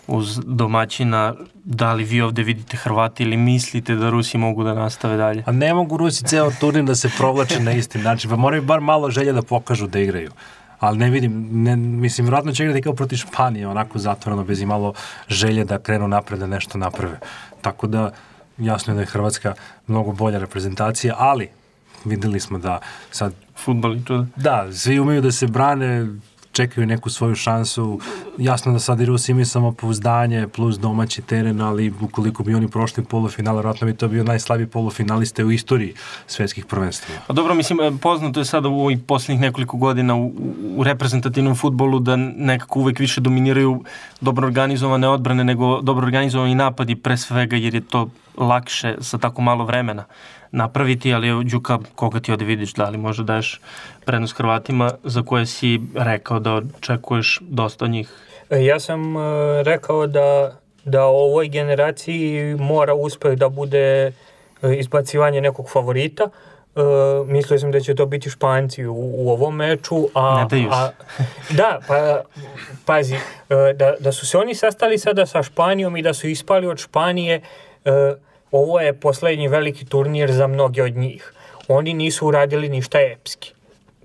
uz 0.09 0.41
domaćina, 0.47 1.35
da 1.65 1.93
li 1.93 2.05
vi 2.05 2.21
ovde 2.21 2.43
vidite 2.43 2.77
Hrvati 2.77 3.23
ili 3.23 3.37
mislite 3.37 3.95
da 3.95 4.11
Rusi 4.11 4.39
mogu 4.39 4.65
da 4.65 4.75
nastave 4.75 5.17
dalje? 5.17 5.43
A 5.47 5.53
ne 5.53 5.75
mogu 5.75 5.97
Rusi 5.97 6.25
ceo 6.25 6.51
turnir 6.61 6.85
da 6.85 6.95
se 6.95 7.11
provlače 7.19 7.61
na 7.61 7.73
isti 7.73 7.99
način, 7.99 8.31
pa 8.31 8.37
moraju 8.37 8.63
bar 8.63 8.81
malo 8.81 9.11
želje 9.11 9.33
da 9.33 9.43
pokažu 9.43 9.87
da 9.87 9.99
igraju. 9.99 10.31
Ali 10.81 10.99
ne 10.99 11.11
vidim, 11.11 11.49
ne, 11.53 11.77
mislim, 11.77 12.27
vjerojatno 12.27 12.53
će 12.53 12.65
igrati 12.65 12.83
kao 12.83 12.93
protiv 12.93 13.17
Španije, 13.17 13.69
onako 13.69 13.99
zatvoreno, 13.99 14.45
bez 14.45 14.61
imalo 14.61 14.93
želje 15.29 15.65
da 15.65 15.79
krenu 15.79 16.09
napred, 16.09 16.41
da 16.41 16.47
nešto 16.47 16.79
naprave. 16.79 17.19
Tako 17.61 17.87
da, 17.87 18.11
jasno 18.59 18.93
je 18.93 18.95
da 18.95 19.01
je 19.01 19.07
Hrvatska 19.07 19.55
mnogo 19.87 20.13
bolja 20.13 20.39
reprezentacija, 20.39 21.15
ali 21.19 21.49
videli 22.05 22.41
smo 22.41 22.59
da 22.59 22.81
sad... 23.11 23.33
Futbol 23.65 23.97
i 23.97 24.05
to. 24.05 24.27
Da, 24.37 24.73
svi 24.73 25.01
umeju 25.01 25.21
da 25.21 25.33
se 25.33 25.47
brane, 25.47 26.07
čekaju 26.59 26.87
neku 26.87 27.11
svoju 27.11 27.35
šansu. 27.35 28.01
Jasno 28.39 28.73
da 28.73 28.79
sad 28.79 29.01
i 29.01 29.07
Rusi 29.07 29.33
imaju 29.33 29.47
samopouzdanje 29.47 30.49
plus 30.49 30.79
domaći 30.79 31.23
teren, 31.23 31.61
ali 31.61 31.93
ukoliko 32.01 32.43
bi 32.43 32.55
oni 32.55 32.69
prošli 32.69 33.05
polufinal, 33.05 33.55
vjerojatno 33.55 33.87
bi 33.87 33.95
to 33.95 34.09
bio 34.09 34.25
najslabiji 34.25 34.67
polufinaliste 34.67 35.45
u 35.45 35.53
istoriji 35.53 35.95
svetskih 36.27 36.67
prvenstva. 36.67 37.15
Pa 37.27 37.33
dobro, 37.33 37.55
mislim, 37.55 37.99
poznato 38.03 38.41
je 38.41 38.45
sada 38.45 38.69
u 38.69 38.81
ovih 38.81 38.99
posljednjih 39.07 39.41
nekoliko 39.41 39.77
godina 39.77 40.17
u, 40.17 40.33
u 40.77 40.85
reprezentativnom 40.85 41.55
futbolu 41.55 41.99
da 41.99 42.17
nekako 42.17 42.81
uvek 42.81 42.99
više 42.99 43.21
dominiraju 43.21 43.85
dobro 44.21 44.47
organizovane 44.47 45.09
odbrane 45.09 45.45
nego 45.45 45.81
dobro 45.81 46.07
organizovani 46.07 46.55
napadi 46.55 46.97
pre 46.97 47.17
svega 47.17 47.57
jer 47.57 47.75
je 47.75 47.81
to 47.81 48.09
lakše 48.37 48.97
sa 49.01 49.19
tako 49.19 49.43
malo 49.43 49.65
vremena 49.65 50.05
napraviti, 50.51 51.15
ali 51.15 51.45
Đuka, 51.45 51.79
koga 51.95 52.21
ti 52.21 52.33
ovde 52.33 52.45
vidiš, 52.45 52.73
da 52.75 52.89
li 52.89 52.99
možda 52.99 53.25
daješ 53.25 53.61
prednost 54.05 54.37
Hrvatima 54.37 54.91
za 55.05 55.23
koje 55.23 55.47
si 55.47 55.81
rekao 55.95 56.41
da 56.41 56.63
očekuješ 56.79 57.41
dosta 57.41 57.85
od 57.85 57.91
njih? 57.91 58.11
E, 58.51 58.65
ja 58.65 58.81
sam 58.81 59.17
uh, 59.17 59.23
rekao 59.63 60.07
da, 60.07 60.57
da 60.85 61.05
ovoj 61.05 61.49
generaciji 61.49 62.55
mora 62.55 62.95
uspeh 62.95 63.39
da 63.39 63.49
bude 63.49 64.13
uh, 64.63 64.77
izbacivanje 64.77 65.41
nekog 65.41 65.71
favorita. 65.71 66.25
Uh, 66.25 67.29
mislio 67.29 67.59
sam 67.59 67.73
da 67.73 67.81
će 67.81 67.95
to 67.95 68.07
biti 68.07 68.31
Španci 68.31 68.87
u, 68.87 68.95
u 68.95 69.31
ovom 69.31 69.57
meču. 69.57 70.09
A, 70.15 70.41
ne 70.41 70.47
daju 70.51 70.69
a, 70.73 70.91
da, 71.51 71.81
pa 71.89 72.23
pazi, 72.85 73.15
uh, 73.15 73.21
da, 73.75 73.95
da 74.01 74.13
su 74.13 74.27
se 74.27 74.39
oni 74.39 74.55
sastali 74.55 74.99
sada 74.99 75.27
sa 75.27 75.43
Španijom 75.43 75.97
i 75.97 76.03
da 76.03 76.15
su 76.15 76.29
ispali 76.29 76.67
od 76.67 76.79
Španije, 76.79 77.41
uh, 77.85 77.93
ovo 78.53 78.81
je 78.81 79.01
poslednji 79.01 79.49
veliki 79.49 79.85
turnir 79.85 80.33
za 80.33 80.47
mnoge 80.47 80.83
od 80.83 80.97
njih. 80.97 81.33
Oni 81.69 81.95
nisu 81.95 82.27
uradili 82.27 82.69
ništa 82.69 82.99
epski 83.01 83.53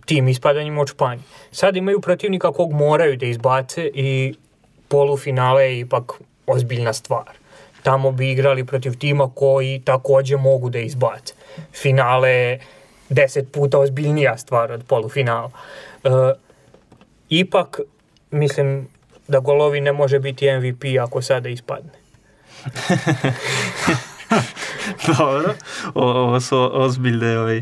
tim 0.06 0.28
ispadanjem 0.28 0.78
od 0.78 0.90
Španije. 0.90 1.24
Sad 1.52 1.76
imaju 1.76 2.02
protivnika 2.02 2.52
kog 2.52 2.74
moraju 2.74 3.18
da 3.18 3.26
izbace 3.26 3.92
i 3.94 4.34
polufinale 4.88 5.64
je 5.64 5.80
ipak 5.80 6.14
ozbiljna 6.48 6.94
stvar. 6.94 7.30
Tamo 7.84 8.12
bi 8.12 8.32
igrali 8.32 8.66
protiv 8.66 8.98
tima 8.98 9.32
koji 9.36 9.82
takođe 9.86 10.38
mogu 10.38 10.70
da 10.70 10.80
izbace. 10.80 11.34
Finale 11.74 12.30
je 12.30 12.60
deset 13.10 13.52
puta 13.52 13.80
ozbiljnija 13.80 14.38
stvar 14.38 14.72
od 14.72 14.84
polufinala. 14.88 15.52
E, 16.04 16.10
ipak, 17.30 17.80
mislim 18.32 18.88
da 19.28 19.40
golovi 19.40 19.82
ne 19.82 19.92
može 19.92 20.20
biti 20.20 20.52
MVP 20.52 20.84
ako 21.02 21.22
sada 21.22 21.50
ispadne. 21.50 21.92
Dobro, 25.18 25.54
o, 25.94 26.12
ovo 26.12 26.40
su 26.40 26.82
ozbiljne 26.82 27.40
ovaj, 27.40 27.62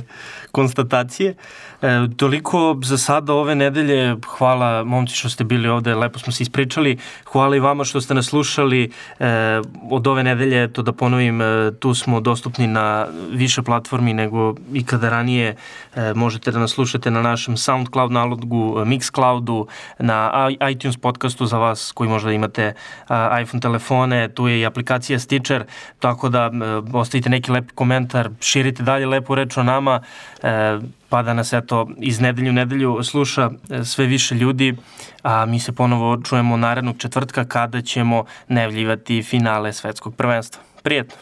konstatacije. 0.51 1.35
E, 1.81 2.07
toliko 2.17 2.77
za 2.83 2.97
sada 2.97 3.33
ove 3.33 3.55
nedelje. 3.55 4.15
Hvala 4.37 4.83
momci 4.83 5.15
što 5.15 5.29
ste 5.29 5.43
bili 5.43 5.69
ovde, 5.69 5.95
lepo 5.95 6.19
smo 6.19 6.31
se 6.33 6.43
ispričali. 6.43 6.97
Hvala 7.25 7.55
i 7.55 7.59
vama 7.59 7.83
što 7.83 8.01
ste 8.01 8.13
nas 8.13 8.25
slušali. 8.25 8.91
E, 9.19 9.61
od 9.89 10.07
ove 10.07 10.23
nedelje, 10.23 10.73
to 10.73 10.81
da 10.81 10.91
ponovim, 10.91 11.41
e, 11.41 11.71
tu 11.79 11.93
smo 11.93 12.19
dostupni 12.19 12.67
na 12.67 13.07
više 13.31 13.61
platformi 13.61 14.13
nego 14.13 14.55
ikada 14.73 15.09
ranije. 15.09 15.55
E, 15.95 16.13
možete 16.13 16.51
da 16.51 16.59
nas 16.59 16.71
slušate 16.71 17.11
na 17.11 17.21
našem 17.21 17.57
SoundCloud 17.57 18.11
nalogu, 18.11 18.85
Mixcloudu, 18.85 19.65
na 19.99 20.49
iTunes 20.71 20.97
podcastu 20.97 21.45
za 21.45 21.57
vas 21.57 21.91
koji 21.91 22.09
možda 22.09 22.31
imate 22.31 22.73
a, 23.07 23.41
iPhone 23.41 23.61
telefone, 23.61 24.29
tu 24.29 24.47
je 24.47 24.59
i 24.59 24.65
aplikacija 24.65 25.19
Stitcher, 25.19 25.63
tako 25.99 26.29
da 26.29 26.45
e, 26.45 26.51
ostavite 26.93 27.29
neki 27.29 27.51
lep 27.51 27.71
komentar, 27.75 28.29
širite 28.41 28.83
dalje 28.83 29.07
lepu 29.07 29.35
reč 29.35 29.57
o 29.57 29.63
nama. 29.63 29.99
E, 30.43 30.79
pa 31.11 31.21
da 31.21 31.33
nas 31.33 31.53
eto 31.53 31.89
iz 31.97 32.19
nedelju 32.19 32.49
u 32.49 32.53
nedelju 32.53 33.03
sluša 33.03 33.51
e, 33.69 33.83
sve 33.85 34.05
više 34.05 34.35
ljudi, 34.35 34.75
a 35.23 35.45
mi 35.45 35.59
se 35.59 35.71
ponovo 35.71 36.21
čujemo 36.23 36.57
narednog 36.57 36.97
četvrtka 36.97 37.45
kada 37.45 37.81
ćemo 37.81 38.25
nevljivati 38.47 39.23
finale 39.23 39.73
svetskog 39.73 40.15
prvenstva. 40.15 40.61
Prijetno! 40.83 41.15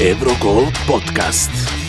Eurogol 0.00 0.64
podcast. 0.86 1.79